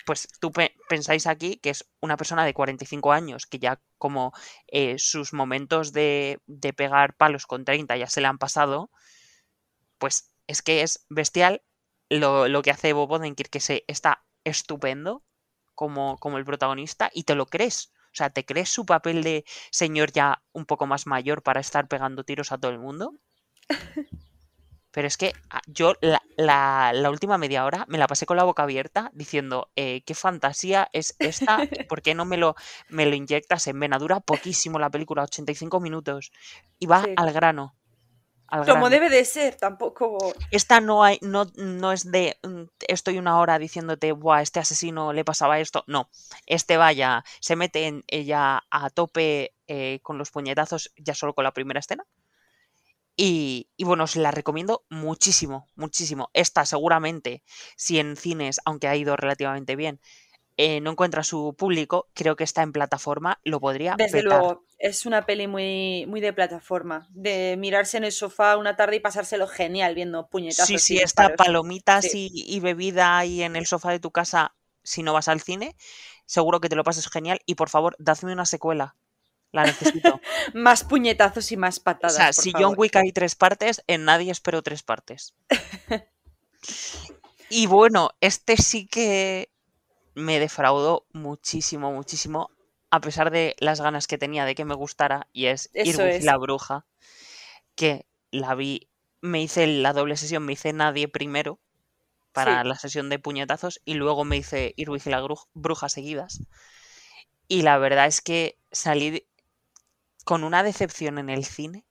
Pues 0.06 0.28
tú 0.40 0.52
pe- 0.52 0.76
pensáis 0.90 1.28
aquí 1.28 1.58
que 1.58 1.70
es 1.72 1.86
una 2.02 2.18
persona 2.18 2.46
de 2.46 2.54
45 2.54 3.12
años 3.14 3.46
que 3.46 3.60
ya 3.60 3.82
como 3.98 4.34
eh, 4.68 4.98
sus 5.00 5.34
momentos 5.34 5.94
de, 5.94 6.42
de 6.48 6.74
pegar 6.74 7.16
palos 7.16 7.46
con 7.48 7.66
30 7.66 7.98
ya 7.98 8.08
se 8.08 8.22
le 8.22 8.28
han 8.28 8.38
pasado, 8.38 8.92
pues 9.98 10.34
es 10.48 10.62
que 10.62 10.82
es 10.82 11.06
bestial 11.10 11.62
lo, 12.10 12.48
lo 12.48 12.62
que 12.62 12.72
hace 12.72 12.94
Bob 12.94 13.12
Odenkirk, 13.12 13.50
que 13.50 13.60
se 13.60 13.84
está 13.88 14.26
estupendo 14.44 15.24
como, 15.76 16.18
como 16.20 16.38
el 16.38 16.46
protagonista 16.46 17.10
y 17.14 17.24
te 17.24 17.36
lo 17.36 17.46
crees. 17.48 17.92
O 18.12 18.16
sea, 18.16 18.30
¿te 18.30 18.46
crees 18.46 18.70
su 18.70 18.86
papel 18.86 19.24
de 19.24 19.44
señor 19.72 20.12
ya 20.12 20.44
un 20.52 20.66
poco 20.66 20.86
más 20.86 21.08
mayor 21.08 21.42
para 21.42 21.62
estar 21.62 21.88
pegando 21.88 22.24
tiros 22.24 22.52
a 22.52 22.58
todo 22.60 22.72
el 22.72 22.80
mundo? 22.80 23.16
Pero 24.94 25.08
es 25.08 25.18
que 25.18 25.34
ah, 25.50 25.62
yo 25.68 25.96
la, 26.02 26.22
la- 26.38 26.92
la 26.94 27.10
última 27.10 27.38
media 27.38 27.66
hora 27.66 27.86
me 27.90 27.98
la 27.98 28.08
pasé 28.08 28.26
con 28.26 28.38
la 28.38 28.44
boca 28.46 28.64
abierta 28.64 29.10
diciendo, 29.14 29.70
eh, 29.76 30.04
¿qué 30.06 30.14
fantasía 30.16 30.88
es 30.94 31.16
esta? 31.20 31.58
¿Por 31.90 32.02
qué 32.02 32.16
no 32.16 32.26
me 32.26 32.38
lo, 32.38 32.56
me 32.90 33.06
lo 33.06 33.16
inyectas 33.16 33.68
en 33.68 33.80
vena? 33.80 33.98
Dura 33.98 34.20
poquísimo 34.22 34.80
la 34.80 34.90
película, 34.90 35.24
85 35.24 35.80
minutos. 35.80 36.32
Y 36.80 36.86
va 36.86 37.04
Sí. 37.04 37.14
al 37.18 37.34
grano. 37.34 37.76
Al 38.48 38.60
Como 38.62 38.74
grano. 38.74 38.90
debe 38.92 39.10
de 39.10 39.26
ser, 39.26 39.56
tampoco. 39.56 40.34
Esta 40.52 40.80
no 40.80 41.04
hay, 41.04 41.18
no, 41.22 41.46
no 41.56 41.92
es 41.92 42.12
de 42.12 42.38
mm, 42.44 42.64
estoy 42.88 43.18
una 43.18 43.40
hora 43.40 43.58
diciéndote, 43.58 44.12
Buah, 44.12 44.42
este 44.44 44.60
asesino 44.60 45.12
le 45.12 45.26
pasaba 45.26 45.60
esto. 45.60 45.84
No. 45.88 46.10
Este 46.46 46.78
vaya, 46.78 47.24
se 47.40 47.56
mete 47.56 47.88
en 47.88 48.04
ella 48.08 48.62
a 48.70 48.90
tope 48.92 49.56
eh, 49.68 50.00
con 50.04 50.20
los 50.20 50.30
puñetazos 50.30 50.92
ya 50.98 51.16
solo 51.16 51.34
con 51.34 51.46
la 51.46 51.52
primera 51.54 51.80
escena. 51.80 52.06
Y, 53.16 53.70
y 53.78 53.84
bueno, 53.84 54.06
os 54.06 54.16
la 54.16 54.32
recomiendo 54.32 54.86
muchísimo, 54.90 55.68
muchísimo. 55.76 56.30
Esta 56.34 56.66
seguramente, 56.66 57.44
si 57.78 58.00
en 58.00 58.16
cines, 58.18 58.60
aunque 58.66 58.88
ha 58.88 58.96
ido 58.96 59.16
relativamente 59.16 59.76
bien, 59.76 60.00
eh, 60.58 60.82
no 60.82 60.92
encuentra 60.92 61.24
su 61.24 61.56
público, 61.58 62.10
creo 62.14 62.36
que 62.36 62.44
está 62.44 62.64
en 62.64 62.72
plataforma, 62.74 63.40
lo 63.44 63.60
podría 63.60 63.98
Desde 63.98 64.24
petar. 64.24 64.24
luego, 64.24 64.66
es 64.80 65.06
una 65.06 65.26
peli 65.26 65.48
muy, 65.48 66.06
muy 66.08 66.22
de 66.22 66.34
plataforma. 66.34 67.08
De 67.12 67.56
mirarse 67.58 67.98
en 67.98 68.04
el 68.06 68.12
sofá 68.12 68.58
una 68.58 68.76
tarde 68.76 68.96
y 68.98 69.00
pasárselo 69.00 69.48
genial 69.48 69.96
viendo 69.96 70.28
puñetazos. 70.30 70.68
Sí, 70.68 70.80
sí, 70.80 70.98
está 70.98 71.24
disparos. 71.24 71.38
palomitas 71.38 72.06
Sí. 72.06 72.30
y, 72.34 72.46
y 72.48 72.60
bebida 72.60 73.18
ahí 73.18 73.44
en 73.44 73.56
el 73.56 73.66
sofá 73.66 73.92
de 73.92 74.00
tu 74.00 74.12
casa 74.12 74.56
si 74.84 75.04
no 75.04 75.14
vas 75.14 75.28
al 75.28 75.42
cine. 75.42 75.76
Seguro 76.26 76.60
que 76.62 76.70
te 76.70 76.76
lo 76.76 76.84
pases 76.84 77.10
genial. 77.10 77.40
Y 77.46 77.56
por 77.56 77.70
favor, 77.70 77.96
dadme 78.00 78.34
una 78.34 78.46
secuela. 78.46 78.96
La 79.54 79.64
necesito. 79.66 80.20
Más 80.54 80.84
puñetazos 80.84 81.52
y 81.54 81.58
más 81.58 81.80
o 81.80 81.84
patadas. 81.84 82.16
sea, 82.18 82.26
por 82.34 82.44
si 82.44 82.52
John 82.52 82.62
favor. 82.64 82.80
Wick 82.80 82.96
hay 82.98 83.12
tres 83.14 83.36
partes, 83.36 83.84
en 83.88 84.04
nadie 84.04 84.32
espero 84.32 84.62
tres 84.64 84.84
partes. 84.84 85.34
Y 87.50 87.68
bueno, 87.68 88.12
este 88.20 88.58
sí 88.58 88.88
que 88.88 89.52
me 90.16 90.40
defraudó 90.40 91.06
muchísimo, 91.14 91.92
muchísimo. 91.92 92.50
A 92.90 93.00
pesar 93.02 93.32
de 93.32 93.56
las 93.60 93.82
ganas 93.82 94.08
que 94.08 94.18
tenía 94.18 94.46
de 94.46 94.56
que 94.56 94.66
me 94.66 94.76
gustara. 94.76 95.28
Y 95.34 95.46
es 95.48 95.70
Eso 95.74 96.02
Irwin 96.04 96.16
es. 96.18 96.24
la 96.24 96.38
bruja. 96.38 96.86
Que 97.76 98.06
la 98.32 98.56
vi. 98.56 98.90
Me 99.22 99.42
hice 99.42 99.68
la 99.68 99.94
doble 99.94 100.18
sesión, 100.18 100.44
me 100.44 100.54
hice 100.54 100.74
nadie 100.74 101.08
primero 101.08 101.60
para 102.34 102.62
Sí. 102.64 102.68
la 102.68 102.76
sesión 102.76 103.10
de 103.10 103.20
puñetazos 103.20 103.82
y 103.86 103.94
luego 103.94 104.26
me 104.26 104.38
hice 104.38 104.74
Irwin 104.78 105.02
y 105.06 105.10
la 105.10 105.26
bruja 105.54 105.90
seguidas. 105.90 106.42
Y 107.48 107.62
la 107.62 107.78
verdad 107.78 108.08
es 108.08 108.22
que 108.22 108.58
salí 108.72 109.26
con 110.24 110.44
una 110.44 110.64
decepción 110.64 111.18
en 111.18 111.30
el 111.30 111.46
cine. 111.46 111.86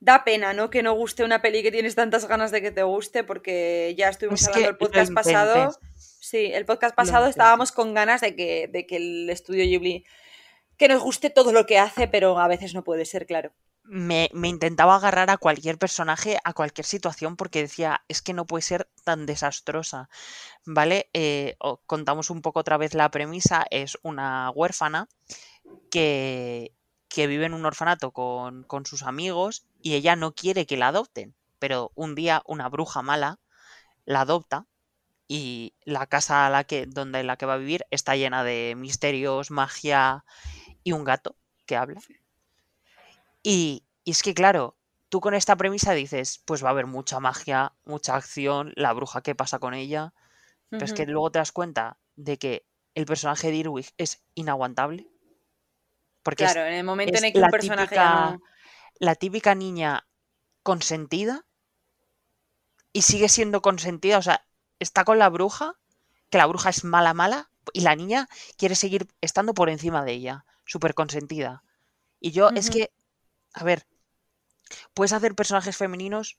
Da 0.00 0.24
pena, 0.24 0.52
¿no? 0.52 0.70
Que 0.70 0.82
no 0.82 0.94
guste 0.94 1.24
una 1.24 1.42
peli 1.42 1.62
que 1.62 1.72
tienes 1.72 1.94
tantas 1.94 2.26
ganas 2.26 2.50
de 2.50 2.62
que 2.62 2.70
te 2.70 2.82
guste, 2.82 3.24
porque 3.24 3.94
ya 3.96 4.08
estuvimos 4.08 4.42
Es 4.42 4.48
hablando 4.48 4.70
el 4.70 4.76
podcast 4.76 5.12
pasado. 5.12 5.78
Sí, 5.96 6.50
el 6.52 6.64
podcast 6.66 6.94
pasado 6.94 7.26
estábamos 7.26 7.72
con 7.72 7.94
ganas 7.94 8.20
de 8.20 8.36
que, 8.36 8.68
de 8.72 8.86
que 8.86 8.96
el 8.96 9.30
estudio 9.30 9.64
Ghibli 9.64 10.04
que 10.78 10.88
nos 10.88 11.02
guste 11.02 11.28
todo 11.28 11.52
lo 11.52 11.66
que 11.66 11.78
hace, 11.78 12.08
pero 12.08 12.38
a 12.38 12.48
veces 12.48 12.72
no 12.72 12.84
puede 12.84 13.04
ser, 13.04 13.26
claro. 13.26 13.52
Me, 13.82 14.30
me 14.32 14.48
intentaba 14.48 14.96
agarrar 14.96 15.30
a 15.30 15.38
cualquier 15.38 15.76
personaje, 15.78 16.38
a 16.44 16.52
cualquier 16.52 16.84
situación, 16.84 17.36
porque 17.36 17.62
decía, 17.62 18.04
es 18.06 18.22
que 18.22 18.32
no 18.32 18.46
puede 18.46 18.62
ser 18.62 18.88
tan 19.02 19.26
desastrosa. 19.26 20.08
¿Vale? 20.64 21.10
Eh, 21.14 21.56
contamos 21.86 22.30
un 22.30 22.42
poco 22.42 22.60
otra 22.60 22.76
vez 22.76 22.94
la 22.94 23.10
premisa. 23.10 23.66
Es 23.70 23.98
una 24.02 24.50
huérfana 24.50 25.08
que, 25.90 26.72
que 27.08 27.26
vive 27.26 27.46
en 27.46 27.54
un 27.54 27.66
orfanato 27.66 28.12
con, 28.12 28.64
con 28.64 28.86
sus 28.86 29.02
amigos 29.02 29.66
y 29.80 29.94
ella 29.94 30.16
no 30.16 30.34
quiere 30.34 30.66
que 30.66 30.76
la 30.76 30.88
adopten. 30.88 31.34
Pero 31.58 31.90
un 31.94 32.14
día 32.14 32.42
una 32.46 32.68
bruja 32.68 33.02
mala 33.02 33.40
la 34.04 34.22
adopta 34.22 34.66
y 35.26 35.74
la 35.84 36.06
casa 36.06 36.46
a 36.46 36.50
la 36.50 36.64
que, 36.64 36.86
donde 36.86 37.22
la 37.22 37.36
que 37.36 37.46
va 37.46 37.54
a 37.54 37.58
vivir 37.58 37.84
está 37.90 38.16
llena 38.16 38.44
de 38.44 38.74
misterios, 38.76 39.50
magia 39.50 40.24
y 40.82 40.92
un 40.92 41.04
gato 41.04 41.36
que 41.66 41.76
habla. 41.76 42.00
Y, 43.42 43.84
y 44.04 44.10
es 44.10 44.22
que, 44.22 44.34
claro, 44.34 44.78
tú 45.08 45.20
con 45.20 45.34
esta 45.34 45.56
premisa 45.56 45.92
dices, 45.92 46.42
pues 46.46 46.64
va 46.64 46.68
a 46.68 46.70
haber 46.72 46.86
mucha 46.86 47.20
magia, 47.20 47.74
mucha 47.84 48.16
acción, 48.16 48.72
la 48.76 48.92
bruja, 48.92 49.22
¿qué 49.22 49.34
pasa 49.34 49.58
con 49.58 49.74
ella? 49.74 50.14
Pero 50.70 50.84
es 50.84 50.92
que 50.92 51.06
luego 51.06 51.30
te 51.30 51.38
das 51.38 51.52
cuenta 51.52 51.98
de 52.16 52.38
que 52.38 52.66
el 52.94 53.06
personaje 53.06 53.50
de 53.50 53.56
Irwig 53.56 53.90
es 53.96 54.22
inaguantable. 54.34 55.08
Porque 56.28 56.44
claro, 56.44 56.66
en 56.66 56.74
el 56.74 56.84
momento 56.84 57.16
en 57.16 57.24
el 57.24 57.32
que 57.32 57.40
un 57.40 57.48
personaje 57.48 57.96
La 58.98 59.14
típica 59.14 59.54
niña 59.54 60.06
consentida 60.62 61.46
y 62.92 63.00
sigue 63.00 63.30
siendo 63.30 63.62
consentida, 63.62 64.18
o 64.18 64.22
sea, 64.22 64.44
está 64.78 65.04
con 65.04 65.18
la 65.18 65.30
bruja, 65.30 65.78
que 66.28 66.36
la 66.36 66.44
bruja 66.44 66.68
es 66.68 66.84
mala, 66.84 67.14
mala, 67.14 67.50
y 67.72 67.80
la 67.80 67.96
niña 67.96 68.28
quiere 68.58 68.74
seguir 68.74 69.08
estando 69.22 69.54
por 69.54 69.70
encima 69.70 70.04
de 70.04 70.12
ella, 70.12 70.44
súper 70.66 70.92
consentida. 70.92 71.62
Y 72.20 72.32
yo, 72.32 72.50
es 72.50 72.68
que, 72.68 72.92
a 73.54 73.64
ver, 73.64 73.86
puedes 74.92 75.14
hacer 75.14 75.34
personajes 75.34 75.78
femeninos, 75.78 76.36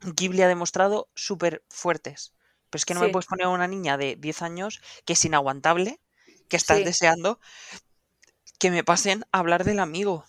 Ghibli 0.00 0.42
ha 0.42 0.48
demostrado, 0.48 1.08
súper 1.14 1.62
fuertes. 1.68 2.32
Pero 2.70 2.80
es 2.80 2.84
que 2.84 2.94
no 2.94 3.02
me 3.02 3.10
puedes 3.10 3.26
poner 3.26 3.46
a 3.46 3.50
una 3.50 3.68
niña 3.68 3.96
de 3.96 4.16
10 4.16 4.42
años 4.42 4.80
que 5.04 5.12
es 5.12 5.24
inaguantable, 5.24 6.00
que 6.48 6.56
estás 6.56 6.84
deseando 6.84 7.38
que 8.60 8.70
me 8.70 8.84
pasen 8.84 9.24
a 9.32 9.38
hablar 9.38 9.64
del 9.64 9.80
amigo. 9.80 10.24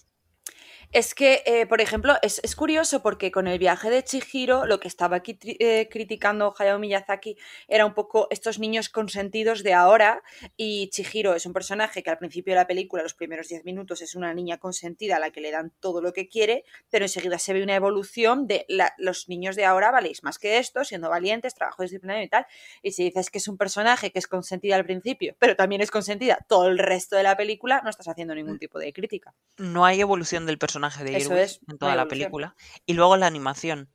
Es 0.93 1.15
que, 1.15 1.41
eh, 1.45 1.65
por 1.67 1.79
ejemplo, 1.79 2.15
es, 2.21 2.41
curioso 2.53 3.01
porque 3.01 3.31
con 3.31 3.47
el 3.47 3.57
viaje 3.57 3.89
de 3.89 4.03
Chihiro 4.03 4.65
lo 4.65 4.81
que 4.81 4.89
estaba 4.89 5.15
aquí 5.15 5.39
eh, 5.41 5.87
criticando 5.89 6.53
Hayao 6.57 6.79
Miyazaki 6.79 7.37
era 7.69 7.85
un 7.85 7.93
poco 7.93 8.27
estos 8.29 8.59
niños 8.59 8.89
consentidos 8.89 9.63
de 9.63 9.73
ahora 9.73 10.21
y 10.57 10.89
Chihiro 10.89 11.33
es 11.33 11.45
un 11.45 11.53
personaje 11.53 12.03
que 12.03 12.09
al 12.09 12.17
principio 12.17 12.51
de 12.51 12.59
la 12.59 12.67
película, 12.67 13.03
los 13.03 13.13
primeros 13.13 13.47
10 13.47 13.63
minutos, 13.63 14.01
es 14.01 14.15
una 14.15 14.33
niña 14.33 14.57
consentida 14.57 15.15
a 15.15 15.19
la 15.19 15.31
que 15.31 15.39
le 15.39 15.51
dan 15.51 15.71
todo 15.79 16.01
lo 16.01 16.11
que 16.11 16.27
quiere, 16.27 16.65
pero 16.89 17.05
enseguida 17.05 17.39
se 17.39 17.53
ve 17.53 17.63
una 17.63 17.75
evolución 17.75 18.45
de 18.45 18.65
los 18.97 19.29
niños 19.29 19.55
de 19.55 19.63
ahora 19.63 19.91
valéis 19.91 20.23
más 20.23 20.39
que 20.39 20.57
esto, 20.57 20.83
siendo 20.83 21.09
valientes, 21.09 21.55
trabajo 21.55 21.83
disciplinario 21.83 22.25
y 22.25 22.29
tal. 22.29 22.45
Y 22.81 22.91
si 22.91 23.05
dices 23.05 23.29
que 23.29 23.37
es 23.37 23.47
un 23.47 23.57
personaje 23.57 24.11
que 24.11 24.19
es 24.19 24.27
consentida 24.27 24.75
al 24.75 24.83
principio, 24.83 25.37
pero 25.39 25.55
también 25.55 25.81
es 25.81 25.89
consentida 25.89 26.45
todo 26.49 26.67
el 26.67 26.77
resto 26.77 27.15
de 27.15 27.23
la 27.23 27.37
película, 27.37 27.79
no 27.81 27.89
estás 27.89 28.09
haciendo 28.09 28.35
ningún 28.35 28.55
mm. 28.55 28.59
tipo 28.59 28.77
de 28.77 28.91
crítica. 28.91 29.33
No 29.57 29.85
hay 29.85 30.01
evolución 30.01 30.45
del 30.45 30.57
personaje 30.57 30.80
de 30.89 31.19
Irwin 31.19 31.47
en 31.67 31.77
toda 31.77 31.95
la 31.95 32.07
película. 32.07 32.55
Y 32.85 32.93
luego 32.93 33.17
la 33.17 33.27
animación. 33.27 33.89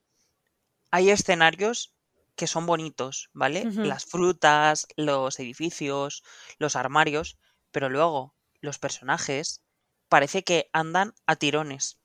Hay 0.91 1.11
escenarios 1.11 1.95
que 2.37 2.47
son 2.47 2.67
bonitos, 2.67 3.31
¿vale? 3.33 3.65
Las 3.65 4.05
frutas, 4.05 4.87
los 4.97 5.41
edificios, 5.41 6.23
los 6.59 6.77
armarios, 6.77 7.39
pero 7.73 7.89
luego 7.89 8.35
los 8.61 8.79
personajes 8.79 9.63
parece 10.09 10.45
que 10.45 10.69
andan 10.73 11.15
a 11.27 11.37
tirones. 11.37 11.99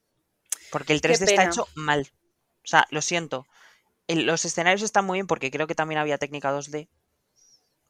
Porque 0.72 0.94
el 0.94 1.02
3D 1.02 1.30
está 1.30 1.46
hecho 1.46 1.68
mal. 1.76 2.12
O 2.64 2.68
sea, 2.68 2.88
lo 2.92 3.02
siento. 3.02 3.46
los 4.08 4.46
escenarios 4.46 4.82
están 4.82 5.06
muy 5.06 5.18
bien 5.18 5.28
porque 5.28 5.52
creo 5.52 5.68
que 5.68 5.76
también 5.76 6.00
había 6.00 6.18
técnica 6.18 6.54
2D. 6.54 6.88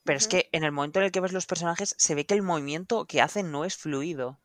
Pero 0.03 0.17
es 0.17 0.27
que 0.27 0.49
en 0.51 0.63
el 0.63 0.71
momento 0.71 0.99
en 0.99 1.05
el 1.05 1.11
que 1.11 1.19
ves 1.19 1.31
los 1.31 1.45
personajes 1.45 1.93
se 1.97 2.15
ve 2.15 2.25
que 2.25 2.33
el 2.33 2.41
movimiento 2.41 3.05
que 3.05 3.21
hacen 3.21 3.51
no 3.51 3.65
es 3.65 3.77
fluido. 3.77 4.39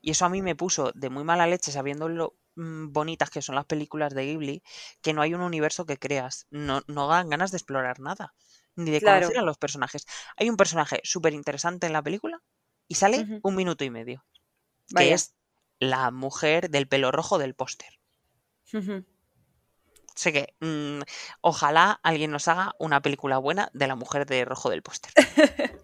Y 0.00 0.12
eso 0.12 0.24
a 0.24 0.28
mí 0.28 0.42
me 0.42 0.56
puso 0.56 0.92
de 0.94 1.10
muy 1.10 1.24
mala 1.24 1.46
leche, 1.46 1.72
sabiendo 1.72 2.08
lo 2.08 2.36
mm, 2.56 2.92
bonitas 2.92 3.30
que 3.30 3.42
son 3.42 3.54
las 3.54 3.66
películas 3.66 4.14
de 4.14 4.24
Ghibli, 4.26 4.62
que 5.02 5.12
no 5.12 5.22
hay 5.22 5.34
un 5.34 5.42
universo 5.42 5.86
que 5.86 5.98
creas. 5.98 6.46
No, 6.50 6.82
no 6.86 7.08
dan 7.08 7.28
ganas 7.28 7.50
de 7.50 7.58
explorar 7.58 8.00
nada, 8.00 8.34
ni 8.76 8.90
de 8.90 9.00
conocer 9.00 9.38
a 9.38 9.42
los 9.42 9.58
personajes. 9.58 10.06
Hay 10.36 10.48
un 10.48 10.56
personaje 10.56 11.00
súper 11.04 11.34
interesante 11.34 11.86
en 11.86 11.92
la 11.92 12.02
película 12.02 12.42
y 12.88 12.94
sale 12.94 13.40
un 13.42 13.54
minuto 13.54 13.84
y 13.84 13.90
medio, 13.90 14.24
que 14.96 15.12
es 15.12 15.34
la 15.78 16.10
mujer 16.10 16.70
del 16.70 16.88
pelo 16.88 17.12
rojo 17.12 17.38
del 17.38 17.54
póster. 17.54 18.00
Sé 20.14 20.32
que 20.32 20.54
mm, 20.60 21.02
ojalá 21.40 22.00
alguien 22.02 22.30
nos 22.30 22.46
haga 22.48 22.74
una 22.78 23.00
película 23.00 23.38
buena 23.38 23.70
de 23.72 23.86
la 23.86 23.96
mujer 23.96 24.26
de 24.26 24.44
rojo 24.44 24.70
del 24.70 24.82
póster. 24.82 25.12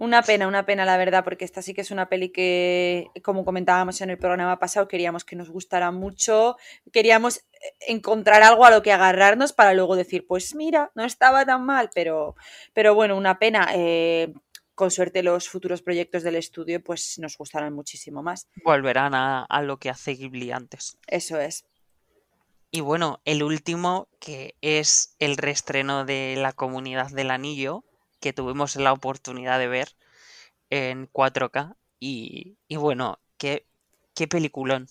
Una 0.00 0.22
pena, 0.22 0.48
una 0.48 0.64
pena, 0.64 0.86
la 0.86 0.96
verdad, 0.96 1.24
porque 1.24 1.44
esta 1.44 1.60
sí 1.60 1.74
que 1.74 1.82
es 1.82 1.90
una 1.90 2.08
peli 2.08 2.30
que, 2.30 3.08
como 3.22 3.44
comentábamos 3.44 4.00
en 4.00 4.08
el 4.08 4.16
programa 4.16 4.58
pasado, 4.58 4.88
queríamos 4.88 5.26
que 5.26 5.36
nos 5.36 5.50
gustara 5.50 5.90
mucho, 5.90 6.56
queríamos 6.90 7.36
eh, 7.36 7.42
encontrar 7.86 8.42
algo 8.42 8.64
a 8.64 8.70
lo 8.70 8.80
que 8.80 8.92
agarrarnos 8.92 9.52
para 9.52 9.74
luego 9.74 9.96
decir, 9.96 10.26
pues 10.26 10.54
mira, 10.54 10.90
no 10.94 11.04
estaba 11.04 11.44
tan 11.44 11.66
mal, 11.66 11.90
pero, 11.94 12.34
pero 12.72 12.94
bueno, 12.94 13.14
una 13.14 13.38
pena. 13.38 13.68
Eh, 13.74 14.32
con 14.74 14.90
suerte 14.90 15.22
los 15.22 15.50
futuros 15.50 15.82
proyectos 15.82 16.22
del 16.22 16.36
estudio 16.36 16.82
pues 16.82 17.18
nos 17.18 17.36
gustarán 17.36 17.74
muchísimo 17.74 18.22
más. 18.22 18.48
Volverán 18.64 19.14
a, 19.14 19.44
a 19.44 19.60
lo 19.60 19.76
que 19.76 19.90
hace 19.90 20.14
Ghibli 20.14 20.52
antes. 20.52 20.96
Eso 21.06 21.38
es. 21.38 21.66
Y 22.70 22.80
bueno, 22.80 23.20
el 23.26 23.42
último, 23.42 24.08
que 24.18 24.54
es 24.62 25.14
el 25.18 25.36
reestreno 25.36 26.06
de 26.06 26.36
La 26.38 26.54
Comunidad 26.54 27.10
del 27.10 27.30
Anillo, 27.30 27.84
que 28.20 28.32
tuvimos 28.32 28.76
la 28.76 28.92
oportunidad 28.92 29.58
de 29.58 29.68
ver 29.68 29.96
en 30.70 31.08
4K. 31.12 31.76
Y, 31.98 32.56
bueno, 32.70 33.18
qué, 33.36 33.66
qué 34.14 34.28
peliculón. 34.28 34.88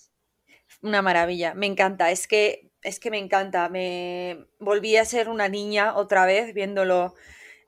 Una 0.82 1.02
maravilla, 1.02 1.54
me 1.54 1.66
encanta, 1.66 2.12
es 2.12 2.28
que, 2.28 2.70
es 2.84 3.00
que 3.00 3.12
me 3.12 3.18
encanta. 3.18 3.70
Me 3.70 4.46
volví 4.60 4.98
a 4.98 5.06
ser 5.06 5.30
una 5.30 5.50
niña 5.50 5.96
otra 5.96 6.26
vez 6.26 6.54
viéndolo 6.54 7.16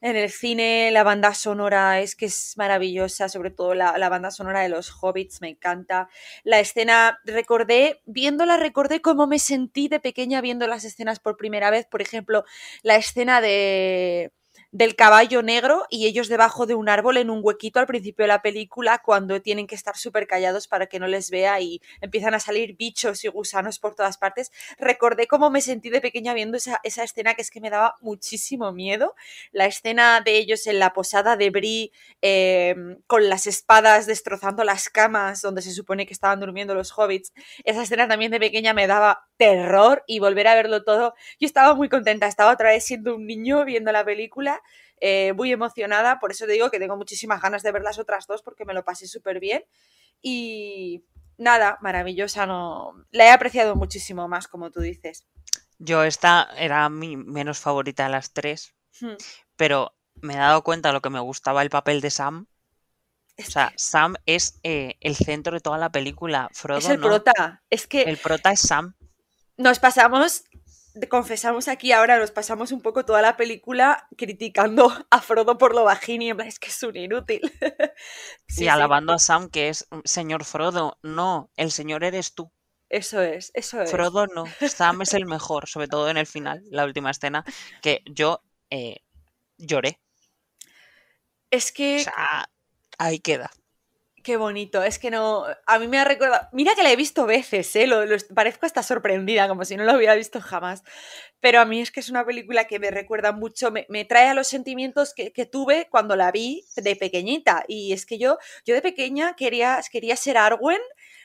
en 0.01 0.15
el 0.15 0.31
cine, 0.31 0.89
la 0.91 1.03
banda 1.03 1.35
sonora 1.35 1.99
es 1.99 2.15
que 2.15 2.25
es 2.25 2.57
maravillosa, 2.57 3.29
sobre 3.29 3.51
todo 3.51 3.75
la, 3.75 3.99
la, 3.99 4.09
banda 4.09 4.31
sonora 4.31 4.61
de 4.61 4.69
los 4.69 4.91
hobbits, 4.99 5.41
me 5.41 5.49
encanta. 5.49 6.09
La 6.43 6.59
escena, 6.59 7.19
recordé, 7.23 8.01
viéndola, 8.05 8.57
recordé 8.57 9.01
cómo 9.01 9.27
me 9.27 9.37
sentí 9.37 9.89
de 9.89 9.99
pequeña 9.99 10.41
viendo 10.41 10.65
las 10.65 10.85
escenas 10.85 11.19
por 11.19 11.37
primera 11.37 11.69
vez, 11.69 11.85
por 11.85 12.01
ejemplo, 12.01 12.45
la 12.81 12.95
escena 12.95 13.41
de 13.41 14.33
del 14.71 14.95
caballo 14.95 15.41
negro 15.43 15.85
y 15.89 16.07
ellos 16.07 16.29
debajo 16.29 16.65
de 16.65 16.75
un 16.75 16.87
árbol 16.87 17.17
en 17.17 17.29
un 17.29 17.41
huequito 17.43 17.79
al 17.79 17.87
principio 17.87 18.23
de 18.23 18.29
la 18.29 18.41
película 18.41 19.01
cuando 19.03 19.41
tienen 19.41 19.67
que 19.67 19.75
estar 19.75 19.97
súper 19.97 20.27
callados 20.27 20.67
para 20.67 20.87
que 20.87 20.99
no 20.99 21.07
les 21.07 21.29
vea 21.29 21.59
y 21.59 21.81
empiezan 21.99 22.33
a 22.33 22.39
salir 22.39 22.77
bichos 22.77 23.23
y 23.25 23.27
gusanos 23.27 23.79
por 23.79 23.95
todas 23.95 24.17
partes. 24.17 24.51
Recordé 24.77 25.27
cómo 25.27 25.49
me 25.49 25.61
sentí 25.61 25.89
de 25.89 25.99
pequeña 25.99 26.33
viendo 26.33 26.57
esa, 26.57 26.79
escena 26.83 27.33
que 27.33 27.41
es 27.41 27.51
que 27.51 27.59
me 27.59 27.69
daba 27.69 27.95
muchísimo 28.01 28.71
miedo. 28.71 29.15
La 29.51 29.65
escena 29.65 30.21
de 30.21 30.37
ellos 30.37 30.65
en 30.67 30.79
la 30.79 30.93
posada 30.93 31.35
de 31.35 31.49
Brie 31.49 31.91
em, 32.21 33.01
con 33.07 33.27
las 33.27 33.47
espadas 33.47 34.05
destrozando 34.05 34.63
las 34.63 34.89
camas 34.89 35.41
donde 35.41 35.61
se 35.61 35.71
supone 35.71 36.05
que 36.05 36.13
estaban 36.13 36.39
durmiendo 36.39 36.75
los 36.75 36.97
hobbits. 36.97 37.33
Esa 37.65 37.83
escena 37.83 38.07
también 38.07 38.31
de 38.31 38.39
pequeña 38.39 38.73
me 38.73 38.87
daba 38.87 39.27
terror 39.41 40.03
y 40.05 40.19
volver 40.19 40.47
a 40.47 40.53
verlo 40.53 40.83
todo. 40.83 41.15
Yo 41.39 41.47
estaba 41.47 41.73
muy 41.73 41.89
contenta, 41.89 42.27
estaba 42.27 42.53
otra 42.53 42.69
vez 42.69 42.85
siendo 42.85 43.15
un 43.15 43.25
niño 43.25 43.65
viendo 43.65 43.91
la 43.91 44.05
película 44.05 44.61
eh, 44.99 45.33
muy 45.33 45.51
emocionada, 45.51 46.19
por 46.19 46.29
eso 46.29 46.45
te 46.45 46.51
digo 46.51 46.69
que 46.69 46.77
tengo 46.77 46.95
muchísimas 46.95 47.41
ganas 47.41 47.63
de 47.63 47.71
ver 47.71 47.81
las 47.81 47.97
otras 47.97 48.27
dos 48.27 48.43
porque 48.43 48.65
me 48.65 48.75
lo 48.75 48.83
pasé 48.83 49.07
súper 49.07 49.39
bien. 49.39 49.63
Y 50.21 51.05
nada, 51.39 51.79
maravillosa, 51.81 52.45
no. 52.45 52.93
La 53.09 53.25
he 53.25 53.29
apreciado 53.31 53.75
muchísimo 53.75 54.27
más, 54.27 54.47
como 54.47 54.69
tú 54.69 54.79
dices. 54.79 55.25
Yo 55.79 56.03
esta 56.03 56.47
era 56.55 56.87
mi 56.89 57.17
menos 57.17 57.57
favorita 57.57 58.03
de 58.03 58.09
las 58.11 58.33
tres, 58.33 58.75
hmm. 58.99 59.15
pero 59.55 59.95
me 60.21 60.35
he 60.35 60.37
dado 60.37 60.61
cuenta 60.63 60.89
de 60.89 60.93
lo 60.93 61.01
que 61.01 61.09
me 61.09 61.19
gustaba 61.19 61.63
el 61.63 61.71
papel 61.71 61.99
de 61.99 62.11
Sam. 62.11 62.45
O 63.39 63.49
sea, 63.49 63.73
Sam 63.75 64.17
es 64.27 64.59
eh, 64.61 64.97
el 65.01 65.15
centro 65.15 65.53
de 65.53 65.61
toda 65.61 65.79
la 65.79 65.91
película. 65.91 66.47
Frodo 66.53 66.77
es 66.77 66.89
el 66.89 66.99
prota. 66.99 67.63
Es 67.71 67.87
que. 67.87 68.03
El 68.03 68.17
prota 68.17 68.51
es 68.51 68.59
Sam. 68.59 68.93
Nos 69.57 69.79
pasamos 69.79 70.43
confesamos 71.09 71.67
aquí 71.67 71.91
ahora, 71.91 72.19
nos 72.19 72.31
pasamos 72.31 72.71
un 72.71 72.81
poco 72.81 73.05
toda 73.05 73.21
la 73.21 73.37
película 73.37 74.07
criticando 74.17 74.91
a 75.09 75.21
Frodo 75.21 75.57
por 75.57 75.73
lo 75.73 75.83
bajín 75.85 76.21
y 76.21 76.31
es 76.31 76.59
que 76.59 76.67
es 76.67 76.83
un 76.83 76.97
inútil. 76.97 77.41
sí, 78.47 78.65
y 78.65 78.67
alabando 78.67 79.13
a 79.13 79.19
Sam 79.19 79.49
que 79.49 79.69
es 79.69 79.87
señor 80.03 80.43
Frodo. 80.43 80.97
No, 81.01 81.49
el 81.55 81.71
señor 81.71 82.03
eres 82.03 82.33
tú. 82.33 82.51
Eso 82.89 83.21
es, 83.21 83.51
eso 83.53 83.81
es. 83.81 83.89
Frodo 83.89 84.27
no, 84.27 84.43
Sam 84.67 85.01
es 85.01 85.13
el 85.13 85.25
mejor, 85.27 85.69
sobre 85.69 85.87
todo 85.87 86.09
en 86.09 86.17
el 86.17 86.27
final, 86.27 86.61
la 86.69 86.83
última 86.83 87.11
escena, 87.11 87.45
que 87.81 88.03
yo 88.05 88.43
eh, 88.69 88.97
lloré. 89.57 89.99
Es 91.49 91.71
que... 91.71 92.01
O 92.01 92.03
sea, 92.03 92.49
ahí 92.97 93.19
queda. 93.19 93.49
Qué 94.23 94.37
bonito, 94.37 94.83
es 94.83 94.99
que 94.99 95.09
no. 95.09 95.45
A 95.65 95.79
mí 95.79 95.87
me 95.87 95.97
ha 95.97 96.03
recordado. 96.03 96.47
Mira 96.51 96.75
que 96.75 96.83
la 96.83 96.91
he 96.91 96.95
visto 96.95 97.25
veces, 97.25 97.75
¿eh? 97.75 97.87
Lo, 97.87 98.05
parezco 98.35 98.65
hasta 98.65 98.83
sorprendida, 98.83 99.47
como 99.47 99.65
si 99.65 99.75
no 99.77 99.83
lo 99.83 99.95
hubiera 99.95 100.15
visto 100.15 100.41
jamás. 100.41 100.83
Pero 101.39 101.59
a 101.59 101.65
mí 101.65 101.81
es 101.81 101.91
que 101.91 102.01
es 102.01 102.09
una 102.09 102.25
película 102.25 102.65
que 102.65 102.79
me 102.79 102.91
recuerda 102.91 103.31
mucho, 103.31 103.71
me, 103.71 104.05
trae 104.05 104.27
a 104.27 104.33
los 104.33 104.47
sentimientos 104.47 105.13
que, 105.15 105.31
tuve 105.45 105.87
cuando 105.89 106.15
la 106.15 106.31
vi 106.31 106.65
de 106.75 106.95
pequeñita. 106.95 107.63
Y 107.67 107.93
es 107.93 108.05
que 108.05 108.19
yo, 108.19 108.37
yo 108.65 108.75
de 108.75 108.81
pequeña 108.81 109.35
quería, 109.35 109.81
quería 109.91 110.15
ser 110.15 110.37
Arwen, 110.37 110.81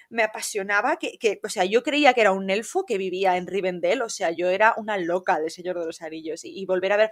me 0.09 0.22
apasionaba, 0.22 0.97
que, 0.97 1.18
que, 1.18 1.40
o 1.42 1.49
sea, 1.49 1.64
yo 1.64 1.82
creía 1.82 2.14
que 2.14 2.20
era 2.22 2.32
un 2.32 2.49
elfo 2.51 2.86
que 2.86 2.99
vivía 2.99 3.36
en 3.36 3.47
Rivendell, 3.47 4.03
o 4.03 4.09
sea, 4.09 4.30
yo 4.30 4.49
era 4.49 4.74
una 4.78 4.97
loca 4.97 5.38
del 5.40 5.51
Señor 5.51 5.78
de 5.78 5.86
los 5.86 6.01
Anillos. 6.03 6.44
y 6.44 6.64
volver 6.66 6.92
a 6.92 6.97
ver 6.97 7.11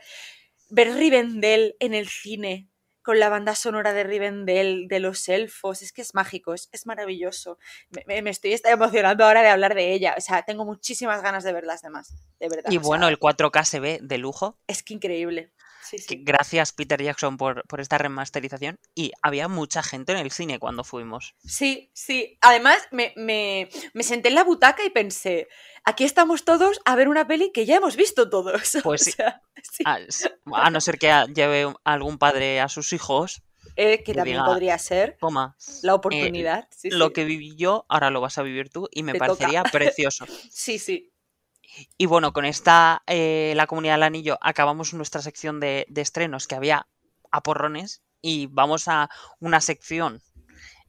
ver 0.70 0.94
Rivendell 0.94 1.76
en 1.78 1.94
el 1.94 2.08
cine 2.08 2.68
con 3.04 3.20
la 3.20 3.28
banda 3.28 3.54
sonora 3.54 3.92
de 3.92 4.02
Rivendell, 4.02 4.88
de 4.88 4.98
los 4.98 5.28
elfos, 5.28 5.82
es 5.82 5.92
que 5.92 6.02
es 6.02 6.14
mágico, 6.14 6.54
es, 6.54 6.70
es 6.72 6.86
maravilloso. 6.86 7.58
Me, 8.06 8.22
me, 8.22 8.30
estoy 8.30 8.58
emocionando 8.64 9.24
ahora 9.24 9.42
de 9.42 9.48
hablar 9.48 9.74
de 9.74 9.92
ella, 9.92 10.14
o 10.16 10.20
sea, 10.20 10.42
tengo 10.42 10.64
muchísimas 10.64 11.22
ganas 11.22 11.44
de 11.44 11.52
ver 11.52 11.64
las 11.64 11.82
demás, 11.82 12.14
de 12.40 12.48
verdad. 12.48 12.70
Y 12.72 12.78
bueno, 12.78 13.06
sea, 13.06 13.10
el 13.10 13.20
4K 13.20 13.64
se 13.64 13.78
ve 13.78 14.00
de 14.02 14.18
lujo. 14.18 14.58
Es 14.66 14.82
que 14.82 14.94
increíble. 14.94 15.52
Sí, 15.88 15.96
que 15.98 16.02
sí. 16.02 16.20
Gracias 16.24 16.72
Peter 16.72 17.02
Jackson 17.02 17.36
por, 17.36 17.66
por 17.66 17.80
esta 17.80 17.98
remasterización. 17.98 18.78
Y 18.94 19.12
había 19.22 19.48
mucha 19.48 19.82
gente 19.82 20.12
en 20.12 20.18
el 20.18 20.30
cine 20.30 20.58
cuando 20.58 20.84
fuimos. 20.84 21.34
Sí, 21.44 21.90
sí. 21.94 22.38
Además, 22.40 22.78
me, 22.90 23.12
me, 23.16 23.68
me 23.92 24.02
senté 24.02 24.28
en 24.28 24.34
la 24.36 24.44
butaca 24.44 24.84
y 24.84 24.90
pensé, 24.90 25.48
aquí 25.84 26.04
estamos 26.04 26.44
todos 26.44 26.80
a 26.84 26.96
ver 26.96 27.08
una 27.08 27.26
peli 27.26 27.52
que 27.52 27.66
ya 27.66 27.76
hemos 27.76 27.96
visto 27.96 28.28
todos. 28.30 28.72
Pues 28.82 29.02
O 29.02 29.04
sí. 29.04 29.12
sea, 29.12 29.42
sí. 29.72 29.82
A, 29.86 30.66
a 30.66 30.70
no 30.70 30.80
ser 30.80 30.98
que 30.98 31.12
lleve 31.34 31.72
algún 31.84 32.18
padre 32.18 32.60
a 32.60 32.68
sus 32.68 32.92
hijos, 32.92 33.42
Eh, 33.76 34.02
que 34.04 34.14
también 34.14 34.36
diga, 34.38 34.46
podría 34.46 34.78
ser 34.78 35.16
toma, 35.18 35.56
la 35.82 35.94
oportunidad. 35.94 36.68
sí, 36.70 36.90
lo 36.90 37.06
sí. 37.08 37.12
que 37.14 37.24
viví 37.24 37.56
yo, 37.56 37.86
ahora 37.88 38.10
lo 38.10 38.20
vas 38.20 38.38
a 38.38 38.42
vivir 38.42 38.68
tú 38.70 38.88
y 38.92 39.02
me 39.02 39.12
Te 39.12 39.18
toca. 39.18 39.28
parecería 39.34 39.62
precioso. 39.64 40.26
Sí, 40.50 40.78
sí. 40.78 41.10
Y 41.98 42.06
bueno, 42.06 42.32
con 42.32 42.44
esta, 42.44 43.02
eh, 43.06 43.52
la 43.56 43.66
comunidad 43.66 43.94
del 43.94 44.02
anillo, 44.04 44.38
acabamos 44.40 44.94
nuestra 44.94 45.22
sección 45.22 45.60
de, 45.60 45.86
de 45.88 46.00
estrenos 46.00 46.46
que 46.46 46.54
había 46.54 46.86
a 47.30 47.42
porrones 47.42 48.02
y 48.22 48.46
vamos 48.46 48.88
a 48.88 49.10
una 49.40 49.60
sección 49.60 50.22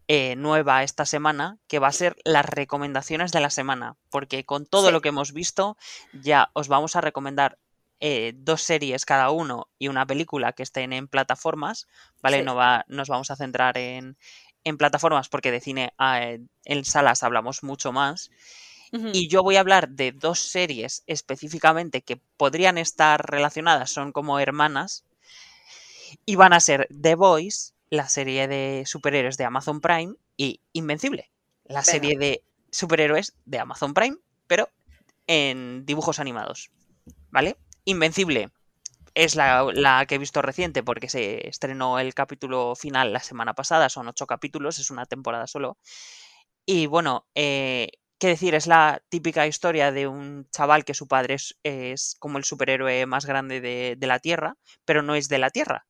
eh, 0.08 0.36
nueva 0.36 0.84
esta 0.84 1.06
semana 1.06 1.58
que 1.68 1.80
va 1.80 1.88
a 1.88 1.92
ser 1.92 2.16
las 2.24 2.46
recomendaciones 2.46 3.32
de 3.32 3.40
la 3.40 3.50
semana, 3.50 3.96
porque 4.12 4.46
con 4.46 4.68
todo 4.68 4.88
Sí. 4.88 4.92
lo 4.94 5.02
que 5.02 5.10
hemos 5.10 5.34
visto 5.34 5.78
ya 6.14 6.50
os 6.54 6.68
vamos 6.68 6.96
a 6.96 7.02
recomendar 7.02 7.58
eh, 8.00 8.34
dos 8.36 8.62
series 8.62 9.06
cada 9.06 9.32
uno 9.32 9.68
y 9.80 9.88
una 9.88 10.06
película 10.06 10.54
que 10.54 10.62
estén 10.64 10.94
en 10.94 11.08
plataformas, 11.08 11.88
¿vale? 12.22 12.40
Sí. 12.40 12.44
No 12.44 12.54
va, 12.56 12.86
nos 12.88 13.10
vamos 13.10 13.32
a 13.32 13.36
centrar 13.36 13.78
en, 13.80 14.18
en 14.64 14.78
plataformas 14.78 15.28
porque 15.30 15.50
de 15.52 15.62
cine 15.62 15.94
ah, 15.98 16.22
en 16.66 16.86
salas 16.86 17.24
hablamos 17.24 17.64
mucho 17.64 17.92
más. 17.92 18.30
Y 18.92 19.28
yo 19.28 19.44
voy 19.44 19.56
a 19.58 19.60
hablar 19.60 19.90
de 19.90 20.12
dos 20.12 20.40
series 20.40 21.04
específicamente 21.08 22.02
que 22.02 22.22
podrían 22.38 22.78
estar 22.78 23.30
relacionadas, 23.30 23.92
son 23.92 24.12
como 24.12 24.40
hermanas, 24.40 25.04
y 26.26 26.36
van 26.36 26.54
a 26.54 26.60
ser 26.60 26.88
The 26.90 27.16
Boys, 27.16 27.74
la 27.90 28.08
serie 28.10 28.48
de 28.48 28.84
superhéroes 28.86 29.38
de 29.38 29.46
Amazon 29.46 29.82
Prime, 29.82 30.16
y 30.38 30.62
Invencible, 30.74 31.32
la 31.66 31.82
Venga. 31.82 31.84
serie 31.84 32.18
de 32.18 32.44
superhéroes 32.72 33.34
de 33.46 33.60
Amazon 33.60 33.94
Prime, 33.94 34.18
pero 34.48 34.70
en 35.28 35.86
dibujos 35.86 36.20
animados. 36.20 36.72
¿Vale? 37.32 37.58
Invencible 37.86 38.50
es 39.16 39.36
la, 39.36 39.66
la 39.74 40.06
que 40.06 40.16
he 40.16 40.20
visto 40.20 40.42
reciente 40.42 40.84
porque 40.84 41.10
se 41.10 41.48
estrenó 41.48 42.00
el 42.00 42.14
capítulo 42.14 42.76
final 42.76 43.14
la 43.14 43.22
semana 43.22 43.54
pasada, 43.54 43.90
son 43.90 44.10
ocho 44.10 44.28
capítulos, 44.28 44.78
es 44.78 44.92
una 44.92 45.06
temporada 45.06 45.48
solo. 45.48 45.78
Y 46.66 46.88
bueno, 46.88 47.26
eh, 47.34 47.90
qué 48.26 48.30
decir, 48.30 48.56
es 48.56 48.66
la 48.66 49.04
típica 49.10 49.46
historia 49.46 49.92
de 49.92 50.08
un 50.08 50.50
chaval 50.50 50.84
que 50.84 50.96
su 50.96 51.08
padre 51.08 51.38
es, 51.62 52.16
como 52.18 52.40
el 52.40 52.44
superhéroe 52.44 53.06
más 53.06 53.28
grande 53.28 53.62
de, 53.62 54.08
la 54.08 54.18
Tierra, 54.18 54.58
pero 54.84 55.04
no 55.04 55.14
es 55.14 55.30
de 55.30 55.38
la 55.38 55.52
Tierra, 55.52 55.86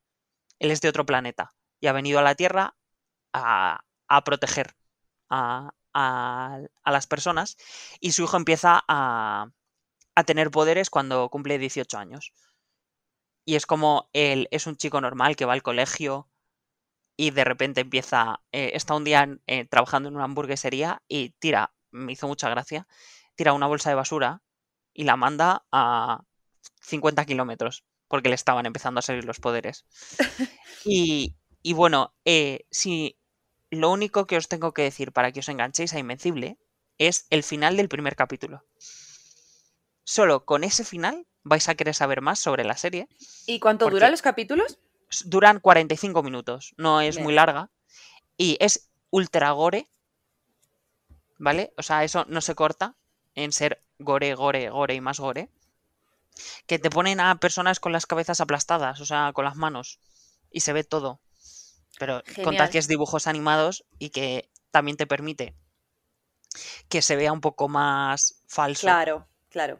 él 0.59 0.69
es 0.71 0.81
de 0.81 0.89
otro 0.89 1.05
planeta 1.05 1.53
y 1.79 1.87
ha 1.87 1.93
venido 1.93 2.19
a 2.19 2.23
la 2.23 2.35
Tierra 2.35 2.75
a, 3.31 3.81
proteger 4.25 4.75
a, 5.29 5.71
las 6.85 7.07
personas 7.07 7.55
y 8.01 8.11
su 8.11 8.23
hijo 8.23 8.35
empieza 8.35 8.83
a, 8.85 9.47
tener 10.25 10.51
poderes 10.51 10.89
cuando 10.89 11.29
cumple 11.29 11.57
18 11.57 11.97
años. 11.97 12.33
Y 13.45 13.55
es 13.55 13.65
como 13.65 14.09
él 14.11 14.49
es 14.51 14.67
un 14.67 14.75
chico 14.75 14.99
normal 14.99 15.37
que 15.37 15.45
va 15.45 15.53
al 15.53 15.63
colegio 15.63 16.27
y 17.15 17.31
de 17.31 17.45
repente 17.45 17.79
empieza, 17.79 18.41
eh, 18.51 18.71
está 18.73 18.93
un 18.95 19.05
día 19.05 19.39
eh, 19.47 19.63
trabajando 19.65 20.09
en 20.09 20.15
una 20.15 20.25
hamburguesería 20.25 21.01
y 21.07 21.29
tira, 21.39 21.74
me 21.95 22.11
hizo 22.11 22.27
mucha 22.27 22.49
gracia, 22.49 22.87
tira 23.35 23.53
una 23.53 23.67
bolsa 23.67 23.89
de 23.89 23.95
basura 23.95 24.41
y 24.93 25.03
la 25.03 25.15
manda 25.15 25.65
a 25.71 26.21
50 26.81 27.25
kilómetros 27.25 27.83
porque 28.07 28.29
le 28.29 28.35
estaban 28.35 28.65
empezando 28.65 28.99
a 28.99 29.01
salir 29.01 29.25
los 29.25 29.39
poderes. 29.39 29.85
Y, 30.87 31.35
y 31.63 31.73
bueno, 31.73 32.13
eh, 32.25 32.67
si 32.69 33.17
lo 33.71 33.89
único 33.91 34.27
que 34.27 34.37
os 34.37 34.47
tengo 34.47 34.71
que 34.71 34.83
decir 34.83 35.11
para 35.11 35.31
que 35.31 35.39
os 35.39 35.49
enganchéis 35.49 35.93
a 35.93 35.99
Invencible 35.99 36.59
es 36.99 37.25
el 37.31 37.41
final 37.43 37.75
del 37.77 37.89
primer 37.89 38.15
capítulo. 38.15 38.63
Solo 40.03 40.45
con 40.45 40.63
ese 40.63 40.83
final 40.83 41.25
vais 41.43 41.67
a 41.67 41.75
querer 41.75 41.95
saber 41.95 42.21
más 42.21 42.39
sobre 42.39 42.63
la 42.63 42.77
serie. 42.77 43.07
¿Y 43.47 43.59
cuánto 43.59 43.89
duran 43.89 44.11
los 44.11 44.21
capítulos? 44.21 44.79
Duran 45.25 45.59
45 45.59 46.23
minutos, 46.23 46.73
no 46.77 47.01
es 47.01 47.19
muy 47.19 47.33
larga. 47.33 47.71
Y 48.37 48.57
es 48.59 48.89
ultra 49.09 49.51
gore. 49.51 49.89
¿Vale? 51.37 51.73
O 51.77 51.83
sea, 51.83 52.03
eso 52.03 52.25
no 52.27 52.41
se 52.41 52.55
corta 52.55 52.95
en 53.33 53.51
ser 53.51 53.81
gore, 53.99 54.33
gore, 54.35 54.69
gore 54.69 54.95
y 54.95 55.01
más 55.01 55.19
gore. 55.19 55.49
Que 56.65 56.79
te 56.79 56.89
ponen 56.89 57.19
a 57.19 57.39
personas 57.39 57.79
con 57.79 57.91
las 57.91 58.05
cabezas 58.05 58.41
aplastadas, 58.41 58.99
o 59.01 59.05
sea, 59.05 59.31
con 59.33 59.45
las 59.45 59.55
manos. 59.55 59.99
Y 60.51 60.61
se 60.61 60.73
ve 60.73 60.83
todo. 60.83 61.19
Pero 61.97 62.21
es 62.25 62.87
dibujos 62.87 63.27
animados 63.27 63.85
y 63.99 64.09
que 64.09 64.49
también 64.71 64.97
te 64.97 65.07
permite 65.07 65.55
que 66.89 67.01
se 67.01 67.15
vea 67.15 67.31
un 67.31 67.41
poco 67.41 67.67
más 67.67 68.41
falso. 68.47 68.81
Claro, 68.81 69.27
claro. 69.49 69.79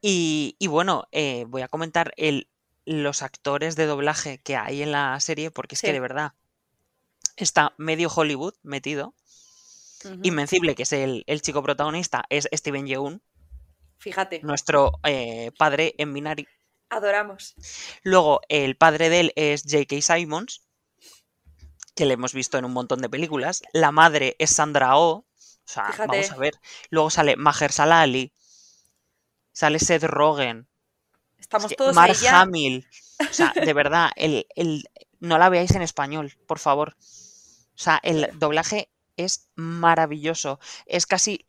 Y, 0.00 0.56
y 0.58 0.66
bueno, 0.66 1.06
eh, 1.12 1.44
voy 1.48 1.62
a 1.62 1.68
comentar 1.68 2.12
el, 2.16 2.48
los 2.84 3.22
actores 3.22 3.76
de 3.76 3.86
doblaje 3.86 4.38
que 4.38 4.56
hay 4.56 4.82
en 4.82 4.92
la 4.92 5.18
serie, 5.20 5.50
porque 5.50 5.74
es 5.74 5.82
que 5.82 5.92
de 5.92 6.00
verdad 6.00 6.32
está 7.36 7.74
medio 7.76 8.10
Hollywood 8.14 8.54
metido. 8.62 9.14
Invencible, 10.22 10.74
que 10.74 10.82
es 10.84 10.92
el, 10.92 11.24
el 11.26 11.42
chico 11.42 11.62
protagonista, 11.62 12.24
es 12.28 12.48
Steven 12.52 12.86
Yeun, 12.86 13.22
Fíjate, 13.98 14.40
nuestro 14.42 14.92
eh, 15.04 15.52
padre 15.58 15.94
en 15.98 16.12
Minari. 16.12 16.46
adoramos. 16.90 17.54
Luego, 18.02 18.40
el 18.48 18.76
padre 18.76 19.08
de 19.10 19.20
él 19.20 19.32
es 19.36 19.62
J.K. 19.62 20.00
Simons, 20.02 20.62
que 21.94 22.04
le 22.06 22.14
hemos 22.14 22.32
visto 22.32 22.58
en 22.58 22.64
un 22.64 22.72
montón 22.72 23.00
de 23.00 23.08
películas. 23.08 23.62
La 23.72 23.92
madre 23.92 24.34
es 24.38 24.50
Sandra 24.50 24.96
Oh. 24.98 25.24
O 25.24 25.26
sea, 25.64 25.84
vamos 25.96 26.16
Fíjate. 26.16 26.30
a 26.34 26.36
ver. 26.36 26.54
Luego 26.90 27.10
sale 27.10 27.36
Mahershala 27.36 28.00
Ali. 28.02 28.32
Sale 29.52 29.78
Seth 29.78 30.04
Rogen. 30.04 30.68
Es 31.36 31.42
Estamos 31.42 31.68
que 31.68 31.76
todos 31.76 31.94
Mark 31.94 32.14
ya. 32.14 32.40
Hamill. 32.40 32.86
O 33.20 33.32
sea, 33.32 33.52
de 33.54 33.72
verdad, 33.72 34.10
el, 34.16 34.46
el- 34.56 34.84
no 35.20 35.38
la 35.38 35.48
veáis 35.48 35.70
en 35.76 35.82
español, 35.82 36.32
por 36.48 36.58
favor. 36.58 36.96
O 36.98 37.78
sea, 37.78 38.00
el 38.02 38.30
doblaje 38.38 38.90
es 39.16 39.50
maravilloso. 39.56 40.58
Es 40.86 41.06
casi 41.06 41.44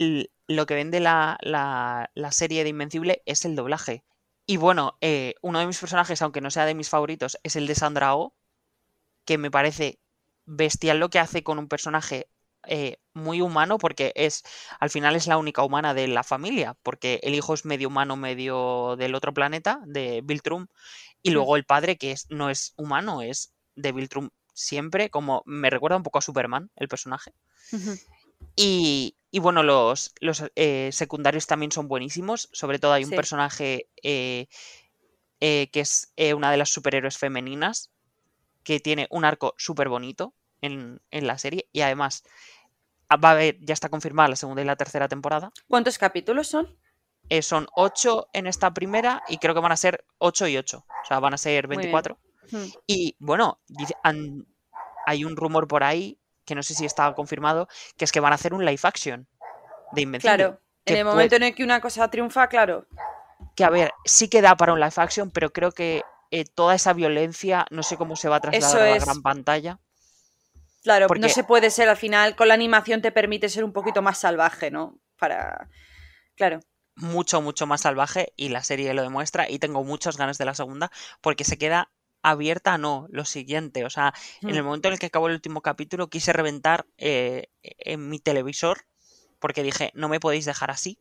lo 0.48 0.66
que 0.66 0.76
vende 0.76 1.00
la, 1.00 1.38
la- 1.42 2.12
la 2.16 2.32
serie 2.32 2.64
de 2.64 2.70
Invencible, 2.70 3.22
es 3.26 3.46
el 3.46 3.56
doblaje. 3.56 4.04
Y 4.46 4.58
bueno, 4.58 4.98
eh, 5.02 5.36
uno 5.42 5.60
de 5.60 5.68
mis 5.68 5.80
personajes, 5.80 6.22
aunque 6.22 6.42
no 6.42 6.52
sea 6.52 6.66
de 6.66 6.76
mis 6.76 6.90
favoritos, 6.90 7.38
es 7.44 7.56
el 7.56 7.68
de 7.68 7.76
Sandra 7.76 8.16
Oh, 8.16 8.36
que 9.26 9.38
me 9.38 9.52
parece 9.52 10.00
bestial 10.46 11.00
lo 11.00 11.10
que 11.10 11.20
hace 11.20 11.44
con 11.44 11.60
un 11.60 11.68
personaje 11.68 12.28
eh, 12.68 12.98
muy 13.14 13.42
humano, 13.42 13.78
porque 13.78 14.14
es 14.16 14.44
al 14.80 14.90
final 14.90 15.16
es 15.16 15.28
la 15.28 15.38
única 15.38 15.64
humana 15.64 15.94
de 15.94 16.08
la 16.08 16.24
familia, 16.24 16.78
porque 16.84 17.20
el 17.24 17.36
hijo 17.36 17.54
es 17.54 17.66
medio 17.66 17.88
humano, 17.90 18.16
medio 18.18 18.96
del 18.98 19.16
otro 19.16 19.34
planeta, 19.34 19.80
de 19.86 20.22
Viltrum, 20.24 20.68
y 21.24 21.32
Mm. 21.32 21.34
luego 21.34 21.56
el 21.58 21.66
padre, 21.66 21.98
que 21.98 22.12
es, 22.12 22.28
no 22.30 22.50
es 22.50 22.74
humano, 22.78 23.22
es 23.22 23.54
de 23.76 23.92
Viltrum 23.92 24.30
siempre, 24.54 25.10
como 25.10 25.44
me 25.46 25.70
recuerda 25.70 25.98
un 25.98 26.04
poco 26.04 26.20
a 26.20 26.22
Superman, 26.22 26.70
el 26.76 26.88
personaje. 26.88 27.34
Y, 28.56 29.18
y 29.32 29.40
bueno, 29.40 29.64
los, 29.64 30.14
los 30.20 30.44
eh, 30.56 30.90
secundarios 30.92 31.48
también 31.48 31.72
son 31.72 31.88
buenísimos. 31.88 32.50
Sobre 32.52 32.80
todo 32.80 32.94
hay 32.94 33.04
un 33.04 33.10
Sí. 33.12 33.16
personaje 33.16 33.90
eh, 34.04 34.48
eh, 35.40 35.70
que 35.72 35.80
es 35.82 36.14
eh, 36.16 36.34
una 36.34 36.52
de 36.52 36.58
las 36.58 36.70
superhéroes 36.70 37.18
femeninas 37.18 37.92
que 38.64 38.80
tiene 38.80 39.08
un 39.12 39.26
arco 39.26 39.56
súper 39.58 39.90
bonito 39.90 40.34
en, 40.62 41.02
en 41.12 41.28
la 41.28 41.38
serie. 41.38 41.68
Y 41.72 41.82
además 41.82 42.24
ah, 43.10 43.18
va 43.18 43.30
a 43.30 43.32
haber, 43.34 43.58
ya 43.62 43.74
está 43.74 43.90
confirmada 43.90 44.30
la 44.30 44.36
segunda 44.36 44.62
y 44.62 44.66
la 44.66 44.76
tercera 44.76 45.08
temporada. 45.08 45.52
¿Cuántos 45.68 45.98
capítulos 45.98 46.48
son? 46.48 46.78
Eh, 47.30 47.42
son 47.42 47.68
ocho 47.76 48.28
en 48.34 48.48
esta 48.48 48.74
primera 48.74 49.24
y 49.30 49.38
creo 49.38 49.54
que 49.54 49.62
van 49.62 49.72
a 49.72 49.78
ser 49.78 50.06
ocho 50.18 50.48
y 50.48 50.58
ocho. 50.58 50.86
O 51.04 51.06
sea, 51.08 51.20
van 51.20 51.34
a 51.34 51.38
ser 51.38 51.68
Muy 51.68 51.78
bien. 51.78 51.92
24. 51.92 52.20
Hmm. 52.52 52.66
Y 52.88 53.16
bueno, 53.20 53.60
han- 54.04 54.46
hay 55.06 55.26
un 55.26 55.36
rumor 55.36 55.68
por 55.68 55.84
ahí, 55.84 56.20
que 56.46 56.56
no 56.56 56.64
sé 56.64 56.74
si 56.74 56.86
está 56.86 57.14
confirmado, 57.14 57.68
que 57.98 58.06
es 58.06 58.12
que 58.12 58.20
van 58.20 58.32
a 58.32 58.36
hacer 58.36 58.54
un 58.54 58.66
live 58.66 58.80
action 58.84 59.28
de 59.94 60.02
Invencible. 60.02 60.36
Claro. 60.36 60.60
En 60.86 60.98
el 60.98 61.04
puede- 61.04 61.14
momento 61.16 61.36
en 61.36 61.44
el 61.44 61.56
que 61.56 61.64
una 61.64 61.80
cosa 61.82 62.10
triunfa, 62.10 62.48
claro. 62.48 62.86
Que 63.56 63.64
a 63.64 63.70
ver, 63.70 63.92
sí 64.06 64.28
que 64.30 64.42
da 64.42 64.56
para 64.56 64.74
un 64.74 64.80
live 64.80 64.94
action, 64.98 65.32
pero 65.32 65.52
creo 65.52 65.72
que 65.72 66.02
eh, 66.32 66.46
toda 66.46 66.74
esa 66.76 66.94
violencia, 66.94 67.66
no 67.70 67.84
sé 67.84 67.96
cómo 67.96 68.16
se 68.16 68.28
va 68.28 68.38
a 68.38 68.42
trasladar 68.42 68.82
a 68.82 68.90
la 68.90 68.96
es. 68.98 69.06
gran 69.06 69.22
pantalla. 69.22 69.80
Claro, 70.82 71.08
Porque- 71.08 71.22
no 71.22 71.30
se 71.30 71.44
puede 71.44 71.70
ser 71.70 71.88
al 71.90 71.96
final, 71.98 72.36
con 72.36 72.48
la 72.48 72.56
animación 72.56 73.02
te 73.02 73.12
permite 73.12 73.48
ser 73.50 73.64
un 73.64 73.72
poquito 73.72 74.02
más 74.02 74.18
salvaje, 74.18 74.72
¿no? 74.72 74.98
Para. 75.18 75.70
Claro. 76.36 76.60
mucho, 76.96 77.42
mucho 77.42 77.66
más 77.68 77.82
salvaje 77.82 78.34
y 78.36 78.50
la 78.50 78.64
serie 78.64 78.94
lo 78.94 79.02
demuestra 79.04 79.50
y 79.50 79.58
tengo 79.60 79.84
muchas 79.84 80.16
ganas 80.18 80.38
de 80.38 80.46
la 80.46 80.54
segunda 80.54 80.92
porque 81.22 81.44
se 81.44 81.58
queda 81.58 81.92
abierta, 82.24 82.78
no, 82.78 83.08
lo 83.10 83.26
siguiente, 83.26 83.86
o 83.86 83.90
sea, 83.90 84.14
en 84.42 84.56
el 84.56 84.64
momento 84.64 84.88
en 84.88 84.94
el 84.94 85.00
que 85.00 85.08
acabó 85.08 85.28
el 85.28 85.36
último 85.36 85.62
capítulo 85.62 86.10
quise 86.10 86.34
reventar 86.34 86.88
eh, 86.98 87.50
en 87.62 88.10
mi 88.10 88.20
televisor 88.20 88.86
porque 89.40 89.62
dije, 89.62 89.92
no 89.94 90.08
me 90.08 90.22
podéis 90.22 90.46
dejar 90.46 90.72
así, 90.72 90.98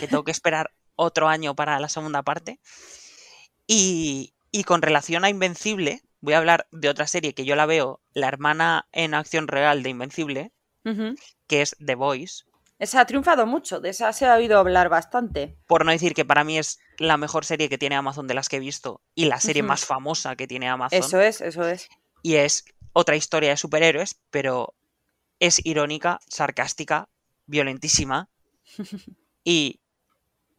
que 0.00 0.08
tengo 0.08 0.24
que 0.24 0.30
esperar 0.32 0.72
otro 0.96 1.28
año 1.28 1.54
para 1.54 1.78
la 1.78 1.90
segunda 1.90 2.22
parte. 2.22 2.58
Y, 3.66 4.32
y 4.50 4.64
con 4.64 4.80
relación 4.80 5.24
a 5.24 5.28
Invencible, 5.28 6.02
voy 6.22 6.32
a 6.32 6.38
hablar 6.38 6.66
de 6.70 6.88
otra 6.88 7.06
serie 7.06 7.34
que 7.34 7.44
yo 7.44 7.56
la 7.56 7.66
veo, 7.66 8.00
la 8.14 8.28
hermana 8.28 8.88
en 8.92 9.12
acción 9.12 9.48
real 9.48 9.82
de 9.82 9.90
Invencible, 9.90 10.52
que 11.46 11.60
es 11.60 11.76
The 11.84 11.94
Voice. 11.94 12.44
Esa 12.84 13.00
ha 13.00 13.06
triunfado 13.06 13.46
mucho, 13.46 13.80
de 13.80 13.88
esa 13.88 14.12
se 14.12 14.26
ha 14.26 14.34
oído 14.34 14.58
hablar 14.58 14.90
bastante. 14.90 15.56
Por 15.66 15.86
no 15.86 15.90
decir 15.90 16.12
que 16.12 16.26
para 16.26 16.44
mí 16.44 16.58
es 16.58 16.78
la 16.98 17.16
mejor 17.16 17.46
serie 17.46 17.70
que 17.70 17.78
tiene 17.78 17.96
Amazon 17.96 18.26
de 18.26 18.34
las 18.34 18.50
que 18.50 18.56
he 18.56 18.60
visto 18.60 19.00
y 19.14 19.24
la 19.24 19.40
serie 19.40 19.62
más 19.62 19.86
famosa 19.86 20.36
que 20.36 20.46
tiene 20.46 20.68
Amazon. 20.68 20.98
Eso 20.98 21.18
es, 21.18 21.40
eso 21.40 21.66
es. 21.66 21.88
Y 22.22 22.34
es 22.36 22.66
otra 22.92 23.16
historia 23.16 23.48
de 23.50 23.56
superhéroes, 23.56 24.20
pero 24.30 24.74
es 25.40 25.64
irónica, 25.64 26.20
sarcástica, 26.28 27.08
violentísima. 27.46 28.28
Y 29.46 29.80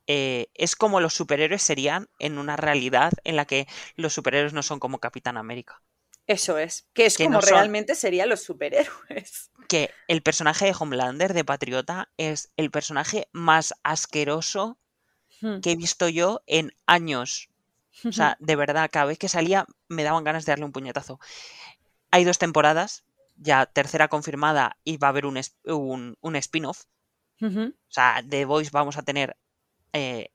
eh, 0.07 0.47
es 0.53 0.75
como 0.75 0.99
los 0.99 1.13
superhéroes 1.15 1.61
serían 1.63 2.07
en 2.19 2.37
una 2.37 2.55
realidad 2.55 3.11
en 3.23 3.35
la 3.35 3.45
que 3.45 3.67
los 3.95 4.13
superhéroes 4.13 4.53
no 4.53 4.61
son 4.63 4.79
como 4.79 4.99
Capitán 4.99 5.37
América. 5.37 5.81
Eso 6.27 6.57
es. 6.57 6.87
Que 6.93 7.05
es 7.05 7.17
Que 7.17 7.25
como 7.25 7.37
no 7.37 7.41
son- 7.41 7.51
realmente 7.53 7.93
serían 7.95 8.29
los 8.29 8.41
superhéroes. 8.41 9.51
Que 9.67 9.91
el 10.07 10.21
personaje 10.21 10.65
de 10.65 10.75
Homelander, 10.79 11.33
de 11.33 11.45
Patriota, 11.45 12.09
es 12.17 12.51
el 12.57 12.71
personaje 12.71 13.27
más 13.31 13.73
asqueroso 13.83 14.77
Hmm. 15.41 15.59
que 15.61 15.71
he 15.71 15.75
visto 15.75 16.09
yo 16.09 16.41
en 16.47 16.71
años. 16.85 17.49
O 18.09 18.13
sea, 18.13 18.37
de 18.39 18.55
verdad, 18.55 18.89
cada 18.91 19.05
vez 19.07 19.17
que 19.19 19.29
salía 19.29 19.67
me 19.89 20.03
daban 20.03 20.23
ganas 20.23 20.45
de 20.45 20.51
darle 20.53 20.65
un 20.65 20.71
puñetazo. 20.73 21.19
Hay 22.11 22.23
dos 22.25 22.39
temporadas, 22.39 23.05
ya 23.35 23.65
tercera 23.67 24.07
confirmada 24.09 24.77
y 24.83 24.97
va 24.97 25.07
a 25.07 25.11
haber 25.11 25.25
un, 25.27 25.39
un, 25.65 26.17
un 26.21 26.35
spin-off. 26.37 26.85
O 27.89 27.93
sea, 27.93 28.21
de 28.23 28.45
Voice 28.45 28.71
vamos 28.71 28.97
a 28.97 29.03
tener 29.03 29.37
eh, 29.93 30.31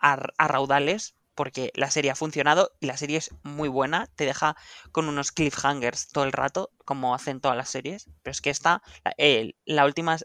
a, 0.00 0.14
a 0.38 0.48
raudales 0.48 1.15
porque 1.36 1.70
la 1.74 1.90
serie 1.90 2.10
ha 2.10 2.16
funcionado 2.16 2.72
y 2.80 2.86
la 2.86 2.96
serie 2.96 3.18
es 3.18 3.30
muy 3.44 3.68
buena. 3.68 4.08
Te 4.16 4.24
deja 4.24 4.56
con 4.90 5.08
unos 5.08 5.30
cliffhangers 5.30 6.08
todo 6.08 6.24
el 6.24 6.32
rato, 6.32 6.72
como 6.84 7.14
hacen 7.14 7.40
todas 7.40 7.56
las 7.56 7.70
series. 7.70 8.10
Pero 8.22 8.32
es 8.32 8.40
que 8.40 8.50
esta, 8.50 8.82
la, 9.04 9.14
eh, 9.18 9.54
la 9.64 9.84
última 9.84 10.16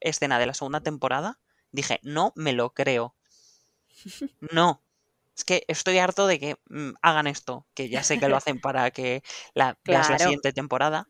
escena 0.00 0.38
de 0.38 0.46
la 0.46 0.54
segunda 0.54 0.80
temporada, 0.80 1.38
dije, 1.70 2.00
no 2.02 2.32
me 2.34 2.52
lo 2.52 2.74
creo. 2.74 3.14
No. 4.52 4.82
Es 5.36 5.44
que 5.44 5.64
estoy 5.66 5.98
harto 5.98 6.26
de 6.26 6.38
que 6.38 6.56
mm, 6.68 6.92
hagan 7.02 7.26
esto, 7.26 7.66
que 7.74 7.88
ya 7.88 8.04
sé 8.04 8.20
que 8.20 8.28
lo 8.28 8.36
hacen 8.36 8.60
para 8.60 8.90
que 8.92 9.22
la, 9.52 9.78
veas 9.84 10.08
la 10.08 10.18
siguiente 10.18 10.52
temporada. 10.52 11.08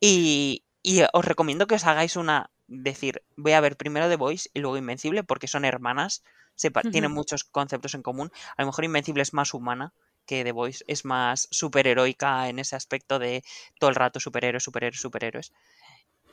Y, 0.00 0.64
y 0.82 1.02
os 1.12 1.24
recomiendo 1.24 1.66
que 1.66 1.76
os 1.76 1.86
hagáis 1.86 2.16
una. 2.16 2.50
Decir, 2.66 3.22
voy 3.36 3.52
a 3.52 3.60
ver 3.60 3.76
primero 3.76 4.08
The 4.08 4.16
Voice 4.16 4.48
y 4.54 4.60
luego 4.60 4.78
Invencible, 4.78 5.24
porque 5.24 5.46
son 5.46 5.64
hermanas, 5.64 6.24
se 6.70 7.08
muchos 7.08 7.44
conceptos 7.44 7.94
en 7.94 8.02
común. 8.02 8.30
A 8.56 8.62
lo 8.62 8.66
mejor 8.66 8.84
Invencible 8.84 9.22
es 9.22 9.32
más 9.32 9.54
humana 9.54 9.92
que 10.26 10.44
The 10.44 10.52
Voice, 10.52 10.84
es 10.86 11.04
más 11.04 11.48
superheroica 11.50 12.48
en 12.48 12.58
ese 12.58 12.76
aspecto 12.76 13.18
de 13.18 13.42
todo 13.78 13.90
el 13.90 13.96
rato 13.96 14.20
superhéroes, 14.20 14.62
superhéroes, 14.62 15.00
superhéroes. 15.00 15.52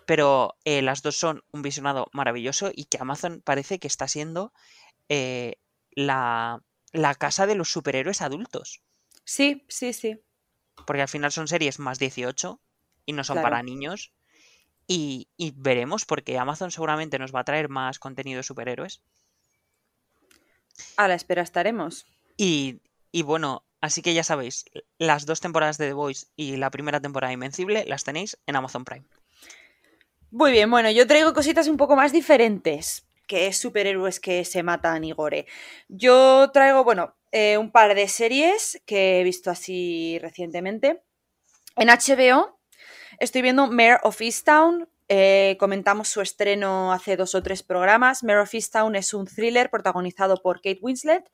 Pero 0.05 0.55
eh, 0.65 0.81
las 0.81 1.01
dos 1.01 1.15
son 1.17 1.43
un 1.51 1.61
visionado 1.61 2.07
maravilloso 2.13 2.71
y 2.73 2.85
que 2.85 2.97
Amazon 2.99 3.41
parece 3.43 3.79
que 3.79 3.87
está 3.87 4.07
siendo 4.07 4.53
eh, 5.07 5.55
la, 5.91 6.63
la 6.91 7.15
casa 7.15 7.45
de 7.47 7.55
los 7.55 7.71
superhéroes 7.71 8.21
adultos. 8.21 8.81
Sí, 9.23 9.65
sí, 9.69 9.93
sí. 9.93 10.19
Porque 10.85 11.01
al 11.03 11.07
final 11.09 11.31
son 11.31 11.47
series 11.47 11.79
más 11.79 11.99
18 11.99 12.59
y 13.05 13.13
no 13.13 13.23
son 13.23 13.35
Claro. 13.35 13.45
para 13.45 13.63
niños. 13.63 14.11
Y, 14.87 15.29
y 15.37 15.53
veremos, 15.55 16.05
porque 16.05 16.39
Amazon 16.39 16.71
seguramente 16.71 17.19
nos 17.19 17.33
va 17.33 17.41
a 17.41 17.43
traer 17.43 17.69
más 17.69 17.99
contenido 17.99 18.37
de 18.37 18.43
superhéroes. 18.43 19.03
A 20.97 21.07
la 21.07 21.15
espera 21.15 21.41
estaremos. 21.41 22.05
Y, 22.37 22.81
y 23.11 23.23
bueno, 23.23 23.63
así 23.81 24.01
que 24.01 24.13
ya 24.13 24.23
sabéis, 24.23 24.65
las 24.97 25.25
dos 25.25 25.41
temporadas 25.41 25.77
de 25.77 25.87
The 25.87 25.93
Voice 25.93 26.27
y 26.35 26.57
la 26.57 26.71
primera 26.71 26.99
temporada 26.99 27.29
de 27.29 27.35
Invencible 27.35 27.85
las 27.85 28.03
tenéis 28.03 28.37
en 28.45 28.55
Amazon 28.55 28.85
Prime. 28.85 29.05
Muy 30.31 30.51
bien, 30.51 30.69
bueno, 30.69 30.91
yo 30.91 31.07
traigo 31.07 31.33
cositas 31.33 31.67
un 31.67 31.77
poco 31.77 31.95
más 31.95 32.11
diferentes 32.11 33.07
que 33.25 33.51
superhéroes 33.53 34.19
que 34.19 34.43
se 34.45 34.63
matan 34.63 35.03
y 35.03 35.11
gore. 35.11 35.45
Yo 35.87 36.49
traigo, 36.51 36.83
bueno, 36.83 37.15
eh, 37.31 37.57
un 37.57 37.71
par 37.71 37.93
de 37.95 38.07
series 38.07 38.81
que 38.85 39.19
he 39.19 39.23
visto 39.23 39.51
así 39.51 40.17
recientemente. 40.19 41.03
En 41.75 41.89
HBO 41.89 42.59
estoy 43.19 43.41
viendo 43.41 43.67
Mayor 43.67 43.99
of 44.03 44.19
Easttown. 44.21 44.89
Eh, 45.09 45.57
comentamos 45.59 46.07
su 46.07 46.21
estreno 46.21 46.93
hace 46.93 47.17
dos 47.17 47.35
o 47.35 47.43
tres 47.43 47.63
programas. 47.63 48.23
Mayor 48.23 48.43
of 48.43 48.53
Easttown 48.53 48.95
es 48.95 49.13
un 49.13 49.25
thriller 49.25 49.69
protagonizado 49.69 50.37
por 50.37 50.57
Kate 50.61 50.79
Winslet. 50.81 51.29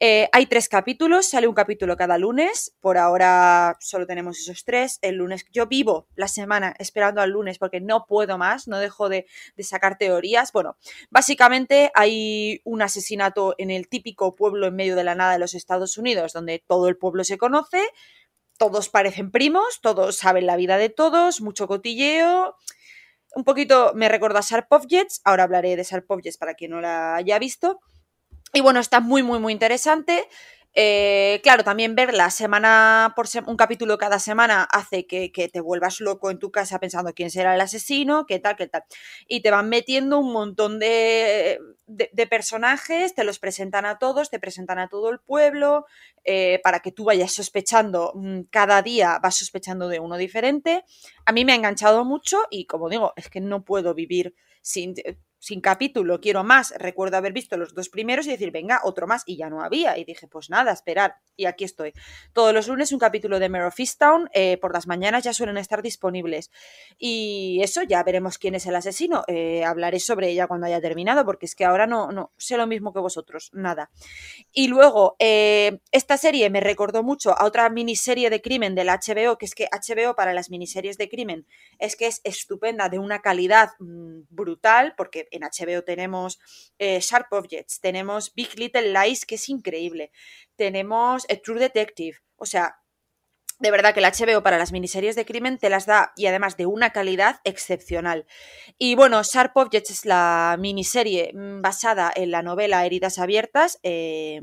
Eh, 0.00 0.28
hay 0.30 0.46
tres 0.46 0.68
capítulos, 0.68 1.26
sale 1.28 1.48
un 1.48 1.54
capítulo 1.54 1.96
cada 1.96 2.18
lunes. 2.18 2.76
Por 2.80 2.98
ahora 2.98 3.76
solo 3.80 4.06
tenemos 4.06 4.38
esos 4.38 4.64
tres. 4.64 4.98
El 5.02 5.16
lunes, 5.16 5.44
yo 5.50 5.66
vivo 5.66 6.06
la 6.14 6.28
semana 6.28 6.74
esperando 6.78 7.20
al 7.20 7.30
lunes 7.30 7.58
porque 7.58 7.80
no 7.80 8.06
puedo 8.06 8.38
más, 8.38 8.68
no 8.68 8.78
dejo 8.78 9.08
de, 9.08 9.26
de 9.56 9.64
sacar 9.64 9.98
teorías. 9.98 10.52
Bueno, 10.52 10.76
básicamente 11.10 11.90
hay 11.94 12.60
un 12.64 12.82
asesinato 12.82 13.56
en 13.58 13.70
el 13.70 13.88
típico 13.88 14.36
pueblo 14.36 14.68
en 14.68 14.76
medio 14.76 14.94
de 14.94 15.04
la 15.04 15.16
nada 15.16 15.32
de 15.32 15.40
los 15.40 15.54
Estados 15.54 15.98
Unidos, 15.98 16.32
donde 16.32 16.62
todo 16.64 16.88
el 16.88 16.96
pueblo 16.96 17.24
se 17.24 17.38
conoce, 17.38 17.82
todos 18.56 18.88
parecen 18.88 19.32
primos, 19.32 19.80
todos 19.80 20.16
saben 20.16 20.46
la 20.46 20.56
vida 20.56 20.76
de 20.76 20.90
todos, 20.90 21.40
mucho 21.40 21.66
cotilleo. 21.66 22.54
Un 23.34 23.44
poquito 23.44 23.92
me 23.94 24.08
recuerda 24.08 24.40
a 24.40 24.42
Sharp 24.42 24.70
Objects, 24.70 25.20
ahora 25.24 25.44
hablaré 25.44 25.76
de 25.76 25.82
Sharp 25.82 26.10
Objects 26.10 26.38
para 26.38 26.54
quien 26.54 26.70
no 26.72 26.80
la 26.80 27.16
haya 27.16 27.38
visto. 27.38 27.80
Y 28.52 28.60
bueno, 28.60 28.80
está 28.80 29.00
muy, 29.00 29.22
muy, 29.22 29.38
muy 29.38 29.52
interesante. 29.52 30.26
Eh, 30.80 31.40
claro, 31.42 31.64
también 31.64 31.96
verla 31.96 32.30
semana 32.30 33.12
por 33.16 33.26
un 33.48 33.56
capítulo 33.56 33.98
cada 33.98 34.20
semana 34.20 34.62
hace 34.62 35.08
que, 35.08 35.28
te 35.52 35.60
vuelvas 35.60 36.00
loco 36.00 36.30
en 36.30 36.38
tu 36.38 36.52
casa 36.52 36.78
pensando 36.78 37.12
quién 37.14 37.32
será 37.32 37.56
el 37.56 37.60
asesino, 37.60 38.26
qué 38.26 38.38
tal, 38.38 38.54
qué 38.54 38.68
tal. 38.68 38.84
Y 39.26 39.40
te 39.40 39.50
van 39.50 39.68
metiendo 39.68 40.20
un 40.20 40.32
montón 40.32 40.78
de 40.78 41.58
personajes, 42.30 43.12
te 43.12 43.24
los 43.24 43.40
presentan 43.40 43.86
a 43.86 43.98
todos, 43.98 44.30
te 44.30 44.38
presentan 44.38 44.78
a 44.78 44.86
todo 44.86 45.10
el 45.10 45.18
pueblo, 45.18 45.84
eh, 46.22 46.60
para 46.62 46.78
que 46.78 46.92
tú 46.92 47.02
vayas 47.06 47.32
sospechando, 47.32 48.12
mm, 48.14 48.42
cada 48.48 48.80
día 48.80 49.18
vas 49.20 49.34
sospechando 49.34 49.88
de 49.88 49.98
uno 49.98 50.16
diferente. 50.16 50.84
A 51.24 51.32
mí 51.32 51.44
me 51.44 51.54
ha 51.54 51.56
enganchado 51.56 52.04
mucho 52.04 52.38
y 52.50 52.66
como 52.66 52.88
digo, 52.88 53.14
es 53.16 53.28
que 53.28 53.40
no 53.40 53.64
puedo 53.64 53.94
vivir 53.94 54.36
sin 54.62 54.94
sin 55.38 55.60
capítulo, 55.60 56.20
quiero 56.20 56.44
más. 56.44 56.74
Recuerdo 56.76 57.16
haber 57.16 57.32
visto 57.32 57.56
los 57.56 57.74
dos 57.74 57.88
primeros 57.88 58.26
y 58.26 58.30
decir, 58.30 58.50
venga, 58.50 58.80
otro 58.84 59.06
más, 59.06 59.22
y 59.26 59.36
ya 59.36 59.48
no 59.48 59.62
había. 59.62 59.98
Y 59.98 60.04
dije, 60.04 60.26
pues 60.26 60.50
nada, 60.50 60.72
esperar. 60.72 61.16
Y 61.36 61.46
aquí 61.46 61.64
estoy. 61.64 61.92
Todos 62.32 62.52
los 62.52 62.68
lunes 62.68 62.92
un 62.92 62.98
capítulo 62.98 63.38
de 63.38 63.48
Mare 63.48 63.66
of 63.66 63.76
eh, 64.32 64.58
por 64.58 64.72
las 64.72 64.86
mañanas 64.86 65.24
ya 65.24 65.32
suelen 65.32 65.58
estar 65.58 65.82
disponibles. 65.82 66.50
Y 66.98 67.60
eso, 67.62 67.82
ya 67.82 68.02
veremos 68.02 68.38
quién 68.38 68.54
es 68.54 68.66
el 68.66 68.76
asesino. 68.76 69.24
Eh, 69.28 69.64
hablaré 69.64 70.00
sobre 70.00 70.30
ella 70.30 70.46
cuando 70.46 70.66
haya 70.66 70.80
terminado, 70.80 71.24
porque 71.24 71.46
es 71.46 71.54
que 71.54 71.64
ahora 71.64 71.86
no, 71.86 72.10
no 72.12 72.32
sé 72.36 72.56
lo 72.56 72.66
mismo 72.66 72.92
que 72.92 73.00
vosotros, 73.00 73.50
nada. 73.52 73.90
Y 74.52 74.68
luego, 74.68 75.16
eh, 75.18 75.80
esta 75.92 76.16
serie 76.16 76.50
me 76.50 76.60
recordó 76.60 77.02
mucho 77.02 77.38
a 77.38 77.44
otra 77.44 77.68
miniserie 77.70 78.30
de 78.30 78.42
crimen 78.42 78.74
del 78.74 78.88
HBO, 78.88 79.38
que 79.38 79.46
es 79.46 79.54
que 79.54 79.68
HBO 79.70 80.14
para 80.14 80.32
las 80.32 80.50
miniseries 80.50 80.98
de 80.98 81.08
crimen 81.08 81.46
es 81.78 81.96
que 81.96 82.06
es 82.06 82.20
estupenda, 82.24 82.88
de 82.88 82.98
una 82.98 83.20
calidad 83.20 83.70
mmm, 83.78 84.20
brutal, 84.30 84.94
porque 84.96 85.27
en 85.30 85.42
HBO 85.42 85.82
tenemos 85.82 86.38
eh, 86.78 87.00
Sharp 87.00 87.32
Objects, 87.32 87.80
tenemos 87.80 88.34
Big 88.34 88.58
Little 88.58 88.92
Lies, 88.92 89.26
que 89.26 89.36
es 89.36 89.48
increíble, 89.48 90.10
tenemos 90.56 91.26
A 91.30 91.36
True 91.36 91.60
Detective, 91.60 92.18
o 92.36 92.46
sea, 92.46 92.76
de 93.60 93.70
verdad 93.72 93.92
que 93.92 94.00
el 94.00 94.06
HBO 94.06 94.42
para 94.42 94.58
las 94.58 94.70
miniseries 94.70 95.16
de 95.16 95.24
crimen 95.24 95.58
te 95.58 95.68
las 95.68 95.84
da 95.84 96.12
y 96.16 96.26
además 96.26 96.56
de 96.56 96.66
una 96.66 96.90
calidad 96.90 97.40
excepcional. 97.42 98.24
Y 98.78 98.94
bueno, 98.94 99.20
Sharp 99.24 99.56
Objects 99.56 99.90
es 99.90 100.04
la 100.04 100.56
miniserie 100.60 101.32
mm, 101.34 101.60
basada 101.60 102.12
en 102.14 102.30
la 102.30 102.42
novela 102.42 102.86
Heridas 102.86 103.18
Abiertas. 103.18 103.80
Eh, 103.82 104.40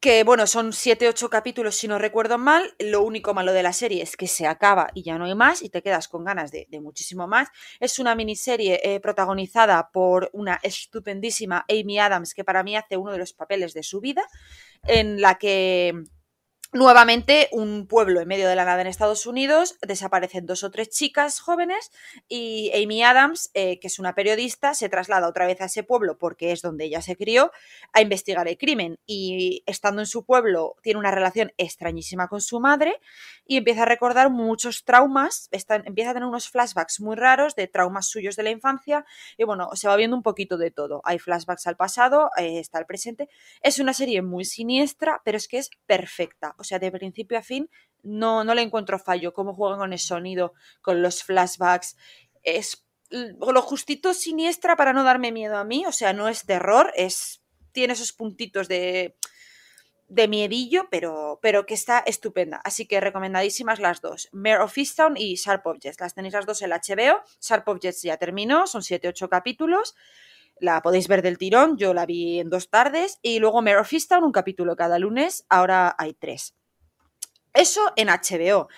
que 0.00 0.22
bueno, 0.22 0.46
son 0.46 0.70
7-8 0.70 1.28
capítulos 1.28 1.76
si 1.76 1.88
no 1.88 1.98
recuerdo 1.98 2.38
mal. 2.38 2.74
Lo 2.78 3.02
único 3.02 3.34
malo 3.34 3.52
de 3.52 3.62
la 3.62 3.72
serie 3.72 4.02
es 4.02 4.16
que 4.16 4.28
se 4.28 4.46
acaba 4.46 4.88
y 4.94 5.02
ya 5.02 5.18
no 5.18 5.24
hay 5.24 5.34
más 5.34 5.62
y 5.62 5.70
te 5.70 5.82
quedas 5.82 6.06
con 6.06 6.24
ganas 6.24 6.52
de, 6.52 6.66
de 6.70 6.80
muchísimo 6.80 7.26
más. 7.26 7.48
Es 7.80 7.98
una 7.98 8.14
miniserie 8.14 8.80
eh, 8.82 9.00
protagonizada 9.00 9.90
por 9.92 10.30
una 10.32 10.60
estupendísima 10.62 11.64
Amy 11.68 11.98
Adams 11.98 12.34
que 12.34 12.44
para 12.44 12.62
mí 12.62 12.76
hace 12.76 12.96
uno 12.96 13.10
de 13.12 13.18
los 13.18 13.32
papeles 13.32 13.74
de 13.74 13.82
su 13.82 14.00
vida, 14.00 14.22
en 14.84 15.20
la 15.20 15.34
que 15.34 16.04
nuevamente 16.72 17.48
un 17.50 17.86
pueblo 17.86 18.20
en 18.20 18.28
medio 18.28 18.46
de 18.46 18.54
la 18.54 18.66
nada 18.66 18.82
en 18.82 18.86
Estados 18.86 19.24
Unidos, 19.26 19.78
desaparecen 19.80 20.44
dos 20.44 20.62
o 20.64 20.70
tres 20.70 20.90
chicas 20.90 21.40
jóvenes 21.40 21.90
y 22.28 22.70
Amy 22.74 23.02
Adams, 23.02 23.50
eh, 23.54 23.80
que 23.80 23.86
es 23.86 23.98
una 23.98 24.14
periodista, 24.14 24.74
se 24.74 24.90
traslada 24.90 25.28
otra 25.28 25.46
vez 25.46 25.60
a 25.62 25.64
ese 25.64 25.82
pueblo 25.82 26.18
porque 26.18 26.52
es 26.52 26.60
donde 26.60 26.84
ella 26.84 27.00
se 27.00 27.16
crió 27.16 27.52
a 27.94 28.02
investigar 28.02 28.46
el 28.48 28.58
crimen 28.58 28.98
y 29.06 29.62
estando 29.64 30.02
en 30.02 30.06
su 30.06 30.24
pueblo 30.26 30.76
tiene 30.82 31.00
una 31.00 31.10
relación 31.10 31.52
extrañísima 31.56 32.28
con 32.28 32.42
su 32.42 32.60
madre 32.60 33.00
y 33.46 33.56
empieza 33.56 33.82
a 33.82 33.86
recordar 33.86 34.28
muchos 34.28 34.84
traumas, 34.84 35.48
empieza 35.50 36.10
a 36.10 36.14
tener 36.14 36.28
unos 36.28 36.50
flashbacks 36.50 37.00
muy 37.00 37.16
raros 37.16 37.56
de 37.56 37.66
traumas 37.66 38.08
suyos 38.08 38.36
de 38.36 38.42
la 38.42 38.50
infancia 38.50 39.06
y 39.38 39.44
bueno, 39.44 39.70
se 39.74 39.88
va 39.88 39.96
viendo 39.96 40.16
un 40.16 40.22
poquito 40.22 40.58
de 40.58 40.70
todo. 40.70 41.00
Hay 41.04 41.18
flashbacks 41.18 41.66
al 41.66 41.76
pasado, 41.76 42.30
eh, 42.36 42.58
está 42.58 42.78
el 42.78 42.84
presente. 42.84 43.30
Es 43.62 43.78
una 43.78 43.94
serie 43.94 44.20
muy 44.20 44.44
siniestra, 44.44 45.22
pero 45.24 45.38
es 45.38 45.48
que 45.48 45.56
es 45.56 45.70
perfecta 45.86 46.54
o 46.58 46.64
sea, 46.64 46.78
de 46.78 46.92
principio 46.92 47.38
a 47.38 47.42
fin, 47.42 47.70
no, 48.02 48.44
no 48.44 48.54
le 48.54 48.62
encuentro 48.62 48.98
fallo. 48.98 49.32
Cómo 49.32 49.54
juegan 49.54 49.78
con 49.78 49.92
el 49.92 49.98
sonido, 49.98 50.54
con 50.82 51.02
los 51.02 51.22
flashbacks. 51.22 51.96
Es 52.42 52.84
lo 53.10 53.62
justito 53.62 54.12
siniestra 54.12 54.76
para 54.76 54.92
no 54.92 55.02
darme 55.02 55.32
miedo 55.32 55.56
a 55.56 55.64
mí. 55.64 55.86
O 55.86 55.92
sea, 55.92 56.12
no 56.12 56.28
es 56.28 56.44
terror, 56.44 56.92
es. 56.94 57.42
Tiene 57.72 57.92
esos 57.92 58.12
puntitos 58.12 58.68
de 58.68 59.16
de 60.08 60.26
miedillo, 60.26 60.88
pero, 60.90 61.38
pero 61.42 61.66
que 61.66 61.74
está 61.74 61.98
estupenda. 62.00 62.60
Así 62.64 62.86
que 62.86 63.00
recomendadísimas 63.00 63.78
las 63.78 64.00
dos. 64.00 64.28
Mare 64.32 64.60
of 64.60 64.76
Easttown 64.76 65.16
y 65.16 65.34
Sharp 65.36 65.66
Objects. 65.66 66.00
Las 66.00 66.14
tenéis 66.14 66.34
las 66.34 66.46
dos 66.46 66.62
en 66.62 66.70
HBO. 66.70 67.22
Sharp 67.40 67.68
Objects 67.68 68.02
ya 68.02 68.16
terminó, 68.16 68.66
son 68.66 68.82
7-8 68.82 69.28
capítulos. 69.28 69.94
La 70.60 70.82
podéis 70.82 71.08
ver 71.08 71.22
del 71.22 71.38
tirón, 71.38 71.76
yo 71.76 71.94
la 71.94 72.06
vi 72.06 72.40
en 72.40 72.50
dos 72.50 72.70
tardes. 72.70 73.18
Y 73.22 73.38
luego 73.38 73.62
Mare 73.62 73.78
of 73.78 73.92
Easttown, 73.92 74.24
un 74.24 74.32
capítulo 74.32 74.76
cada 74.76 74.98
lunes, 74.98 75.44
ahora 75.48 75.94
hay 75.98 76.14
tres. 76.14 76.54
Eso 77.52 77.92
en 77.96 78.08
HBO. 78.08 78.68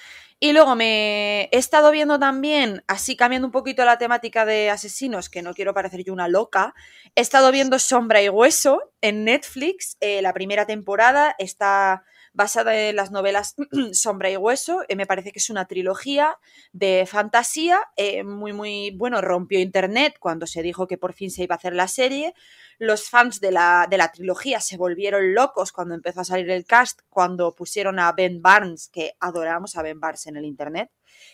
Y 0.42 0.54
luego 0.54 0.74
me 0.74 1.50
he 1.52 1.58
estado 1.58 1.90
viendo 1.90 2.18
también, 2.18 2.82
así 2.86 3.14
cambiando 3.14 3.46
un 3.46 3.52
poquito 3.52 3.84
la 3.84 3.98
temática 3.98 4.46
de 4.46 4.70
asesinos, 4.70 5.28
que 5.28 5.42
no 5.42 5.52
quiero 5.52 5.74
parecer 5.74 6.02
yo 6.02 6.14
una 6.14 6.28
loca, 6.28 6.74
he 7.14 7.20
estado 7.20 7.52
viendo 7.52 7.78
Sombra 7.78 8.22
y 8.22 8.30
Hueso 8.30 8.94
en 9.02 9.24
Netflix. 9.24 9.98
Eh, 10.00 10.22
la 10.22 10.32
primera 10.32 10.64
temporada 10.64 11.34
está 11.38 12.04
basada 12.32 12.88
en 12.88 12.96
las 12.96 13.10
novelas 13.10 13.54
Sombra 13.92 14.30
y 14.30 14.36
Hueso. 14.36 14.82
Eh, 14.88 14.96
me 14.96 15.06
parece 15.06 15.32
que 15.32 15.38
es 15.38 15.50
una 15.50 15.66
trilogía 15.66 16.38
de 16.72 17.06
fantasía 17.06 17.80
eh, 17.96 18.22
muy, 18.24 18.52
muy, 18.52 18.92
bueno, 18.92 19.20
rompió 19.20 19.60
internet 19.60 20.16
cuando 20.18 20.46
se 20.46 20.62
dijo 20.62 20.86
que 20.86 20.98
por 20.98 21.12
fin 21.12 21.30
se 21.30 21.44
iba 21.44 21.54
a 21.54 21.58
hacer 21.58 21.74
la 21.74 21.88
serie. 21.88 22.34
Los 22.78 23.08
fans 23.08 23.40
de 23.40 23.50
la, 23.52 23.86
de 23.90 23.98
la 23.98 24.10
trilogía 24.12 24.60
se 24.60 24.76
volvieron 24.76 25.34
locos 25.34 25.72
cuando 25.72 25.94
empezó 25.94 26.20
a 26.20 26.24
salir 26.24 26.50
el 26.50 26.64
cast, 26.64 27.00
cuando 27.08 27.54
pusieron 27.54 27.98
a 27.98 28.12
Ben 28.12 28.40
Barnes, 28.40 28.88
que 28.88 29.14
adoramos 29.20 29.76
a 29.76 29.82
Ben 29.82 30.00
Barnes 30.00 30.26
en 30.26 30.36
el 30.36 30.44
internet. 30.44 30.90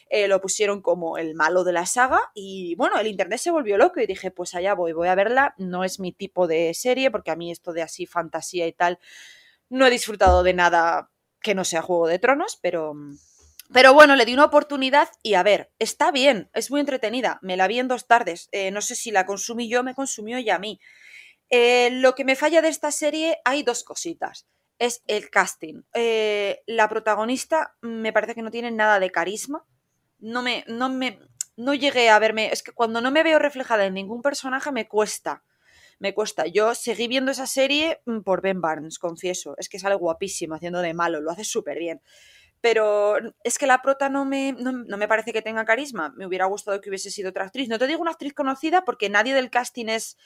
Eh, 0.08 0.26
lo 0.26 0.40
pusieron 0.40 0.82
como 0.82 1.18
el 1.18 1.34
malo 1.34 1.62
de 1.62 1.72
la 1.72 1.86
saga 1.86 2.20
y 2.34 2.74
bueno, 2.76 2.98
el 2.98 3.06
internet 3.06 3.38
se 3.38 3.50
volvió 3.50 3.76
loco 3.76 4.00
y 4.00 4.06
dije, 4.06 4.30
pues 4.30 4.54
allá 4.54 4.74
voy, 4.74 4.92
voy 4.92 5.08
a 5.08 5.14
verla. 5.14 5.54
No 5.58 5.84
es 5.84 6.00
mi 6.00 6.12
tipo 6.12 6.46
de 6.46 6.74
serie 6.74 7.10
porque 7.10 7.30
a 7.30 7.36
mí 7.36 7.52
esto 7.52 7.72
de 7.72 7.82
así 7.82 8.06
fantasía 8.06 8.66
y 8.66 8.72
tal 8.72 8.98
no 9.68 9.86
he 9.86 9.90
disfrutado 9.90 10.42
de 10.42 10.54
nada 10.54 11.10
que 11.40 11.54
no 11.54 11.64
sea 11.64 11.82
Juego 11.82 12.08
de 12.08 12.18
Tronos, 12.18 12.58
pero... 12.60 12.94
Pero 13.72 13.94
bueno, 13.94 14.14
le 14.14 14.24
di 14.24 14.32
una 14.32 14.44
oportunidad 14.44 15.08
y 15.24 15.34
a 15.34 15.42
ver, 15.42 15.72
está 15.80 16.12
bien, 16.12 16.48
es 16.52 16.70
muy 16.70 16.78
entretenida. 16.78 17.40
Me 17.42 17.56
la 17.56 17.66
vi 17.66 17.80
en 17.80 17.88
dos 17.88 18.06
tardes. 18.06 18.48
Eh, 18.52 18.70
no 18.70 18.80
sé 18.80 18.94
si 18.94 19.10
la 19.10 19.26
consumí 19.26 19.68
yo, 19.68 19.82
me 19.82 19.96
consumió 19.96 20.38
ya 20.38 20.54
a 20.54 20.58
mí. 20.60 20.78
Eh, 21.50 21.90
lo 21.90 22.14
que 22.14 22.24
me 22.24 22.36
falla 22.36 22.62
de 22.62 22.68
esta 22.68 22.92
serie 22.92 23.38
hay 23.44 23.64
dos 23.64 23.82
cositas. 23.82 24.46
Es 24.78 25.02
el 25.08 25.30
casting. 25.30 25.82
Eh, 25.94 26.62
la 26.66 26.88
protagonista 26.88 27.74
me 27.80 28.12
parece 28.12 28.36
que 28.36 28.42
no 28.42 28.52
tiene 28.52 28.70
nada 28.70 29.00
de 29.00 29.10
carisma. 29.10 29.64
No 30.20 30.42
me, 30.42 30.64
no 30.68 30.88
me, 30.88 31.18
no 31.56 31.74
llegué 31.74 32.08
a 32.08 32.20
verme. 32.20 32.52
Es 32.52 32.62
que 32.62 32.72
cuando 32.72 33.00
no 33.00 33.10
me 33.10 33.24
veo 33.24 33.40
reflejada 33.40 33.86
en 33.86 33.94
ningún 33.94 34.22
personaje 34.22 34.70
me 34.70 34.86
cuesta 34.86 35.42
me 35.98 36.14
cuesta. 36.14 36.46
Yo 36.46 36.74
seguí 36.74 37.08
viendo 37.08 37.30
esa 37.30 37.46
serie 37.46 38.00
mm, 38.06 38.20
por 38.20 38.42
Ben 38.42 38.60
Barnes, 38.60 38.98
confieso. 38.98 39.54
Es 39.58 39.68
que 39.68 39.78
sale 39.78 39.94
guapísimo 39.94 40.54
haciendo 40.54 40.80
de 40.80 40.94
malo, 40.94 41.20
lo 41.20 41.30
hace 41.30 41.44
súper 41.44 41.78
bien. 41.78 42.00
Pero 42.60 43.16
es 43.44 43.58
que 43.58 43.66
la 43.66 43.82
prota 43.82 44.08
no 44.08 44.24
me, 44.24 44.52
no, 44.52 44.72
me 44.72 45.08
parece 45.08 45.32
que 45.32 45.42
tenga 45.42 45.64
carisma. 45.64 46.12
Me 46.16 46.26
hubiera 46.26 46.46
gustado 46.46 46.80
que 46.80 46.88
hubiese 46.88 47.10
sido 47.10 47.30
otra 47.30 47.44
actriz. 47.44 47.68
No 47.68 47.78
te 47.78 47.86
digo 47.86 48.00
una 48.00 48.10
actriz 48.10 48.34
conocida 48.34 48.84
porque 48.84 49.08
nadie 49.08 49.34
del 49.34 49.50
casting 49.50 49.86
es 49.86 50.16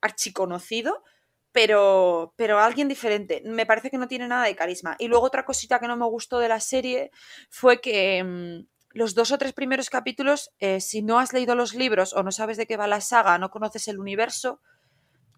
archiconocido, 0.00 1.04
pero, 1.52 2.34
pero 2.36 2.58
alguien 2.58 2.88
diferente. 2.88 3.42
Me 3.44 3.64
parece 3.64 3.90
que 3.90 3.98
no 3.98 4.08
tiene 4.08 4.28
nada 4.28 4.44
de 4.44 4.56
carisma. 4.56 4.96
Y 4.98 5.08
luego 5.08 5.26
otra 5.26 5.44
cosita 5.44 5.78
que 5.78 5.88
no 5.88 5.96
me 5.96 6.06
gustó 6.06 6.40
de 6.40 6.48
la 6.48 6.60
serie 6.60 7.10
fue 7.48 7.80
que 7.80 8.22
mm, 8.24 8.66
los 8.90 9.14
dos 9.14 9.32
o 9.32 9.38
tres 9.38 9.52
primeros 9.52 9.88
capítulos, 9.88 10.50
eh, 10.58 10.80
si 10.80 11.02
no 11.02 11.18
has 11.18 11.32
leído 11.32 11.54
los 11.54 11.74
libros 11.74 12.12
o 12.12 12.22
no 12.22 12.32
sabes 12.32 12.56
de 12.56 12.66
qué 12.66 12.76
va 12.76 12.86
la 12.86 13.00
saga, 13.00 13.38
no 13.38 13.50
conoces 13.50 13.88
el 13.88 13.98
universo, 13.98 14.60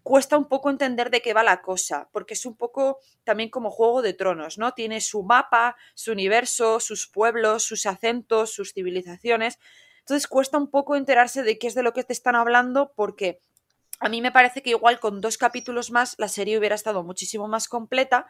cuesta 0.05 0.37
un 0.37 0.45
poco 0.45 0.69
entender 0.69 1.09
de 1.09 1.23
qué 1.23 1.33
va 1.33 1.41
la 1.41 1.63
cosa, 1.63 2.09
porque 2.11 2.35
es 2.35 2.45
un 2.45 2.55
poco 2.55 2.99
también 3.23 3.49
como 3.49 3.71
Juego 3.71 4.03
de 4.03 4.13
Tronos, 4.13 4.59
¿no? 4.59 4.71
Tiene 4.73 5.01
su 5.01 5.23
mapa, 5.23 5.77
su 5.95 6.11
universo, 6.11 6.79
sus 6.79 7.07
pueblos, 7.07 7.63
sus 7.63 7.87
acentos, 7.87 8.53
sus 8.53 8.71
civilizaciones. 8.71 9.57
Entonces 10.01 10.27
cuesta 10.27 10.59
un 10.59 10.69
poco 10.69 10.95
enterarse 10.95 11.41
de 11.41 11.57
qué 11.57 11.65
es 11.65 11.73
de 11.73 11.81
lo 11.81 11.91
que 11.93 12.03
te 12.03 12.13
están 12.13 12.35
hablando, 12.35 12.93
porque 12.95 13.41
a 13.99 14.07
mí 14.07 14.21
me 14.21 14.31
parece 14.31 14.61
que 14.61 14.69
igual 14.69 14.99
con 14.99 15.21
dos 15.21 15.39
capítulos 15.39 15.89
más 15.89 16.13
la 16.19 16.27
serie 16.27 16.59
hubiera 16.59 16.75
estado 16.75 17.03
muchísimo 17.03 17.47
más 17.47 17.67
completa 17.67 18.27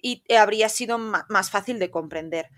y 0.00 0.24
habría 0.34 0.70
sido 0.70 0.96
más 0.96 1.50
fácil 1.50 1.78
de 1.78 1.90
comprender. 1.90 2.48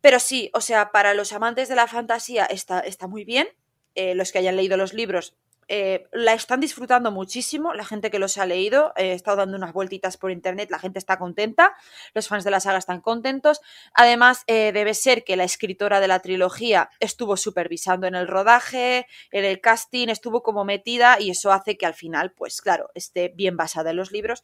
Pero 0.00 0.18
sí, 0.18 0.50
o 0.52 0.60
sea, 0.60 0.90
para 0.90 1.14
los 1.14 1.32
amantes 1.32 1.68
de 1.68 1.76
la 1.76 1.86
fantasía 1.86 2.44
está, 2.46 2.80
está 2.80 3.06
muy 3.06 3.24
bien. 3.24 3.46
Eh, 3.94 4.16
los 4.16 4.32
que 4.32 4.38
hayan 4.38 4.56
leído 4.56 4.76
los 4.76 4.94
libros 4.94 5.36
eh, 5.72 6.08
la 6.10 6.32
están 6.32 6.58
disfrutando 6.58 7.12
muchísimo, 7.12 7.74
la 7.74 7.84
gente 7.84 8.10
que 8.10 8.18
los 8.18 8.38
ha 8.38 8.44
leído, 8.44 8.92
he 8.96 9.12
estado 9.12 9.36
dando 9.36 9.56
unas 9.56 9.72
vueltitas 9.72 10.16
por 10.16 10.32
internet, 10.32 10.68
la 10.68 10.80
gente 10.80 10.98
está 10.98 11.16
contenta, 11.16 11.76
los 12.12 12.26
fans 12.26 12.42
de 12.42 12.50
la 12.50 12.58
saga 12.58 12.78
están 12.78 13.00
contentos. 13.00 13.60
Además, 13.94 14.42
eh, 14.48 14.72
debe 14.72 14.94
ser 14.94 15.22
que 15.22 15.36
la 15.36 15.44
escritora 15.44 16.00
de 16.00 16.08
la 16.08 16.18
trilogía 16.18 16.90
estuvo 16.98 17.36
supervisando 17.36 18.08
en 18.08 18.16
el 18.16 18.26
rodaje, 18.26 19.06
en 19.30 19.44
el 19.44 19.60
casting, 19.60 20.08
estuvo 20.08 20.42
como 20.42 20.64
metida 20.64 21.20
y 21.20 21.30
eso 21.30 21.52
hace 21.52 21.78
que 21.78 21.86
al 21.86 21.94
final, 21.94 22.32
pues 22.32 22.60
claro, 22.60 22.90
esté 22.96 23.28
bien 23.28 23.56
basada 23.56 23.90
en 23.90 23.96
los 23.96 24.10
libros. 24.10 24.42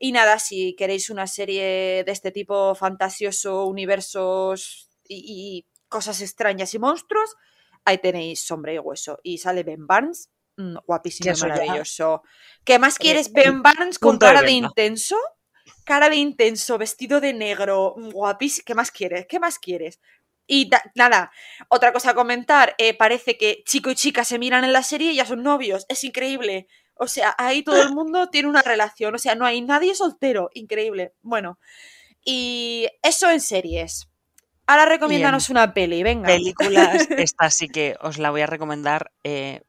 Y 0.00 0.10
nada, 0.10 0.40
si 0.40 0.74
queréis 0.74 1.10
una 1.10 1.28
serie 1.28 2.02
de 2.04 2.10
este 2.12 2.32
tipo 2.32 2.74
fantasioso, 2.74 3.66
universos 3.66 4.90
y, 5.06 5.22
y 5.28 5.66
cosas 5.88 6.20
extrañas 6.22 6.74
y 6.74 6.80
monstruos, 6.80 7.36
ahí 7.84 7.98
tenéis 7.98 8.40
Sombra 8.40 8.72
y 8.72 8.80
Hueso. 8.80 9.20
Y 9.22 9.38
sale 9.38 9.62
Ben 9.62 9.86
Barnes, 9.86 10.28
Mm, 10.56 10.76
guapísimo, 10.86 11.34
maravilloso. 11.40 12.22
¿Qué 12.64 12.78
más 12.78 12.98
quieres? 12.98 13.32
Ben 13.32 13.62
Barnes 13.62 13.98
con 13.98 14.18
cara 14.18 14.42
de, 14.42 14.52
intenso. 14.52 15.16
Cara 15.84 16.08
de 16.08 16.16
intenso, 16.16 16.78
vestido 16.78 17.20
de 17.20 17.32
negro, 17.32 17.94
mm, 17.96 18.10
guapísimo. 18.10 18.64
¿Qué 18.66 18.74
más 18.74 18.90
quieres? 18.90 19.26
¿Qué 19.28 19.38
más 19.38 19.58
quieres? 19.58 20.00
Y 20.46 20.70
nada, 20.94 21.32
otra 21.68 21.92
cosa 21.92 22.10
a 22.10 22.14
comentar, 22.14 22.74
eh, 22.78 22.94
parece 22.96 23.36
que 23.36 23.64
chico 23.66 23.90
y 23.90 23.96
chica 23.96 24.24
se 24.24 24.38
miran 24.38 24.64
en 24.64 24.72
la 24.72 24.84
serie 24.84 25.10
y 25.10 25.16
ya 25.16 25.26
son 25.26 25.42
novios, 25.42 25.86
es 25.88 26.04
increíble. 26.04 26.68
O 26.94 27.08
sea, 27.08 27.34
ahí 27.36 27.62
todo 27.62 27.82
el 27.82 27.92
mundo 27.94 28.28
tiene 28.30 28.48
una 28.48 28.62
relación, 28.62 29.14
o 29.14 29.18
sea, 29.18 29.34
no 29.34 29.44
hay 29.44 29.60
nadie 29.60 29.94
soltero, 29.94 30.50
increíble. 30.54 31.14
Bueno, 31.22 31.58
y 32.24 32.86
eso 33.02 33.30
en 33.30 33.40
series. 33.40 34.08
Ahora 34.68 34.86
recomiéndanos 34.86 35.50
una 35.50 35.74
peli, 35.74 36.02
venga. 36.02 36.28
Películas, 36.28 37.08
esta 37.10 37.50
sí 37.50 37.68
que 37.68 37.96
os 38.00 38.18
la 38.18 38.30
voy 38.30 38.40
a 38.40 38.46
recomendar. 38.46 39.12
Eh, 39.22 39.62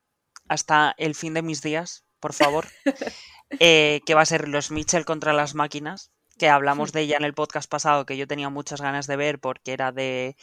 hasta 0.48 0.94
el 0.98 1.16
fin 1.16 1.34
de 1.34 1.42
mis 1.42 1.62
días, 1.62 2.06
por 2.20 2.34
favor, 2.34 2.68
eh, 3.60 4.02
que 4.06 4.14
va 4.14 4.22
a 4.22 4.26
ser 4.26 4.48
Los 4.48 4.72
Mitchell 4.72 5.06
contra 5.06 5.34
las 5.34 5.56
máquinas, 5.56 6.12
que 6.38 6.50
hablamos 6.50 6.92
de 6.92 7.02
ella 7.02 7.18
en 7.18 7.26
el 7.26 7.34
podcast 7.34 7.70
pasado, 7.70 8.06
que 8.06 8.18
yo 8.18 8.28
tenía 8.28 8.50
muchas 8.50 8.82
ganas 8.82 9.08
de 9.08 9.16
ver 9.16 9.40
porque 9.40 9.74
era 9.74 9.92
de, 9.92 10.36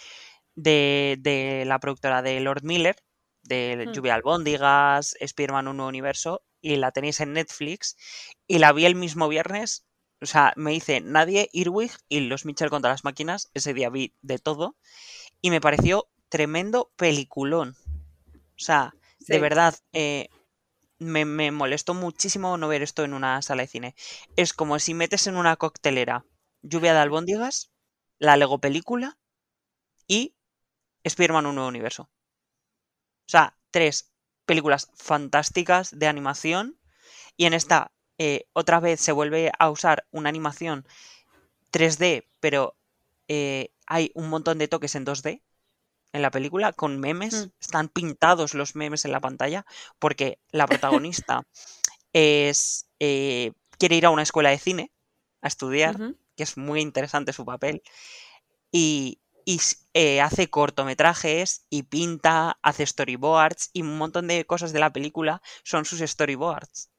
de, 0.55 1.65
la 1.67 1.79
productora 1.79 2.23
de 2.23 2.41
Lord 2.41 2.65
Miller, 2.65 2.97
de 3.43 3.87
hmm. 3.87 3.93
Lluvia 3.93 4.15
Albóndigas, 4.15 5.17
Spearman 5.25 5.69
Un 5.69 5.77
Nuevo 5.77 5.89
Universo, 5.89 6.43
y 6.61 6.77
la 6.77 6.93
tenéis 6.93 7.21
en 7.21 7.35
Netflix, 7.35 7.97
y 8.47 8.59
la 8.59 8.73
vi 8.73 8.87
el 8.87 8.95
mismo 8.95 9.29
viernes. 9.29 9.87
O 10.21 10.27
sea, 10.27 10.55
me 10.57 10.73
hice 10.73 11.01
Nadie, 11.03 11.51
Irwig 11.53 11.93
y 12.09 12.21
Los 12.21 12.47
Mitchell 12.47 12.71
contra 12.71 12.91
las 12.91 13.05
máquinas. 13.05 13.51
Ese 13.53 13.75
día 13.75 13.91
vi 13.91 14.15
de 14.23 14.39
todo. 14.39 14.77
Y 15.43 15.51
me 15.51 15.61
pareció 15.61 16.09
tremendo 16.31 16.91
peliculón. 16.97 17.77
O 18.33 18.59
sea, 18.59 18.95
de 19.27 19.39
verdad, 19.39 19.75
eh, 19.93 20.29
me, 20.99 21.51
molestó 21.51 21.95
muchísimo 21.95 22.57
no 22.57 22.69
ver 22.69 22.83
esto 22.83 23.05
en 23.05 23.15
una 23.15 23.41
sala 23.43 23.63
de 23.63 23.69
cine. 23.69 23.95
Es 24.37 24.53
como 24.53 24.79
si 24.79 24.95
metes 24.95 25.27
en 25.27 25.37
una 25.37 25.57
coctelera 25.57 26.25
Lluvia 26.63 26.95
de 26.95 27.01
albóndigas, 27.01 27.71
la 28.19 28.37
Lego 28.37 28.59
película 28.59 29.19
y 30.07 30.35
Spider-Man 31.03 31.47
Un 31.47 31.57
Nuevo 31.57 31.69
Universo. 31.69 32.05
O 32.05 33.31
sea, 33.31 33.57
tres 33.71 34.13
películas 34.47 34.91
fantásticas 34.95 35.99
de 35.99 36.07
animación 36.07 36.79
y 37.37 37.47
en 37.47 37.55
esta 37.55 37.93
eh, 38.19 38.47
otra 38.53 38.81
vez 38.81 39.01
se 39.01 39.13
vuelve 39.13 39.51
a 39.59 39.71
usar 39.71 40.07
una 40.11 40.29
animación 40.29 40.87
3D, 41.73 42.27
pero 42.41 42.77
eh, 43.29 43.73
hay 43.87 44.13
un 44.15 44.29
montón 44.29 44.59
de 44.59 44.69
toques 44.69 44.95
en 44.95 45.05
2D 45.05 45.43
en 46.15 46.23
la 46.23 46.31
película 46.31 46.73
con 46.73 46.99
memes. 46.99 47.35
Mm. 47.35 47.51
Están 47.61 47.89
pintados 47.89 48.55
los 48.55 48.75
memes 48.77 49.05
en 49.05 49.13
la 49.13 49.21
pantalla 49.21 49.67
porque 49.99 50.39
la 50.51 50.67
protagonista 50.67 51.47
es 52.15 52.87
eh, 53.01 53.53
quiere 53.77 53.97
ir 53.97 54.07
a 54.07 54.11
una 54.11 54.23
escuela 54.23 54.51
de 54.51 54.59
cine 54.59 54.93
a 55.43 55.49
estudiar, 55.49 55.99
que 56.37 56.43
es 56.43 56.57
muy 56.57 56.81
interesante 56.81 57.35
su 57.35 57.45
papel. 57.45 57.83
Y, 58.73 59.21
eh, 59.93 60.23
hace 60.23 60.49
cortometrajes 60.49 61.67
y 61.69 61.83
pinta, 61.83 62.59
hace 62.63 62.87
storyboards 62.87 63.69
y 63.75 63.83
un 63.83 63.99
montón 63.99 64.27
de 64.27 64.47
cosas 64.47 64.73
de 64.73 64.79
la 64.79 64.91
película 64.91 65.43
son 65.65 65.85
sus 65.85 66.01
storyboards. 66.01 66.91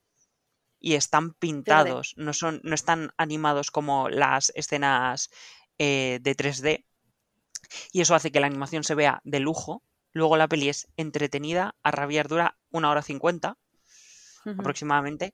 Y 0.80 0.94
están 0.94 1.34
pintados, 1.34 2.14
no, 2.18 2.34
son, 2.34 2.62
no 2.64 2.76
están 2.76 3.12
animados 3.18 3.72
como 3.72 4.10
las 4.10 4.52
escenas 4.56 5.32
eh, 5.80 6.20
de 6.22 6.36
3D. 6.36 6.86
Y 7.92 8.02
eso 8.02 8.16
hace 8.16 8.32
que 8.32 8.40
la 8.40 8.48
animación 8.48 8.84
se 8.84 8.96
vea 8.96 9.22
de 9.24 9.40
lujo. 9.40 9.84
Luego 10.12 10.38
la 10.38 10.48
peli 10.48 10.70
es 10.70 10.88
entretenida, 10.98 11.76
a 11.84 11.92
rabiar 11.92 12.28
dura 12.28 12.58
una 12.72 12.90
hora 12.90 13.02
cincuenta 13.02 13.58
aproximadamente. 14.60 15.34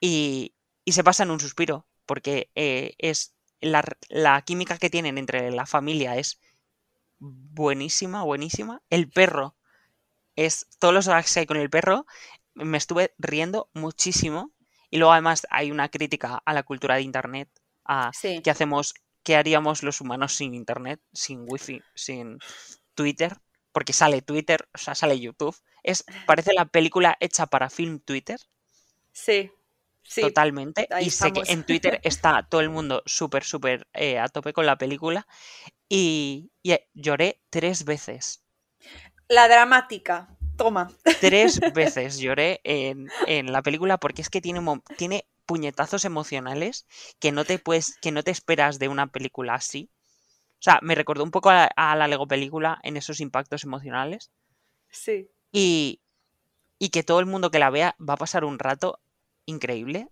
Y, 0.00 0.54
y 0.84 0.92
se 0.92 1.04
pasa 1.04 1.22
en 1.22 1.30
un 1.30 1.40
suspiro, 1.40 1.86
porque 2.06 2.50
eh, 2.54 2.94
es 2.98 3.34
la, 3.60 3.84
la 4.08 4.42
química 4.42 4.78
que 4.78 4.90
tienen 4.90 5.18
entre 5.18 5.50
la 5.50 5.66
familia 5.66 6.16
es 6.16 6.40
buenísima, 7.18 8.22
buenísima. 8.24 8.82
El 8.90 9.08
perro 9.10 9.56
es. 10.36 10.66
Todos 10.78 10.94
los 10.94 11.08
gags 11.08 11.32
que 11.32 11.40
hay 11.40 11.46
con 11.46 11.58
el 11.58 11.70
perro, 11.70 12.06
me 12.54 12.78
estuve 12.78 13.14
riendo 13.18 13.70
muchísimo. 13.74 14.52
Y 14.90 14.98
luego, 14.98 15.12
además, 15.12 15.46
hay 15.50 15.70
una 15.70 15.88
crítica 15.88 16.42
a 16.44 16.52
la 16.54 16.62
cultura 16.62 16.96
de 16.96 17.02
internet. 17.02 17.48
A 17.84 18.10
Sí. 18.12 18.40
qué 18.42 18.50
hacemos, 18.50 18.94
qué 19.22 19.36
haríamos 19.36 19.82
los 19.82 20.00
humanos 20.00 20.34
sin 20.34 20.54
internet, 20.54 21.00
sin 21.12 21.44
wifi, 21.46 21.82
sin 21.94 22.38
Twitter. 22.94 23.36
Porque 23.72 23.92
sale 23.92 24.20
Twitter, 24.20 24.68
o 24.74 24.78
sea, 24.78 24.96
sale 24.96 25.20
YouTube. 25.20 25.56
Es, 25.84 26.04
parece 26.26 26.52
la 26.52 26.64
película 26.64 27.16
hecha 27.20 27.46
para 27.46 27.70
film 27.70 28.00
Twitter 28.00 28.38
Sí. 29.12 29.50
Sí. 30.02 30.22
totalmente. 30.22 30.88
Y 31.00 31.10
sé 31.10 31.32
que 31.32 31.42
en 31.46 31.64
Twitter 31.64 32.00
está 32.04 32.46
todo 32.48 32.60
el 32.62 32.70
mundo 32.70 33.02
súper, 33.06 33.44
súper 33.44 33.86
eh, 33.92 34.18
a 34.18 34.28
tope 34.28 34.52
con 34.52 34.66
la 34.66 34.76
película. 34.76 35.26
Y, 35.88 36.50
y, 36.62 36.72
eh, 36.72 36.88
lloré 36.94 37.40
tres 37.50 37.84
veces. 37.84 38.42
La 39.28 39.46
dramática. 39.46 40.36
Toma. 40.56 40.90
Tres 41.20 41.60
veces 41.74 42.18
lloré 42.18 42.60
en, 42.64 43.08
en 43.26 43.52
la 43.52 43.62
película 43.62 43.98
porque 43.98 44.22
es 44.22 44.30
que 44.30 44.40
tiene, 44.40 44.60
tiene 44.96 45.26
puñetazos 45.50 46.04
emocionales 46.04 46.86
que 47.18 47.32
no 47.32 47.44
te 47.44 47.58
puedes, 47.58 47.96
que 48.00 48.12
no 48.12 48.22
te 48.22 48.30
esperas 48.30 48.78
de 48.78 48.86
una 48.86 49.08
película 49.08 49.54
así. 49.54 49.90
O 50.60 50.62
sea, 50.62 50.78
me 50.80 50.94
recordó 50.94 51.24
un 51.24 51.32
poco 51.32 51.50
a, 51.50 51.64
a 51.64 51.96
la 51.96 52.06
Lego 52.06 52.28
película 52.28 52.78
en 52.84 52.96
esos 52.96 53.20
impactos 53.20 53.64
emocionales. 53.64 54.30
Sí. 54.90 55.28
y, 55.52 56.00
y 56.78 56.90
que 56.90 57.02
todo 57.02 57.20
el 57.20 57.26
mundo 57.26 57.50
que 57.50 57.58
la 57.58 57.70
vea 57.70 57.96
va 57.98 58.14
a 58.14 58.22
pasar 58.24 58.44
un 58.44 58.58
rato 58.58 59.00
increíble 59.46 60.08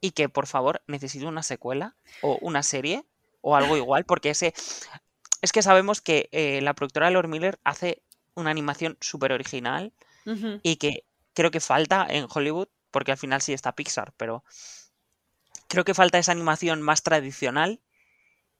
y 0.00 0.12
que 0.12 0.28
por 0.28 0.46
favor 0.46 0.82
necesito 0.86 1.28
una 1.28 1.42
secuela 1.42 1.96
o 2.22 2.38
una 2.42 2.62
serie 2.62 3.04
o 3.40 3.56
algo 3.56 3.76
igual 3.76 4.04
porque 4.04 4.30
ese 4.30 4.54
es 5.42 5.52
que 5.52 5.62
sabemos 5.62 6.00
que 6.00 6.28
eh, 6.32 6.60
la 6.62 6.74
productora 6.74 7.10
Lord 7.10 7.28
Miller 7.28 7.58
hace 7.64 8.02
una 8.34 8.50
animación 8.50 8.96
súper 9.00 9.32
original 9.32 9.92
y 10.62 10.76
que 10.76 11.04
creo 11.34 11.50
que 11.50 11.60
falta 11.60 12.06
en 12.08 12.26
Hollywood 12.32 12.68
porque 12.90 13.12
al 13.12 13.18
final 13.18 13.42
sí 13.42 13.52
está 13.52 13.72
Pixar 13.74 14.12
pero 14.16 14.44
creo 15.72 15.84
que 15.84 15.94
falta 15.94 16.18
esa 16.18 16.32
animación 16.32 16.82
más 16.82 17.02
tradicional 17.02 17.80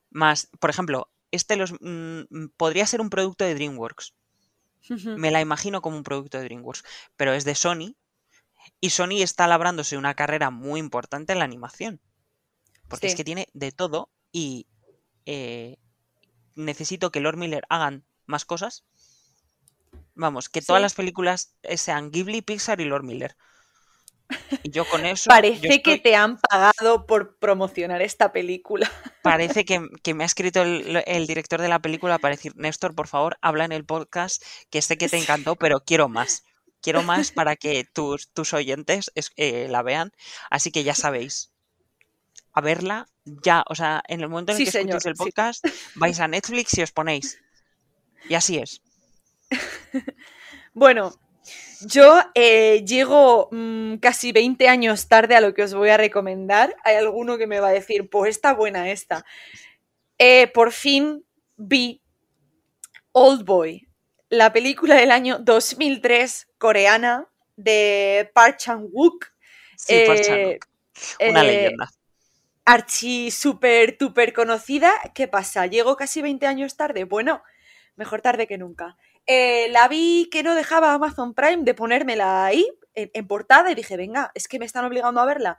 más 0.09 0.49
por 0.59 0.69
ejemplo 0.69 0.97
este 1.31 1.55
los 1.55 1.73
mm, 1.79 2.47
podría 2.57 2.85
ser 2.87 3.01
un 3.01 3.09
producto 3.09 3.45
de 3.45 3.55
DreamWorks 3.55 4.13
me 5.05 5.31
la 5.31 5.39
imagino 5.41 5.81
como 5.81 5.95
un 5.95 6.03
producto 6.03 6.37
de 6.37 6.43
DreamWorks, 6.43 6.83
pero 7.15 7.31
es 7.33 7.45
de 7.45 7.55
Sony 7.55 7.95
y 8.81 8.89
Sony 8.89 9.21
está 9.21 9.47
labrándose 9.47 9.97
una 9.97 10.13
carrera 10.13 10.49
muy 10.49 10.79
importante 10.79 11.31
en 11.31 11.39
la 11.39 11.45
animación, 11.45 12.01
porque 12.89 13.07
es 13.07 13.15
que 13.15 13.23
tiene 13.23 13.47
de 13.53 13.71
todo 13.71 14.09
y 14.33 14.67
eh, 15.25 15.77
necesito 16.55 17.11
que 17.11 17.21
Lord 17.21 17.37
Miller 17.37 17.63
hagan 17.69 18.03
más 18.25 18.43
cosas. 18.43 18.83
Vamos, 20.15 20.49
que 20.49 20.61
todas 20.61 20.81
Sí. 20.81 20.83
las 20.83 20.95
películas 20.95 21.55
sean 21.77 22.11
Ghibli, 22.11 22.41
Pixar 22.41 22.81
y 22.81 22.85
Lord 22.85 23.03
Miller. 23.03 23.37
Y 24.63 24.71
yo 24.71 24.85
con 24.85 25.05
eso 25.05 25.29
Parece 25.29 25.81
que 25.81 25.97
te 25.99 26.15
han 26.15 26.39
pagado 26.39 27.05
por 27.05 27.37
promocionar 27.37 28.01
esta 28.01 28.31
película. 28.31 28.89
parece 29.21 29.65
que, 29.65 29.85
que 30.01 30.13
me 30.13 30.23
ha 30.23 30.25
escrito 30.27 30.61
el, 30.63 31.03
el 31.05 31.27
director 31.27 31.61
de 31.61 31.67
la 31.69 31.79
película 31.79 32.17
para 32.19 32.35
decir, 32.35 32.53
Néstor, 32.55 32.95
por 32.95 33.07
favor, 33.07 33.37
habla 33.41 33.65
en 33.65 33.71
el 33.71 33.85
podcast, 33.85 34.43
que 34.69 34.81
sé 34.81 34.97
que 34.97 35.09
te 35.09 35.17
encantó, 35.17 35.55
pero 35.55 35.81
quiero 35.81 36.09
más. 36.09 36.43
Quiero 36.81 37.03
más 37.03 37.31
para 37.33 37.55
que 37.55 37.83
tus, 37.93 38.29
tus 38.29 38.53
oyentes 38.53 39.11
es- 39.15 39.31
eh, 39.37 39.67
la 39.69 39.81
vean. 39.83 40.11
Así 40.49 40.71
que 40.71 40.83
ya 40.83 40.95
sabéis, 40.95 41.51
a 42.53 42.61
verla 42.61 43.07
ya, 43.25 43.63
o 43.69 43.75
sea, 43.75 44.03
en 44.07 44.21
el 44.21 44.29
momento 44.29 44.51
en 44.51 44.57
el 44.57 44.59
Sí, 44.59 44.65
que 44.65 44.71
señor, 44.71 44.97
escuchéis 44.97 45.05
el 45.05 45.15
sí. 45.15 45.23
podcast, 45.23 45.65
vais 45.95 46.19
a 46.19 46.27
Netflix 46.27 46.77
y 46.77 46.81
os 46.81 46.91
ponéis. 46.91 47.39
Y 48.29 48.33
así 48.35 48.57
es. 48.57 48.81
Bueno, 50.75 51.13
yo 51.81 52.19
eh, 52.35 52.83
llego 52.85 53.49
mm, 53.51 53.97
casi 53.97 54.31
20 54.31 54.67
años 54.69 55.07
tarde 55.07 55.35
a 55.35 55.41
lo 55.41 55.53
que 55.53 55.63
os 55.63 55.73
voy 55.73 55.89
a 55.89 55.97
recomendar. 55.97 56.75
Hay 56.83 56.95
alguno 56.95 57.37
que 57.37 57.47
me 57.47 57.59
va 57.59 57.69
a 57.69 57.71
decir, 57.71 58.09
pues 58.09 58.29
está 58.31 58.53
buena 58.53 58.91
esta. 58.91 59.25
Eh, 60.19 60.47
por 60.47 60.71
fin 60.71 61.25
vi 61.57 62.01
Old 63.11 63.45
Boy, 63.45 63.87
la 64.29 64.53
película 64.53 64.95
del 64.95 65.11
año 65.11 65.39
2003 65.39 66.47
coreana 66.57 67.27
de 67.55 68.31
Park 68.33 68.57
Chan-wook. 68.57 69.25
Sí, 69.75 69.99
Park 70.05 70.21
Eh, 70.21 70.23
Chan-wook, 70.23 70.65
una 71.23 71.43
leyenda. 71.43 71.89
archi 72.65 73.31
super 73.31 73.97
duper 73.97 74.33
conocida. 74.33 74.91
¿Qué 75.13 75.27
pasa? 75.27 75.65
¿Llego 75.67 75.95
casi 75.95 76.21
20 76.21 76.47
años 76.47 76.75
tarde? 76.77 77.03
Bueno, 77.05 77.43
mejor 77.95 78.21
tarde 78.21 78.47
que 78.47 78.57
nunca. 78.57 78.97
Eh, 79.27 79.67
la 79.71 79.87
vi 79.87 80.29
que 80.31 80.43
no 80.43 80.55
dejaba 80.55 80.93
Amazon 80.93 81.33
Prime 81.33 81.63
de 81.63 81.73
ponérmela 81.73 82.45
ahí, 82.45 82.67
en, 82.95 83.27
portada, 83.27 83.71
y 83.71 83.75
dije, 83.75 83.97
venga, 83.97 84.31
es 84.35 84.47
que 84.47 84.59
me 84.59 84.65
están 84.65 84.85
obligando 84.85 85.19
a 85.21 85.25
verla. 85.25 85.57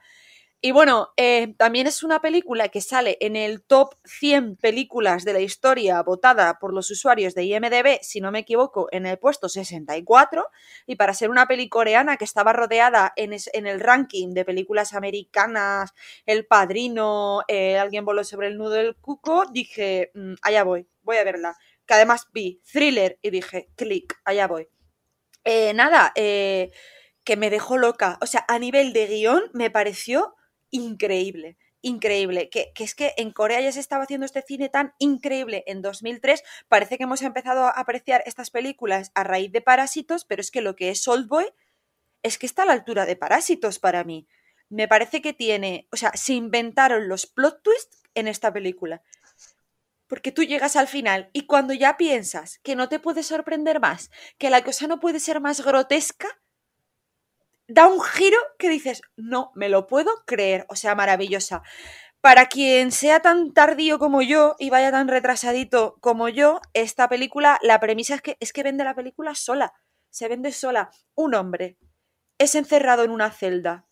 Y 0.60 0.72
bueno, 0.72 1.10
eh, 1.18 1.54
también 1.58 1.86
es 1.86 2.02
una 2.02 2.20
película 2.22 2.68
que 2.70 2.80
sale 2.80 3.18
en 3.20 3.36
el 3.36 3.62
top 3.62 3.94
100 4.04 4.56
películas 4.56 5.24
de 5.24 5.34
la 5.34 5.40
historia 5.40 6.02
votada 6.02 6.58
por 6.58 6.74
los 6.74 6.90
usuarios 6.90 7.34
de 7.34 7.44
IMDB, 7.44 8.00
si 8.02 8.20
no 8.20 8.32
me 8.32 8.40
equivoco, 8.40 8.88
en 8.92 9.06
el 9.06 9.18
puesto 9.18 9.48
64. 9.50 10.46
Y 10.86 10.96
para 10.96 11.14
ser 11.14 11.30
una 11.30 11.46
peli 11.46 11.68
coreana 11.68 12.16
que 12.16 12.24
estaba 12.24 12.52
rodeada 12.54 13.12
en, 13.16 13.34
en 13.54 13.66
el 13.66 13.80
ranking 13.80 14.30
de 14.34 14.44
películas 14.46 14.94
americanas, 14.94 15.92
El 16.26 16.46
Padrino, 16.46 17.42
eh, 17.48 17.78
Alguien 17.78 18.04
voló 18.04 18.24
sobre 18.24 18.48
el 18.48 18.58
nudo 18.58 18.70
del 18.72 18.96
cuco, 18.96 19.44
dije, 19.52 20.10
"Mm, 20.14 20.34
allá 20.42 20.64
voy, 20.64 20.88
voy 21.02 21.16
a 21.18 21.24
verla. 21.24 21.56
Que 21.86 21.94
además 21.94 22.28
vi 22.32 22.62
thriller 22.70 23.18
y 23.22 23.30
dije, 23.30 23.70
clic, 23.76 24.18
allá 24.24 24.46
voy. 24.46 24.68
Eh, 25.44 25.74
nada, 25.74 26.12
eh, 26.14 26.70
que 27.24 27.36
me 27.36 27.50
dejó 27.50 27.76
loca. 27.76 28.18
O 28.20 28.26
sea, 28.26 28.44
a 28.48 28.58
nivel 28.58 28.92
de 28.92 29.06
guion 29.06 29.42
me 29.52 29.70
pareció 29.70 30.34
increíble. 30.70 31.58
Increíble, 31.82 32.48
que, 32.48 32.72
que 32.74 32.82
es 32.82 32.94
que 32.94 33.12
en 33.18 33.30
Corea 33.30 33.60
ya 33.60 33.70
se 33.70 33.80
estaba 33.80 34.04
haciendo 34.04 34.24
este 34.24 34.40
cine 34.40 34.70
tan 34.70 34.94
increíble 34.98 35.64
en 35.66 35.82
2003. 35.82 36.42
Parece 36.68 36.96
que 36.96 37.04
hemos 37.04 37.20
empezado 37.20 37.64
a 37.64 37.70
apreciar 37.70 38.22
estas 38.24 38.50
películas 38.50 39.12
a 39.14 39.22
raíz 39.22 39.52
de 39.52 39.60
Parásitos, 39.60 40.24
pero 40.24 40.40
es 40.40 40.50
que 40.50 40.62
lo 40.62 40.76
que 40.76 40.88
es 40.88 41.06
Oldboy 41.06 41.52
es 42.22 42.38
que 42.38 42.46
está 42.46 42.62
a 42.62 42.66
la 42.66 42.72
altura 42.72 43.04
de 43.04 43.16
Parásitos 43.16 43.78
para 43.78 44.02
mí. 44.02 44.26
Me 44.70 44.88
parece 44.88 45.20
que 45.20 45.34
tiene, 45.34 45.86
o 45.92 45.96
sea, 45.96 46.10
se 46.14 46.32
inventaron 46.32 47.06
los 47.06 47.26
plot 47.26 47.62
twists 47.62 48.02
en 48.14 48.28
esta 48.28 48.52
película. 48.52 49.02
Porque 50.14 50.30
tú 50.30 50.44
llegas 50.44 50.76
al 50.76 50.86
final 50.86 51.28
y 51.32 51.44
cuando 51.46 51.74
ya 51.74 51.96
piensas 51.96 52.60
que 52.62 52.76
no 52.76 52.88
te 52.88 53.00
puede 53.00 53.24
sorprender 53.24 53.80
más, 53.80 54.12
que 54.38 54.48
la 54.48 54.62
cosa 54.62 54.86
no 54.86 55.00
puede 55.00 55.18
ser 55.18 55.40
más 55.40 55.64
grotesca, 55.64 56.28
da 57.66 57.88
un 57.88 58.00
giro 58.00 58.38
que 58.56 58.68
dices, 58.68 59.02
no, 59.16 59.50
me 59.56 59.68
lo 59.68 59.88
puedo 59.88 60.12
creer, 60.24 60.66
o 60.68 60.76
sea, 60.76 60.94
maravillosa. 60.94 61.64
Para 62.20 62.46
quien 62.46 62.92
sea 62.92 63.22
tan 63.22 63.52
tardío 63.54 63.98
como 63.98 64.22
yo 64.22 64.54
y 64.60 64.70
vaya 64.70 64.92
tan 64.92 65.08
retrasadito 65.08 65.96
como 66.00 66.28
yo, 66.28 66.60
esta 66.74 67.08
película, 67.08 67.58
la 67.60 67.80
premisa 67.80 68.14
es 68.14 68.22
que, 68.22 68.36
es 68.38 68.52
que 68.52 68.62
vende 68.62 68.84
la 68.84 68.94
película 68.94 69.34
sola, 69.34 69.72
se 70.10 70.28
vende 70.28 70.52
sola. 70.52 70.90
Un 71.16 71.34
hombre 71.34 71.76
es 72.38 72.54
encerrado 72.54 73.02
en 73.02 73.10
una 73.10 73.32
celda 73.32 73.88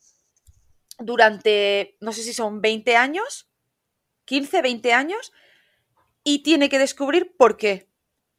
durante, 1.01 1.97
no 1.99 2.13
sé 2.13 2.23
si 2.23 2.33
son 2.33 2.61
20 2.61 2.97
años, 2.97 3.51
15, 4.27 4.63
20 4.63 4.93
años, 4.93 5.33
y 6.25 6.43
tiene 6.43 6.69
que 6.69 6.79
descubrir 6.79 7.35
por 7.37 7.57
qué. 7.57 7.89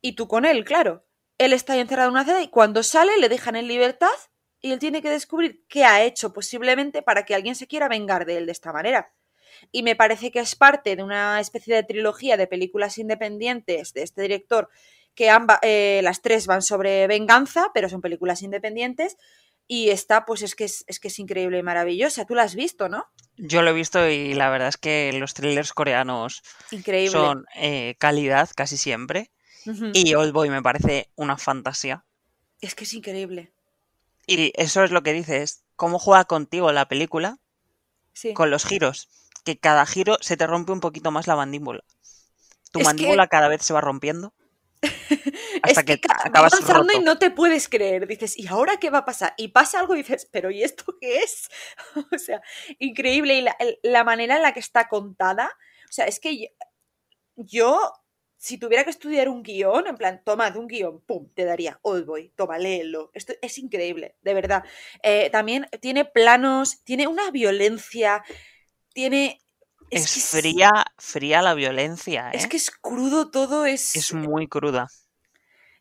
Y 0.02 0.14
tú 0.14 0.28
con 0.28 0.46
él, 0.46 0.66
claro. 0.66 1.06
Él 1.38 1.54
está 1.54 1.74
ahí 1.74 1.80
encerrado 1.80 2.10
en 2.10 2.16
una 2.16 2.26
celda 2.26 2.42
y 2.42 2.50
cuando 2.50 2.84
sale 2.84 3.18
le 3.18 3.30
dejan 3.30 3.56
en 3.56 3.68
libertad 3.68 4.08
y 4.62 4.72
él 4.72 4.80
tiene 4.80 5.02
que 5.02 5.10
descubrir 5.10 5.66
qué 5.68 5.84
ha 5.84 6.04
hecho 6.04 6.32
posiblemente 6.32 7.02
para 7.02 7.26
que 7.26 7.36
alguien 7.36 7.56
se 7.56 7.68
quiera 7.68 7.90
vengar 7.90 8.26
de 8.26 8.38
él 8.38 8.46
de 8.46 8.52
esta 8.52 8.72
manera. 8.72 9.14
y 9.72 9.84
me 9.84 9.96
parece 9.96 10.32
que 10.32 10.40
es 10.40 10.56
parte 10.56 10.96
de 10.96 11.04
una 11.04 11.40
especie 11.40 11.76
de 11.76 11.84
trilogía 11.84 12.38
de 12.38 12.48
películas 12.48 12.98
independientes 12.98 13.94
de 13.94 14.04
este 14.04 14.24
director 14.24 14.70
que 15.16 15.32
eh, 15.62 16.02
las 16.04 16.22
tres 16.22 16.48
van 16.48 16.62
sobre 16.62 17.08
venganza, 17.08 17.72
pero 17.74 17.90
son 17.90 18.02
películas 18.02 18.42
independientes. 18.42 19.18
Y 19.68 19.90
esta, 19.90 20.26
pues 20.26 20.42
es 20.42 20.56
que 20.56 20.66
es, 20.66 20.84
es 20.88 21.00
que 21.00 21.08
es 21.08 21.18
increíble 21.20 21.58
y 21.58 21.64
maravillosa. 21.64 22.26
Tú 22.26 22.36
la 22.36 22.44
has 22.44 22.54
visto, 22.56 22.90
¿no? 22.90 23.06
Yo 23.38 23.62
lo 23.62 23.70
he 23.72 23.74
visto 23.74 24.08
y 24.10 24.34
la 24.34 24.50
verdad 24.50 24.68
es 24.68 24.78
que 24.78 25.12
los 25.14 25.34
thrillers 25.34 25.74
coreanos 25.74 26.44
Increíble. 26.72 27.12
son 27.12 27.46
eh, 27.56 27.96
calidad 27.98 28.50
casi 28.56 28.78
siempre. 28.78 29.32
Ujú. 29.66 29.92
Y 29.94 30.14
Old 30.16 30.34
Boy 30.34 30.50
me 30.50 30.62
parece 30.62 31.10
una 31.16 31.38
fantasía. 31.38 32.04
Es 32.62 32.76
que 32.76 32.84
es 32.84 32.94
increíble. 32.94 33.54
Y 34.28 34.52
eso 34.56 34.84
es 34.84 34.92
lo 34.92 35.02
que 35.04 35.14
dices, 35.14 35.64
cómo 35.76 35.98
juega 36.00 36.26
contigo 36.26 36.72
la 36.72 36.88
película 36.88 37.40
Sí. 38.14 38.34
con 38.34 38.52
los 38.52 38.66
giros. 38.66 39.10
Que 39.46 39.58
cada 39.58 39.86
giro 39.86 40.18
se 40.22 40.38
te 40.38 40.46
rompe 40.46 40.72
un 40.72 40.80
poquito 40.82 41.10
más 41.12 41.26
la 41.28 41.36
mandíbula. 41.36 41.84
Tu 42.72 42.80
Es 42.80 42.84
que- 42.84 42.84
mandíbula 42.84 43.28
cada 43.28 43.48
vez 43.48 43.64
se 43.64 43.74
va 43.74 43.82
rompiendo. 43.82 44.34
Hasta 45.64 45.80
es 45.80 45.86
que, 45.86 46.02
que, 46.02 46.08
acabas 46.12 46.54
avanzando 46.54 46.92
y 46.92 46.96
roto. 46.98 47.06
no 47.06 47.18
te 47.18 47.32
puedes 47.32 47.70
creer. 47.70 48.06
Dices, 48.06 48.38
¿y 48.38 48.48
ahora 48.48 48.78
qué 48.78 48.90
va 48.90 49.00
a 49.00 49.06
pasar? 49.06 49.34
Y 49.38 49.48
pasa 49.48 49.80
algo 49.80 49.96
y 49.96 50.00
dices, 50.00 50.28
¿pero 50.30 50.52
y 50.52 50.62
esto 50.62 50.98
qué 51.00 51.20
es? 51.20 51.50
o 52.12 52.18
sea, 52.18 52.42
increíble. 52.80 53.36
Y 53.36 53.42
la, 53.42 53.56
la 53.82 54.04
manera 54.04 54.36
en 54.36 54.42
la 54.42 54.54
que 54.54 54.60
está 54.60 54.90
contada. 54.90 55.50
O 55.90 55.94
sea, 55.94 56.06
es 56.06 56.20
que 56.20 56.38
yo, 56.38 56.48
yo, 57.38 57.94
si 58.38 58.58
tuviera 58.58 58.84
que 58.84 58.90
estudiar 58.90 59.30
un 59.30 59.42
guion, 59.42 59.88
en 59.88 59.96
plan, 59.96 60.22
toma 60.26 60.52
de 60.52 60.60
un 60.60 60.68
guion, 60.68 61.00
pum, 61.00 61.30
te 61.34 61.46
daría 61.46 61.80
Old 61.82 62.06
Boy, 62.06 62.34
toma, 62.36 62.58
léelo. 62.58 63.10
Esto 63.14 63.32
es 63.42 63.58
increíble, 63.58 64.18
de 64.22 64.34
verdad. 64.34 64.66
Eh, 65.02 65.30
también 65.30 65.70
tiene 65.80 66.04
planos, 66.04 66.84
tiene 66.84 67.08
una 67.08 67.32
violencia, 67.32 68.22
tiene. 68.94 69.40
Es, 69.90 70.14
que 70.14 70.42
fría, 70.42 70.72
fría 70.98 71.42
la 71.42 71.54
violencia, 71.54 72.32
¿eh? 72.32 72.38
Es 72.38 72.48
que 72.48 72.58
es 72.58 72.70
crudo 72.70 73.32
todo, 73.32 73.66
es. 73.66 73.96
Es 73.96 74.14
muy 74.14 74.50
cruda. 74.50 74.90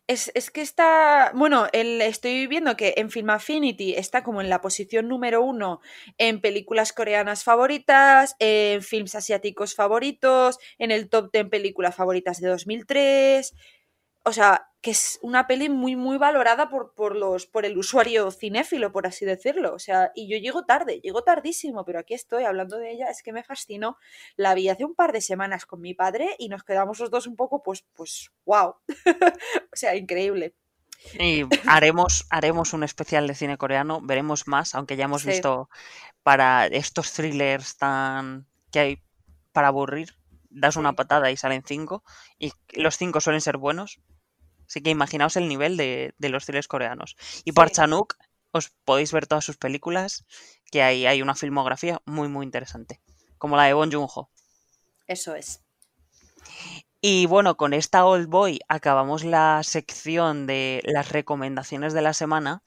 Es, 0.07 0.31
es 0.35 0.51
que 0.51 0.61
está. 0.61 1.31
Bueno, 1.33 1.67
el, 1.71 2.01
estoy 2.01 2.45
viendo 2.47 2.75
que 2.75 2.95
en 2.97 3.09
Film 3.09 3.29
Affinity 3.29 3.93
está 3.93 4.21
como 4.21 4.41
en 4.41 4.49
la 4.49 4.59
posición 4.59 5.07
número 5.07 5.41
uno 5.41 5.79
en 6.17 6.41
películas 6.41 6.91
coreanas 6.91 7.45
favoritas, 7.45 8.35
en 8.39 8.81
films 8.81 9.15
asiáticos 9.15 9.75
favoritos, 9.75 10.59
en 10.77 10.91
el 10.91 11.09
top 11.09 11.31
10 11.31 11.47
películas 11.49 11.95
favoritas 11.95 12.41
de 12.41 12.49
2003. 12.49 13.53
O 14.25 14.31
sea, 14.31 14.69
que 14.81 14.91
es 14.91 15.19
una 15.21 15.47
peli 15.47 15.69
muy, 15.69 15.95
muy 15.95 16.17
valorada 16.17 16.69
por, 16.69 16.93
por, 16.93 17.15
los, 17.15 17.45
por 17.45 17.65
el 17.65 17.77
usuario 17.77 18.31
cinéfilo, 18.31 18.91
por 18.91 19.07
así 19.07 19.25
decirlo. 19.25 19.73
O 19.73 19.79
sea, 19.79 20.11
y 20.15 20.27
yo 20.27 20.37
llego 20.37 20.65
tarde, 20.65 20.99
llego 21.01 21.23
tardísimo, 21.23 21.85
pero 21.85 21.99
aquí 21.99 22.13
estoy 22.13 22.43
hablando 22.43 22.77
de 22.77 22.91
ella. 22.91 23.09
Es 23.09 23.21
que 23.23 23.33
me 23.33 23.43
fascinó. 23.43 23.97
La 24.35 24.53
vi 24.53 24.69
hace 24.69 24.85
un 24.85 24.95
par 24.95 25.11
de 25.13 25.21
semanas 25.21 25.65
con 25.65 25.81
mi 25.81 25.93
padre 25.93 26.35
y 26.37 26.49
nos 26.49 26.63
quedamos 26.63 26.99
los 26.99 27.09
dos 27.11 27.27
un 27.27 27.35
poco, 27.35 27.63
pues, 27.63 27.85
pues, 27.93 28.31
wow. 28.45 28.75
o 29.73 29.75
sea, 29.75 29.95
increíble. 29.95 30.55
Y 31.19 31.43
haremos, 31.67 32.25
haremos 32.29 32.71
un 32.73 32.83
especial 32.83 33.27
de 33.27 33.35
cine 33.35 33.57
coreano, 33.57 33.99
veremos 34.01 34.47
más, 34.47 34.73
aunque 34.73 34.95
ya 34.95 35.05
hemos 35.05 35.23
Sí. 35.23 35.29
visto 35.29 35.69
para 36.23 36.67
estos 36.67 37.11
thrillers 37.11 37.75
tan 37.77 38.47
que 38.71 38.79
hay 38.79 39.03
para 39.51 39.67
aburrir, 39.67 40.15
das 40.53 40.75
una 40.75 40.93
patada 40.93 41.31
y 41.31 41.37
salen 41.37 41.63
cinco, 41.65 42.03
y 42.39 42.51
los 42.73 42.97
cinco 42.97 43.19
suelen 43.21 43.41
ser 43.41 43.57
buenos. 43.57 43.99
Así 44.67 44.81
que 44.81 44.89
imaginaos 44.89 45.35
el 45.35 45.47
nivel 45.47 45.77
de, 45.77 46.13
de 46.17 46.29
los 46.29 46.45
thrillers 46.45 46.67
coreanos. 46.67 47.15
Y 47.43 47.51
por 47.51 47.69
Sí. 47.69 47.75
Chanuk 47.75 48.15
os 48.51 48.69
podéis 48.85 49.11
ver 49.11 49.27
todas 49.27 49.43
sus 49.43 49.57
películas, 49.57 50.25
que 50.71 50.83
ahí 50.83 51.05
hay 51.05 51.21
una 51.21 51.35
filmografía 51.35 52.01
muy 52.05 52.27
muy 52.27 52.45
interesante, 52.45 53.01
como 53.37 53.57
la 53.57 53.65
de 53.65 53.73
Bon 53.73 53.91
Joon-ho. 53.91 54.29
Eso 55.07 55.35
es. 55.35 55.61
Y 57.01 57.25
bueno, 57.25 57.57
con 57.57 57.73
esta 57.73 58.05
Old 58.05 58.27
Boy 58.27 58.61
acabamos 58.69 59.25
la 59.25 59.61
sección 59.63 60.47
de 60.47 60.81
las 60.85 61.11
recomendaciones 61.11 61.91
de 61.91 62.01
la 62.01 62.13
semana 62.13 62.63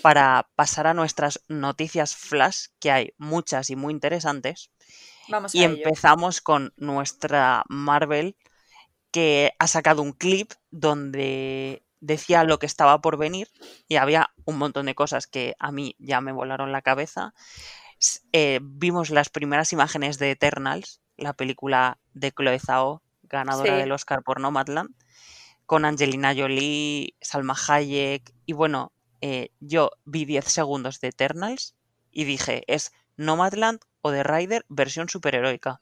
para 0.00 0.48
pasar 0.54 0.86
a 0.86 0.94
nuestras 0.94 1.42
noticias 1.48 2.16
flash, 2.16 2.68
que 2.80 2.90
hay 2.90 3.12
muchas 3.18 3.68
y 3.68 3.76
muy 3.76 3.92
interesantes. 3.92 4.70
Vamos 5.28 5.54
a 5.54 5.58
Y 5.58 5.64
ello. 5.64 5.74
empezamos 5.76 6.40
con 6.40 6.72
nuestra 6.76 7.64
Marvel, 7.68 8.36
que 9.10 9.52
ha 9.58 9.66
sacado 9.66 10.02
un 10.02 10.12
clip 10.12 10.52
donde 10.70 11.82
decía 12.00 12.44
lo 12.44 12.58
que 12.58 12.66
estaba 12.66 13.00
por 13.00 13.16
venir 13.16 13.48
y 13.88 13.96
había 13.96 14.30
un 14.44 14.58
montón 14.58 14.86
de 14.86 14.94
cosas 14.94 15.26
que 15.26 15.54
a 15.58 15.72
mí 15.72 15.96
ya 15.98 16.20
me 16.20 16.32
volaron 16.32 16.72
la 16.72 16.82
cabeza. 16.82 17.32
Eh, 18.32 18.60
vimos 18.62 19.10
las 19.10 19.30
primeras 19.30 19.72
imágenes 19.72 20.18
de 20.18 20.32
Eternals, 20.32 21.00
la 21.16 21.32
película 21.32 21.98
de 22.12 22.32
Chloe 22.32 22.58
Zhao, 22.58 23.02
ganadora 23.22 23.74
Sí. 23.74 23.80
del 23.80 23.92
Oscar 23.92 24.22
por 24.22 24.40
Nomadland, 24.40 24.90
con 25.64 25.84
Angelina 25.86 26.34
Jolie, 26.36 27.14
Salma 27.22 27.56
Hayek 27.68 28.34
y 28.44 28.52
bueno, 28.52 28.92
eh, 29.22 29.50
yo 29.60 29.90
vi 30.04 30.26
10 30.26 30.44
segundos 30.44 31.00
de 31.00 31.08
Eternals 31.08 31.74
y 32.10 32.24
dije, 32.24 32.64
es 32.66 32.92
Nomadland 33.16 33.80
o 34.04 34.12
The 34.12 34.22
Rider 34.22 34.62
versión 34.68 35.08
superheroica. 35.08 35.72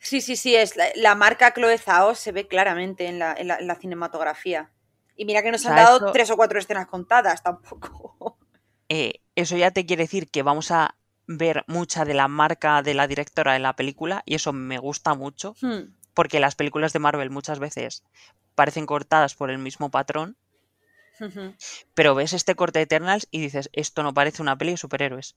Sí, 0.00 0.20
sí, 0.20 0.36
sí, 0.36 0.54
es 0.54 0.76
la, 0.76 0.86
la 0.96 1.14
marca 1.14 1.52
Chloe 1.52 1.78
Zhao 1.78 2.14
se 2.14 2.32
ve 2.32 2.46
claramente 2.46 3.06
en 3.06 3.18
la, 3.18 3.34
en 3.34 3.48
la- 3.48 3.58
en 3.58 3.66
la 3.66 3.74
cinematografía. 3.76 4.70
Y 5.16 5.24
mira 5.24 5.42
que 5.42 5.50
nos 5.52 5.64
O 5.64 5.68
han 5.68 5.74
sea, 5.74 5.84
dado 5.84 6.12
tres 6.12 6.30
o 6.30 6.36
cuatro 6.36 6.58
escenas 6.58 6.86
contadas, 6.86 7.42
tampoco. 7.42 8.38
Eh, 8.90 9.20
eso 9.34 9.56
ya 9.56 9.70
te 9.70 9.86
quiere 9.86 10.04
decir 10.04 10.30
que 10.30 10.42
vamos 10.42 10.70
a 10.70 10.94
ver 11.26 11.64
mucha 11.68 12.04
de 12.04 12.14
la 12.14 12.28
marca 12.28 12.82
de 12.82 12.94
la 12.94 13.06
directora 13.06 13.56
en 13.56 13.62
la 13.62 13.76
película 13.76 14.22
y 14.26 14.34
eso 14.34 14.52
me 14.52 14.78
gusta 14.78 15.14
mucho 15.14 15.54
Hmm, 15.60 15.94
porque 16.14 16.40
las 16.40 16.54
películas 16.56 16.92
de 16.92 17.00
Marvel 17.00 17.30
muchas 17.30 17.58
veces 17.60 18.04
parecen 18.54 18.86
cortadas 18.86 19.34
por 19.34 19.50
el 19.50 19.58
mismo 19.58 19.90
patrón, 19.90 20.36
pero 21.94 22.14
ves 22.14 22.32
este 22.32 22.54
corte 22.54 22.78
de 22.78 22.84
Eternals 22.84 23.28
y 23.30 23.40
dices, 23.40 23.68
esto 23.72 24.02
no 24.02 24.14
parece 24.14 24.42
una 24.42 24.56
peli 24.56 24.72
de 24.72 24.76
superhéroes. 24.76 25.36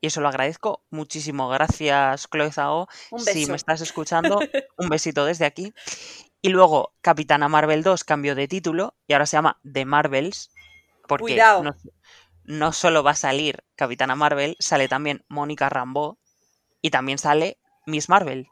Y 0.00 0.08
eso 0.08 0.20
lo 0.20 0.28
agradezco 0.28 0.84
muchísimo. 0.90 1.48
Gracias, 1.48 2.28
Chloe 2.30 2.52
Zhao. 2.52 2.88
Un 3.10 3.20
Si 3.20 3.46
me 3.46 3.56
estás 3.56 3.80
escuchando, 3.80 4.38
un 4.78 4.88
besito 4.88 5.24
desde 5.24 5.46
aquí. 5.46 5.72
Y 6.42 6.50
luego, 6.50 6.92
Capitana 7.00 7.48
Marvel 7.48 7.82
2 7.82 8.04
cambió 8.04 8.34
de 8.34 8.48
título 8.48 8.94
y 9.06 9.14
ahora 9.14 9.26
se 9.26 9.36
llama 9.36 9.58
The 9.70 9.84
Marvels. 9.84 10.50
Porque 11.08 11.22
Cuidado. 11.22 11.62
no, 11.62 11.74
no 12.44 12.72
solo 12.72 13.02
va 13.02 13.12
a 13.12 13.16
salir 13.16 13.64
Capitana 13.74 14.16
Marvel, 14.16 14.56
sale 14.58 14.88
también 14.88 15.24
Mónica 15.28 15.68
Rambeau 15.68 16.18
y 16.82 16.90
también 16.90 17.18
sale 17.18 17.58
Miss 17.86 18.08
Marvel. 18.08 18.48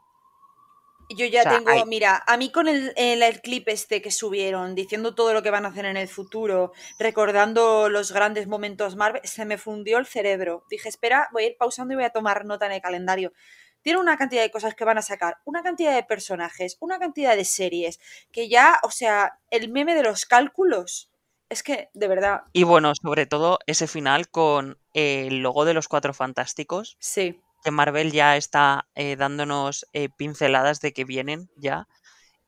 Yo 1.09 1.25
ya 1.27 1.41
O 1.41 1.43
sea, 1.43 1.57
tengo, 1.57 1.69
hay- 1.71 1.83
mira, 1.85 2.23
a 2.25 2.37
mí 2.37 2.51
con 2.51 2.67
el, 2.67 2.93
el- 2.95 3.21
el 3.23 3.41
clip 3.41 3.67
este 3.69 4.01
que 4.01 4.11
subieron, 4.11 4.75
diciendo 4.75 5.13
todo 5.15 5.33
lo 5.33 5.43
que 5.43 5.51
van 5.51 5.65
a 5.65 5.69
hacer 5.69 5.85
en 5.85 5.97
el 5.97 6.07
futuro, 6.07 6.71
recordando 6.99 7.89
los 7.89 8.11
grandes 8.11 8.47
momentos 8.47 8.95
Marvel, 8.95 9.21
se 9.23 9.45
me 9.45 9.57
fundió 9.57 9.97
el 9.97 10.05
cerebro. 10.07 10.63
Dije, 10.69 10.89
espera, 10.89 11.29
voy 11.31 11.43
a 11.43 11.47
ir 11.47 11.57
pausando 11.57 11.93
y 11.93 11.97
voy 11.97 12.05
a 12.05 12.09
tomar 12.09 12.45
nota 12.45 12.65
en 12.65 12.71
el 12.73 12.81
calendario. 12.81 13.33
Tiene 13.81 13.99
una 13.99 14.17
cantidad 14.17 14.41
de 14.41 14.49
cosas 14.49 14.73
que 14.73 14.83
van 14.83 14.97
a 14.97 15.03
sacar, 15.03 15.37
una 15.45 15.61
cantidad 15.61 15.93
de 15.93 16.03
personajes, 16.03 16.77
una 16.79 16.97
cantidad 16.97 17.35
de 17.35 17.45
series, 17.45 17.99
que 18.31 18.49
ya, 18.49 18.79
o 18.81 18.89
sea, 18.89 19.37
el 19.51 19.69
meme 19.71 19.93
de 19.93 20.01
los 20.01 20.25
cálculos, 20.25 21.11
es 21.49 21.61
que, 21.61 21.89
de 21.93 22.07
verdad, 22.07 22.41
Y 22.53 22.63
bueno, 22.63 22.93
sobre 22.95 23.27
todo 23.27 23.59
ese 23.67 23.85
final 23.85 24.27
con 24.29 24.79
el 24.93 25.41
logo 25.43 25.65
de 25.65 25.75
los 25.75 25.87
Cuatro 25.87 26.15
Fantásticos, 26.15 26.97
sí. 26.99 27.39
Que 27.65 27.71
Marvel 27.71 28.11
ya 28.11 28.37
está 28.37 28.87
eh, 28.93 29.15
dándonos 29.15 29.87
eh, 29.91 30.09
pinceladas 30.15 30.81
de 30.81 30.93
que 30.93 31.03
vienen 31.03 31.49
ya 31.57 31.87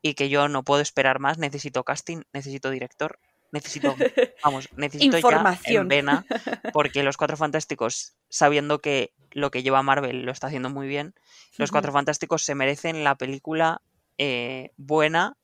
y 0.04 0.14
que 0.14 0.30
yo 0.30 0.48
no 0.48 0.64
puedo 0.64 0.80
esperar 0.80 1.18
más. 1.18 1.40
Necesito 1.40 1.84
casting, 1.84 2.22
necesito 2.34 2.70
director, 2.70 3.20
necesito, 3.52 3.96
vamos, 4.44 4.70
necesito 4.76 5.18
ya 5.18 5.60
en 5.66 5.88
vena, 5.88 6.24
porque 6.72 7.02
los 7.02 7.18
Cuatro 7.18 7.36
Fantásticos, 7.36 8.14
sabiendo 8.30 8.80
que 8.80 9.12
lo 9.32 9.50
que 9.50 9.64
lleva 9.64 9.82
Marvel 9.82 10.22
lo 10.22 10.32
está 10.32 10.48
haciendo 10.48 10.70
muy 10.70 10.88
bien, 10.88 11.16
los 11.58 11.72
Cuatro 11.72 11.92
Fantásticos 11.92 12.44
se 12.44 12.54
merecen 12.54 13.04
la 13.04 13.16
película 13.16 13.82
eh, 14.20 14.70
buena 14.78 15.36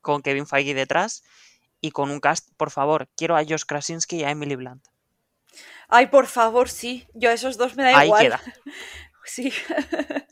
con 0.00 0.22
Kevin 0.22 0.46
Feige 0.46 0.72
detrás 0.72 1.22
y 1.82 1.90
con 1.90 2.10
un 2.10 2.20
cast, 2.20 2.48
por 2.56 2.70
favor, 2.70 3.10
quiero 3.14 3.36
a 3.36 3.44
Josh 3.44 3.64
Krasinski 3.66 4.20
y 4.20 4.24
a 4.24 4.30
Emily 4.30 4.56
Blunt. 4.56 4.86
Ay, 5.88 6.06
por 6.06 6.26
favor, 6.26 6.68
sí. 6.68 7.06
Yo 7.14 7.30
a 7.30 7.32
esos 7.32 7.56
dos 7.56 7.74
me 7.76 7.82
da 7.82 7.98
Ahí 7.98 8.06
igual. 8.06 8.22
queda. 8.22 8.40
Sí. 9.28 9.52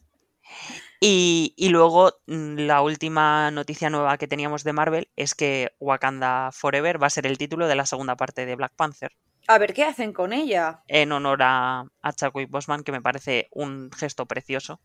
Y, 1.01 1.53
y 1.59 1.69
luego 1.69 2.13
mm, 2.27 2.57
la 2.61 2.81
última 2.81 3.51
noticia 3.51 3.91
nueva 3.91 4.17
que 4.17 4.27
teníamos 4.29 4.65
de 4.65 4.73
Marvel 4.73 5.09
es 5.15 5.35
que 5.35 5.73
Wakanda 5.79 6.51
Forever 6.53 7.01
va 7.03 7.09
a 7.09 7.11
ser 7.11 7.27
el 7.27 7.37
título 7.37 7.69
de 7.69 7.75
la 7.75 7.85
segunda 7.85 8.17
parte 8.17 8.47
de 8.47 8.57
Black 8.57 8.73
Panther, 8.75 9.13
A 9.47 9.59
ver 9.59 9.75
qué 9.75 9.85
hacen 9.85 10.15
con 10.15 10.33
ella. 10.33 10.83
en 10.89 11.13
honor 11.13 11.41
a, 11.43 11.85
a 12.01 12.13
Chadwick 12.15 12.51
Boseman, 12.51 12.83
que 12.83 12.93
me 12.93 13.03
parece 13.03 13.49
un 13.53 13.91
gesto 13.95 14.25
precioso, 14.25 14.81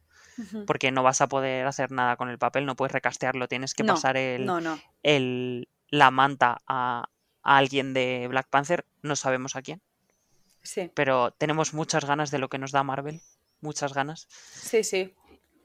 porque 0.67 0.91
no 0.91 1.01
vas 1.01 1.21
a 1.21 1.27
poder 1.29 1.65
hacer 1.65 1.91
nada 1.91 2.17
con 2.17 2.29
el 2.29 2.37
papel, 2.37 2.65
no 2.65 2.75
puedes 2.75 2.91
recastearlo, 2.91 3.47
tienes 3.47 3.73
que 3.73 3.83
No, 3.83 3.93
pasar 3.93 4.17
el, 4.17 4.45
No, 4.45 4.59
no. 4.59 4.79
el- 5.03 5.69
la 5.87 6.11
manta 6.11 6.57
a, 6.67 7.05
a 7.43 7.57
alguien 7.57 7.93
de 7.93 8.27
Black 8.29 8.47
Panther, 8.49 8.85
no 9.01 9.15
sabemos 9.15 9.55
a 9.55 9.61
quién, 9.61 9.81
Sí. 10.61 10.91
pero 10.93 11.31
tenemos 11.31 11.73
muchas 11.73 12.03
ganas 12.05 12.31
de 12.31 12.39
lo 12.39 12.49
que 12.49 12.57
nos 12.57 12.71
da 12.73 12.83
Marvel. 12.83 13.21
Muchas 13.61 13.93
ganas. 13.93 14.27
Sí, 14.29 14.83
sí. 14.83 15.13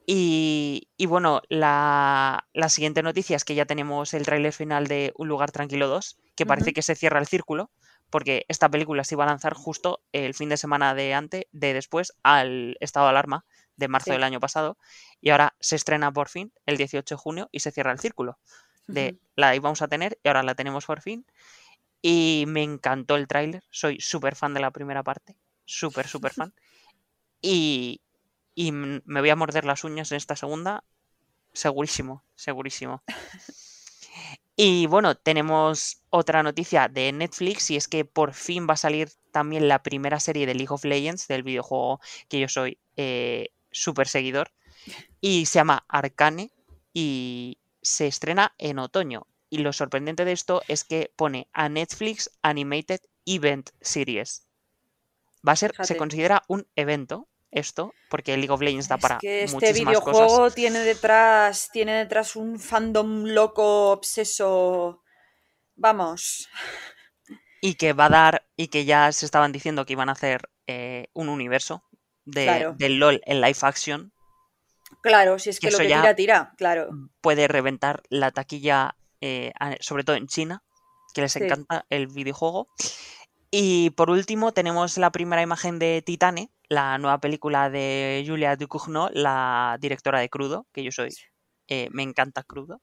Y, 0.07 0.88
y 0.97 1.07
bueno, 1.07 1.42
la, 1.49 2.47
la, 2.53 2.68
siguiente 2.68 3.03
noticia 3.03 3.36
es 3.36 3.44
que 3.44 3.57
ya 3.57 3.66
tenemos 3.66 4.14
el 4.14 4.24
tráiler 4.24 4.53
final 4.53 4.86
de 4.86 5.12
Un 5.16 5.26
lugar 5.26 5.51
tranquilo 5.51 5.88
2, 5.88 6.18
que 6.36 6.47
parece 6.47 6.70
uh 6.70 6.72
-huh. 6.72 6.74
que 6.74 6.82
se 6.82 6.94
cierra 6.94 7.18
el 7.18 7.26
círculo, 7.26 7.72
porque 8.09 8.44
esta 8.49 8.68
película 8.68 9.03
se 9.03 9.16
iba 9.16 9.24
a 9.24 9.26
lanzar 9.26 9.55
justo 9.55 10.01
el 10.12 10.34
fin 10.34 10.49
de 10.49 10.57
semana 10.57 10.94
de 10.94 11.12
antes, 11.12 11.47
de 11.51 11.74
después, 11.74 12.12
al 12.22 12.76
estado 12.78 13.07
de 13.07 13.11
alarma 13.11 13.44
de 13.76 13.88
marzo 13.88 14.07
sí. 14.07 14.12
del 14.12 14.22
año 14.22 14.38
pasado, 14.38 14.78
y 15.20 15.30
ahora 15.30 15.57
se 15.61 15.76
estrena 15.76 16.12
por 16.12 16.28
fin 16.28 16.53
el 16.66 16.76
18 16.76 17.14
de 17.14 17.18
junio 17.18 17.49
y 17.51 17.61
se 17.61 17.72
cierra 17.72 17.92
el 17.92 17.99
círculo. 17.99 18.38
De 18.86 19.11
uh 19.12 19.16
-huh. 19.16 19.20
la 19.34 19.57
íbamos 19.57 19.82
a 19.82 19.88
tener 19.88 20.18
y 20.22 20.28
ahora 20.28 20.44
la 20.44 20.55
tenemos 20.55 20.86
por 20.86 21.03
fin. 21.03 21.26
Y 22.01 22.44
me 22.47 22.62
encantó 22.62 23.16
el 23.16 23.26
tráiler, 23.26 23.64
soy 23.70 23.99
súper 24.01 24.36
fan 24.36 24.55
de 24.55 24.61
la 24.61 24.70
primera 24.70 25.03
parte, 25.03 25.36
súper, 25.64 26.07
súper 26.07 26.32
fan. 26.32 26.55
Y, 27.41 28.01
y 28.55 28.72
me 28.72 29.20
voy 29.20 29.30
a 29.30 29.37
morder 29.37 29.64
las 29.64 29.84
uñas 29.84 30.11
en 30.12 30.16
esta 30.16 30.37
segunda, 30.37 30.84
segurísimo, 31.53 32.24
segurísimo. 32.34 33.03
Y 34.59 34.87
bueno, 34.87 35.14
tenemos 35.14 36.03
otra 36.09 36.43
noticia 36.43 36.89
de 36.89 37.12
Netflix 37.12 37.70
y 37.70 37.76
es 37.76 37.89
que 37.89 38.07
por 38.07 38.32
fin 38.32 38.66
va 38.66 38.72
a 38.72 38.78
salir 38.78 39.11
también 39.30 39.68
la 39.68 39.82
primera 39.82 40.18
serie 40.18 40.47
de 40.47 40.55
League 40.55 40.72
of 40.72 40.84
Legends, 40.84 41.28
del 41.28 41.43
videojuego 41.43 42.01
que 42.28 42.41
yo 42.41 42.49
soy 42.49 42.78
eh, 42.97 43.51
súper 43.70 44.09
seguidor, 44.09 44.53
y 45.20 45.45
se 45.45 45.59
llama 45.59 45.84
Arcane 45.89 46.51
y 46.95 47.59
se 47.82 48.07
estrena 48.07 48.55
en 48.57 48.78
otoño. 48.78 49.26
Y 49.51 49.59
lo 49.59 49.74
sorprendente 49.74 50.24
de 50.24 50.32
esto 50.32 50.62
es 50.68 50.84
que 50.84 51.12
pone 51.14 51.49
a 51.53 51.68
Netflix 51.68 52.30
Animated 52.41 53.01
Event 53.26 53.70
Series. 53.82 54.45
Va 55.47 55.53
a 55.53 55.57
ser, 55.57 55.72
Fíjate. 55.72 55.89
se 55.89 55.97
considera 55.97 56.43
un 56.49 56.66
evento 56.76 57.28
esto, 57.51 57.95
porque 58.11 58.37
League 58.37 58.53
of 58.53 58.61
Legends 58.61 58.89
da 58.89 58.99
para 58.99 59.16
es 59.16 59.20
que 59.20 59.45
este 59.45 59.72
videojuego 59.72 60.26
cosas. 60.26 60.55
tiene 60.55 60.80
detrás, 60.80 61.70
tiene 61.72 61.95
detrás 61.95 62.37
un 62.37 62.59
fandom 62.59 63.24
loco, 63.24 63.93
obseso. 63.93 65.03
Vamos. 65.74 66.49
Y 67.61 67.74
que 67.74 67.93
va 67.93 68.07
a 68.07 68.11
dar, 68.11 68.47
y 68.57 68.68
que 68.68 68.84
ya 68.84 69.11
se 69.12 69.24
estaban 69.24 69.53
diciendo 69.53 69.87
que 69.87 69.95
iban 69.95 70.09
a 70.09 70.12
hacer 70.12 70.51
eh, 70.66 71.09
un 71.14 71.28
universo 71.28 71.82
de, 72.24 72.45
claro. 72.45 72.74
del 72.76 72.99
LOL 72.99 73.20
en 73.24 73.41
live 73.41 73.59
action. 73.62 74.12
Claro, 75.03 75.39
si 75.39 75.51
es 75.51 75.61
que, 75.61 75.68
que 75.68 75.72
lo 75.72 75.78
que 75.78 75.87
tira, 75.87 76.14
tira, 76.14 76.55
claro. 76.57 76.91
Puede 77.20 77.49
reventar 77.49 78.03
la 78.09 78.30
taquilla, 78.30 78.97
eh, 79.20 79.53
sobre 79.80 80.05
todo 80.05 80.16
en 80.16 80.26
China, 80.26 80.62
que 81.14 81.22
les 81.22 81.32
sí. 81.32 81.43
encanta 81.43 81.87
el 81.91 82.07
videojuego. 82.09 82.68
Y 83.51 83.90
por 83.90 84.11
último 84.11 84.53
tenemos 84.53 84.99
la 84.99 85.12
primera 85.12 85.42
imagen 85.42 85.78
de 85.78 86.03
Titane, 86.03 86.51
la 86.68 86.99
nueva 86.99 87.20
película 87.20 87.70
de 87.70 88.24
Julia 88.26 88.57
Ducournau, 88.57 89.09
la 89.12 89.78
directora 89.80 90.20
de 90.20 90.28
Crudo, 90.28 90.66
que 90.72 90.82
yo 90.82 90.90
soy, 90.90 91.14
eh, 91.68 91.88
me 91.92 92.03
encanta 92.03 92.42
Crudo. 92.42 92.80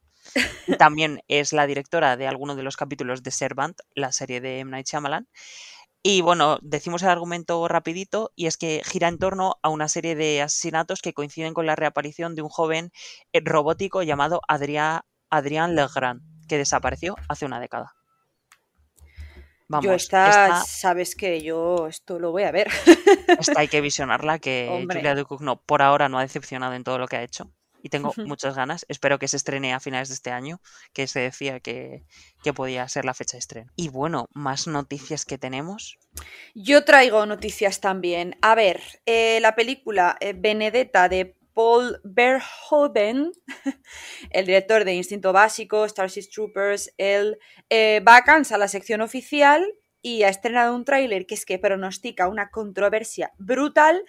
Y 0.68 0.78
también 0.78 1.22
es 1.28 1.52
la 1.52 1.68
directora 1.68 2.16
de 2.16 2.28
algunos 2.28 2.56
de 2.56 2.64
los 2.64 2.78
capítulos 2.78 3.24
de 3.24 3.32
Servant, 3.32 3.78
la 3.94 4.12
serie 4.14 4.40
de 4.40 4.60
M. 4.60 4.72
Night 4.72 4.88
Shyamalan. 4.88 5.28
Y 6.02 6.22
bueno, 6.22 6.60
decimos 6.62 7.02
el 7.04 7.10
argumento 7.10 7.66
rapidito 7.68 8.32
y 8.36 8.48
es 8.48 8.58
que 8.58 8.82
gira 8.86 9.08
en 9.08 9.20
torno 9.20 9.56
a 9.62 9.70
una 9.70 9.88
serie 9.88 10.16
de 10.16 10.42
asesinatos 10.42 11.02
que 11.02 11.14
coinciden 11.14 11.54
con 11.54 11.66
la 11.66 11.78
reaparición 11.78 12.36
de 12.36 12.42
un 12.42 12.50
joven 12.50 12.92
eh, 13.32 13.42
robótico 13.44 14.04
llamado 14.04 14.42
Adrián 14.48 15.76
Legrand, 15.76 16.22
que 16.48 16.58
desapareció 16.58 17.16
hace 17.30 17.46
una 17.46 17.62
década. 17.62 17.94
Vamos, 19.68 19.86
yo 19.86 19.94
esta, 19.94 20.28
esta, 20.28 20.64
sabes 20.64 21.16
que 21.16 21.42
yo 21.42 21.88
esto 21.88 22.20
lo 22.20 22.32
voy 22.32 22.44
a 22.44 22.52
ver. 22.52 22.68
Esta 23.40 23.60
hay 23.60 23.68
que 23.68 23.82
visionarla, 23.82 24.40
que 24.40 24.68
Hombre. 24.72 25.00
Julia 25.00 25.16
Ducournau 25.16 25.62
por 25.66 25.82
ahora 25.82 26.10
no 26.10 26.20
ha 26.20 26.22
decepcionado 26.22 26.74
en 26.74 26.84
todo 26.84 26.98
lo 26.98 27.08
que 27.08 27.18
ha 27.18 27.24
hecho. 27.24 27.52
Y 27.86 27.90
tengo 27.90 28.10
uh 28.10 28.14
-huh. 28.14 28.26
muchas 28.26 28.56
ganas. 28.56 28.86
Espero 28.88 29.20
que 29.20 29.28
se 29.28 29.36
estrene 29.36 29.74
a 29.74 29.82
finales 29.82 30.08
de 30.08 30.16
este 30.16 30.32
año, 30.32 30.62
que 30.94 31.06
se 31.06 31.20
decía 31.20 31.60
que, 31.60 32.06
que 32.42 32.54
podía 32.54 32.88
ser 32.88 33.04
la 33.04 33.14
fecha 33.14 33.34
de 33.34 33.40
estreno. 33.40 33.72
Y 33.76 33.90
bueno, 33.90 34.30
más 34.34 34.68
noticias 34.68 35.26
que 35.26 35.38
tenemos. 35.38 35.98
Yo 36.56 36.86
traigo 36.86 37.26
noticias 37.26 37.82
también. 37.82 38.38
A 38.42 38.56
ver, 38.56 38.82
eh, 39.06 39.40
la 39.42 39.56
película 39.56 40.16
eh, 40.22 40.34
Benedetta 40.34 41.10
de 41.10 41.36
Paul 41.54 42.00
Verhoeven, 42.04 43.32
el 44.30 44.46
director 44.46 44.86
de 44.86 44.94
Instinto 44.94 45.34
Básico, 45.34 45.88
Starship 45.88 46.30
Troopers, 46.34 46.94
él 46.98 47.38
eh, 47.70 48.02
va 48.08 48.18
a 48.18 48.24
Cannes 48.24 48.52
a 48.52 48.58
la 48.58 48.68
sección 48.68 49.02
oficial 49.02 49.66
y 50.02 50.24
ha 50.24 50.30
estrenado 50.30 50.76
un 50.76 50.86
tráiler 50.86 51.26
que 51.26 51.36
es 51.36 51.46
que 51.46 51.60
pronostica 51.60 52.28
una 52.28 52.50
controversia 52.50 53.32
brutal. 53.38 54.04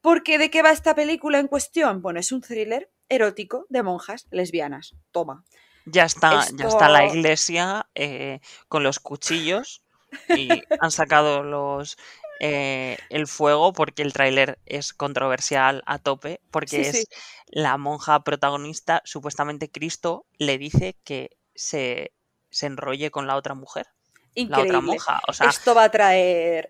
Porque 0.00 0.36
¿de 0.38 0.50
qué 0.50 0.62
va 0.62 0.72
esta 0.72 0.94
película 0.94 1.38
en 1.38 1.46
cuestión? 1.46 2.02
Bueno, 2.02 2.18
es 2.18 2.32
un 2.32 2.40
thriller 2.40 2.90
erótico 3.08 3.66
de 3.68 3.82
monjas 3.82 4.26
lesbianas. 4.30 4.96
Toma. 5.12 5.44
Ya 5.86 6.04
está, 6.04 6.40
Esto... 6.40 6.56
ya 6.56 6.68
está 6.68 6.88
la 6.88 7.06
iglesia 7.06 7.88
eh, 7.94 8.40
con 8.68 8.82
los 8.82 8.98
cuchillos 8.98 9.82
y 10.28 10.48
han 10.80 10.90
sacado 10.90 11.42
los 11.42 11.96
eh, 12.44 12.98
el 13.08 13.28
fuego 13.28 13.72
porque 13.72 14.02
el 14.02 14.12
tráiler 14.12 14.58
es 14.66 14.92
controversial 14.92 15.84
a 15.86 16.00
tope, 16.00 16.40
porque 16.50 16.68
sí, 16.68 16.80
es 16.80 16.92
sí. 16.92 17.04
la 17.46 17.78
monja 17.78 18.24
protagonista, 18.24 19.00
supuestamente 19.04 19.70
Cristo 19.70 20.26
le 20.38 20.58
dice 20.58 20.96
que 21.04 21.30
se, 21.54 22.12
se 22.50 22.66
enrolle 22.66 23.12
con 23.12 23.28
la 23.28 23.36
otra 23.36 23.54
mujer. 23.54 23.86
Increíble. 24.34 24.72
La 24.72 24.78
otra 24.78 24.80
monja. 24.80 25.20
O 25.28 25.32
sea, 25.32 25.50
Esto 25.50 25.72
va 25.72 25.84
a 25.84 25.90
traer... 25.92 26.68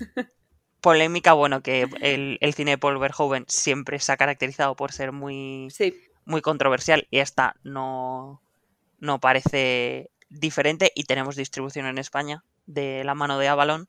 polémica, 0.80 1.34
bueno, 1.34 1.62
que 1.62 1.86
el, 2.00 2.38
el, 2.40 2.54
cine 2.54 2.72
de 2.72 2.78
Paul 2.78 2.98
Verhoeven 2.98 3.44
siempre 3.46 4.00
se 4.00 4.10
ha 4.10 4.16
caracterizado 4.16 4.74
por 4.74 4.90
ser 4.90 5.12
muy, 5.12 5.68
sí. 5.70 5.94
muy 6.24 6.40
controversial 6.40 7.06
y 7.12 7.20
esta 7.20 7.54
no, 7.62 8.42
no 8.98 9.20
parece 9.20 10.10
diferente 10.30 10.90
y 10.96 11.04
tenemos 11.04 11.36
distribución 11.36 11.86
en 11.86 11.98
España 11.98 12.42
de 12.66 13.04
la 13.04 13.14
mano 13.14 13.38
de 13.38 13.46
Avalon 13.46 13.86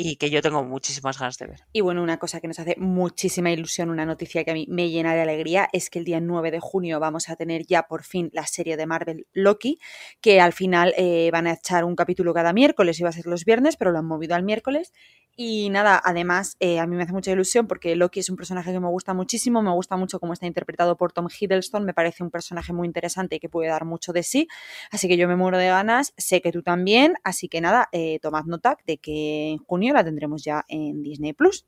y 0.00 0.14
que 0.14 0.30
yo 0.30 0.40
tengo 0.42 0.62
muchísimas 0.62 1.18
ganas 1.18 1.38
de 1.38 1.48
ver. 1.48 1.60
Y 1.72 1.80
bueno, 1.80 2.04
una 2.04 2.18
cosa 2.18 2.40
que 2.40 2.46
nos 2.46 2.60
hace 2.60 2.76
muchísima 2.78 3.50
ilusión, 3.50 3.90
una 3.90 4.06
noticia 4.06 4.44
que 4.44 4.52
a 4.52 4.54
mí 4.54 4.64
me 4.68 4.90
llena 4.90 5.12
de 5.12 5.22
alegría, 5.22 5.68
es 5.72 5.90
que 5.90 5.98
el 5.98 6.04
día 6.04 6.20
9 6.20 6.52
de 6.52 6.60
junio 6.60 7.00
vamos 7.00 7.28
a 7.28 7.34
tener 7.34 7.66
ya 7.66 7.82
por 7.82 8.04
fin 8.04 8.30
la 8.32 8.46
serie 8.46 8.76
de 8.76 8.86
Marvel 8.86 9.26
Loki, 9.32 9.80
que 10.20 10.40
al 10.40 10.52
final 10.52 10.94
eh, 10.96 11.30
van 11.32 11.48
a 11.48 11.54
echar 11.54 11.84
un 11.84 11.96
capítulo 11.96 12.32
cada 12.32 12.52
miércoles, 12.52 13.00
iba 13.00 13.08
a 13.08 13.12
ser 13.12 13.26
los 13.26 13.44
viernes, 13.44 13.76
pero 13.76 13.90
lo 13.90 13.98
han 13.98 14.06
movido 14.06 14.36
al 14.36 14.44
miércoles. 14.44 14.92
Y 15.40 15.70
nada, 15.70 16.02
además 16.04 16.56
eh, 16.58 16.80
a 16.80 16.86
mí 16.88 16.96
me 16.96 17.04
hace 17.04 17.12
mucha 17.12 17.30
ilusión 17.30 17.68
porque 17.68 17.94
Loki 17.94 18.18
es 18.18 18.28
un 18.28 18.34
personaje 18.34 18.72
que 18.72 18.80
me 18.80 18.88
gusta 18.88 19.14
muchísimo, 19.14 19.62
me 19.62 19.70
gusta 19.70 19.96
mucho 19.96 20.18
cómo 20.18 20.32
está 20.32 20.46
interpretado 20.46 20.96
por 20.96 21.12
Tom 21.12 21.28
Hiddleston, 21.28 21.84
me 21.84 21.94
parece 21.94 22.24
un 22.24 22.30
personaje 22.32 22.72
muy 22.72 22.88
interesante 22.88 23.36
y 23.36 23.38
que 23.38 23.48
puede 23.48 23.68
dar 23.68 23.84
mucho 23.84 24.12
de 24.12 24.24
sí, 24.24 24.48
así 24.90 25.06
que 25.06 25.16
yo 25.16 25.28
me 25.28 25.36
muero 25.36 25.56
de 25.56 25.68
ganas, 25.68 26.12
sé 26.16 26.40
que 26.40 26.50
tú 26.50 26.64
también, 26.64 27.14
así 27.22 27.48
que 27.48 27.60
nada, 27.60 27.88
eh, 27.92 28.18
tomad 28.20 28.46
nota 28.46 28.78
de 28.84 28.98
que 28.98 29.50
en 29.50 29.58
junio 29.58 29.87
la 29.94 30.04
tendremos 30.04 30.44
ya 30.44 30.64
en 30.68 31.02
Disney 31.02 31.32
Plus. 31.32 31.66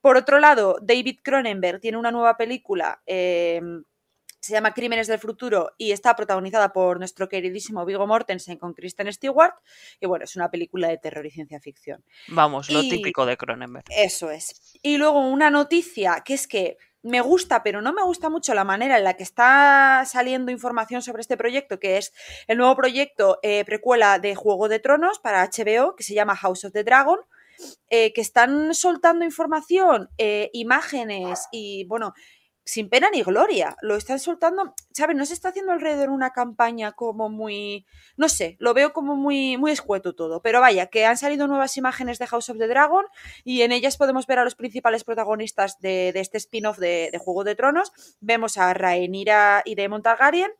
Por 0.00 0.16
otro 0.16 0.38
lado, 0.38 0.78
David 0.80 1.18
Cronenberg 1.22 1.80
tiene 1.80 1.98
una 1.98 2.10
nueva 2.10 2.36
película. 2.36 3.02
Eh, 3.06 3.60
se 4.40 4.52
llama 4.52 4.72
Crímenes 4.72 5.08
del 5.08 5.18
Futuro 5.18 5.72
y 5.78 5.92
está 5.92 6.14
protagonizada 6.14 6.72
por 6.72 6.98
nuestro 6.98 7.28
queridísimo 7.28 7.84
Vigo 7.84 8.06
Mortensen 8.06 8.56
con 8.56 8.72
Kristen 8.72 9.12
Stewart. 9.12 9.54
Y 10.00 10.06
bueno, 10.06 10.24
es 10.24 10.36
una 10.36 10.50
película 10.50 10.88
de 10.88 10.98
terror 10.98 11.26
y 11.26 11.30
ciencia 11.30 11.60
ficción. 11.60 12.04
Vamos, 12.28 12.70
lo 12.70 12.80
típico 12.82 13.26
de 13.26 13.36
Cronenberg. 13.36 13.84
Eso 13.90 14.30
es. 14.30 14.78
Y 14.82 14.96
luego 14.96 15.20
una 15.20 15.50
noticia 15.50 16.22
que 16.24 16.34
es 16.34 16.46
que 16.46 16.78
me 17.02 17.20
gusta, 17.20 17.62
pero 17.62 17.80
no 17.80 17.92
me 17.92 18.02
gusta 18.02 18.28
mucho 18.28 18.54
la 18.54 18.64
manera 18.64 18.98
en 18.98 19.04
la 19.04 19.14
que 19.14 19.22
está 19.22 20.04
saliendo 20.06 20.50
información 20.50 21.02
sobre 21.02 21.20
este 21.20 21.36
proyecto, 21.36 21.78
que 21.78 21.96
es 21.96 22.12
el 22.46 22.58
nuevo 22.58 22.74
proyecto 22.76 23.38
eh, 23.42 23.64
precuela 23.64 24.18
de 24.18 24.34
Juego 24.34 24.68
de 24.68 24.80
Tronos 24.80 25.18
para 25.18 25.44
HBO, 25.44 25.94
que 25.96 26.02
se 26.02 26.14
llama 26.14 26.36
House 26.36 26.64
of 26.64 26.72
the 26.72 26.84
Dragon. 26.84 27.18
Eh, 27.90 28.12
que 28.12 28.20
están 28.20 28.72
soltando 28.72 29.24
información, 29.24 30.08
eh, 30.16 30.48
imágenes 30.52 31.48
y 31.50 31.86
bueno, 31.86 32.14
sin 32.68 32.90
pena 32.90 33.08
ni 33.10 33.22
gloria. 33.22 33.76
Lo 33.80 33.96
están 33.96 34.18
soltando, 34.18 34.74
¿sabes? 34.92 35.16
No 35.16 35.24
se 35.24 35.32
está 35.32 35.48
haciendo 35.48 35.72
alrededor 35.72 36.10
una 36.10 36.32
campaña 36.32 36.92
como 36.92 37.30
muy, 37.30 37.86
no 38.18 38.28
sé, 38.28 38.56
lo 38.58 38.74
veo 38.74 38.92
como 38.92 39.16
muy, 39.16 39.56
muy 39.56 39.70
escueto 39.70 40.14
todo. 40.14 40.42
Pero 40.42 40.60
vaya, 40.60 40.86
que 40.86 41.06
han 41.06 41.16
salido 41.16 41.46
nuevas 41.46 41.78
imágenes 41.78 42.18
de 42.18 42.26
House 42.26 42.50
of 42.50 42.58
the 42.58 42.68
Dragon 42.68 43.06
y 43.42 43.62
en 43.62 43.72
ellas 43.72 43.96
podemos 43.96 44.26
ver 44.26 44.38
a 44.38 44.44
los 44.44 44.54
principales 44.54 45.02
protagonistas 45.02 45.80
de, 45.80 46.12
de 46.12 46.20
este 46.20 46.36
spin-off 46.36 46.78
de, 46.78 47.08
de, 47.10 47.18
Juego 47.18 47.42
de 47.42 47.54
Tronos. 47.54 47.90
Vemos 48.20 48.58
a 48.58 48.74
Rhaenyra 48.74 49.62
y 49.64 49.74
Daemon 49.74 50.02
Targaryen 50.02 50.50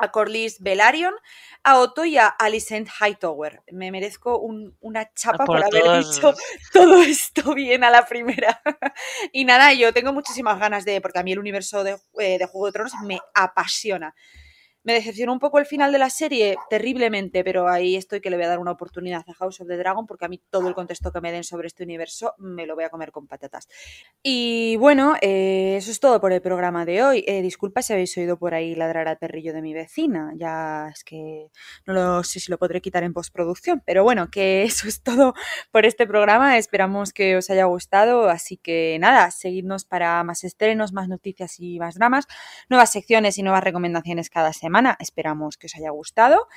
a 0.00 0.10
Corlys 0.10 0.60
Velaryon, 0.60 1.14
a 1.62 1.78
Otto 1.78 2.04
y 2.04 2.18
a 2.18 2.26
Alicent 2.26 2.88
Hightower. 2.88 3.62
Me 3.70 3.90
merezco 3.90 4.38
un, 4.38 4.76
una 4.80 5.12
chapa 5.14 5.44
por, 5.44 5.58
por 5.58 5.64
haber 5.64 5.82
todos... 5.82 6.14
dicho 6.14 6.34
todo 6.72 7.02
esto 7.02 7.54
bien 7.54 7.84
a 7.84 7.90
la 7.90 8.06
primera. 8.06 8.60
y 9.32 9.44
nada, 9.44 9.72
yo 9.72 9.92
tengo 9.92 10.12
muchísimas 10.12 10.58
ganas 10.58 10.84
de, 10.84 11.00
porque 11.00 11.18
a 11.18 11.22
mí 11.22 11.32
el 11.32 11.38
universo 11.38 11.84
de, 11.84 11.98
eh, 12.18 12.38
de 12.38 12.46
Juego 12.46 12.66
de 12.66 12.72
Tronos 12.72 12.92
me 13.04 13.18
apasiona. 13.34 14.14
Me 14.82 14.94
decepcionó 14.94 15.32
un 15.32 15.38
poco 15.38 15.58
el 15.58 15.66
final 15.66 15.92
de 15.92 15.98
la 15.98 16.08
serie, 16.10 16.56
terriblemente, 16.70 17.44
pero 17.44 17.68
ahí 17.68 17.96
estoy 17.96 18.20
que 18.20 18.30
le 18.30 18.36
voy 18.36 18.46
a 18.46 18.48
dar 18.48 18.58
una 18.58 18.70
oportunidad 18.70 19.24
a 19.28 19.34
House 19.34 19.60
of 19.60 19.68
the 19.68 19.76
Dragon 19.76 20.06
porque 20.06 20.24
a 20.24 20.28
mí 20.28 20.40
todo 20.50 20.68
el 20.68 20.74
contexto 20.74 21.12
que 21.12 21.20
me 21.20 21.32
den 21.32 21.44
sobre 21.44 21.66
este 21.66 21.84
universo 21.84 22.34
me 22.38 22.66
lo 22.66 22.74
voy 22.74 22.84
a 22.84 22.90
comer 22.90 23.12
con 23.12 23.26
patatas. 23.26 23.68
Y 24.22 24.76
bueno, 24.76 25.16
eh, 25.20 25.76
eso 25.76 25.90
es 25.90 26.00
todo 26.00 26.20
por 26.20 26.32
el 26.32 26.40
programa 26.40 26.84
de 26.84 27.02
hoy. 27.02 27.24
Eh, 27.26 27.42
disculpa 27.42 27.82
si 27.82 27.92
habéis 27.92 28.16
oído 28.16 28.38
por 28.38 28.54
ahí 28.54 28.74
ladrar 28.74 29.08
al 29.08 29.18
perrillo 29.18 29.52
de 29.52 29.62
mi 29.62 29.74
vecina. 29.74 30.32
Ya 30.36 30.88
es 30.88 31.04
que 31.04 31.48
no 31.86 31.92
lo 31.92 32.24
sé 32.24 32.40
si 32.40 32.50
lo 32.50 32.58
podré 32.58 32.80
quitar 32.80 33.02
en 33.02 33.12
postproducción, 33.12 33.82
pero 33.84 34.02
bueno, 34.02 34.30
que 34.30 34.62
eso 34.64 34.88
es 34.88 35.02
todo 35.02 35.34
por 35.70 35.84
este 35.84 36.06
programa. 36.06 36.58
Esperamos 36.58 37.12
que 37.12 37.36
os 37.36 37.50
haya 37.50 37.64
gustado. 37.64 38.28
Así 38.28 38.56
que 38.56 38.98
nada, 39.00 39.30
seguidnos 39.30 39.84
para 39.84 40.22
más 40.24 40.44
estrenos, 40.44 40.92
más 40.92 41.08
noticias 41.08 41.60
y 41.60 41.78
más 41.78 41.94
dramas, 41.96 42.26
nuevas 42.68 42.92
secciones 42.92 43.38
y 43.38 43.42
nuevas 43.42 43.64
recomendaciones 43.64 44.30
cada 44.30 44.52
Esperamos 44.98 45.56
que 45.56 45.66
os 45.66 45.74
haya 45.76 45.90
gustado 45.90 46.48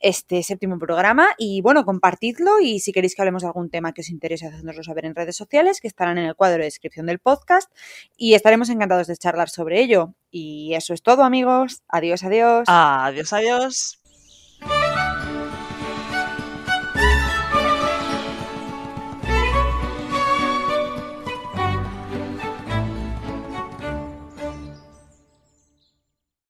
este 0.00 0.42
séptimo 0.42 0.78
programa 0.78 1.28
y 1.38 1.60
bueno, 1.60 1.84
compartidlo 1.84 2.60
y 2.60 2.80
si 2.80 2.92
queréis 2.92 3.14
que 3.14 3.22
hablemos 3.22 3.42
de 3.42 3.48
algún 3.48 3.70
tema 3.70 3.92
que 3.92 4.02
os 4.02 4.10
interese, 4.10 4.46
hacednoslo 4.46 4.82
saber 4.82 5.06
en 5.06 5.14
redes 5.14 5.36
sociales 5.36 5.80
que 5.80 5.88
estarán 5.88 6.18
en 6.18 6.26
el 6.26 6.34
cuadro 6.34 6.58
de 6.58 6.64
descripción 6.64 7.06
del 7.06 7.18
podcast 7.18 7.70
y 8.16 8.34
estaremos 8.34 8.68
encantados 8.68 9.06
de 9.06 9.16
charlar 9.16 9.48
sobre 9.48 9.80
ello. 9.80 10.14
Y 10.30 10.74
eso 10.74 10.94
es 10.94 11.02
todo 11.02 11.24
amigos. 11.24 11.82
Adiós, 11.88 12.24
adiós. 12.24 12.64
Adiós, 12.68 13.32
adiós. 13.32 13.98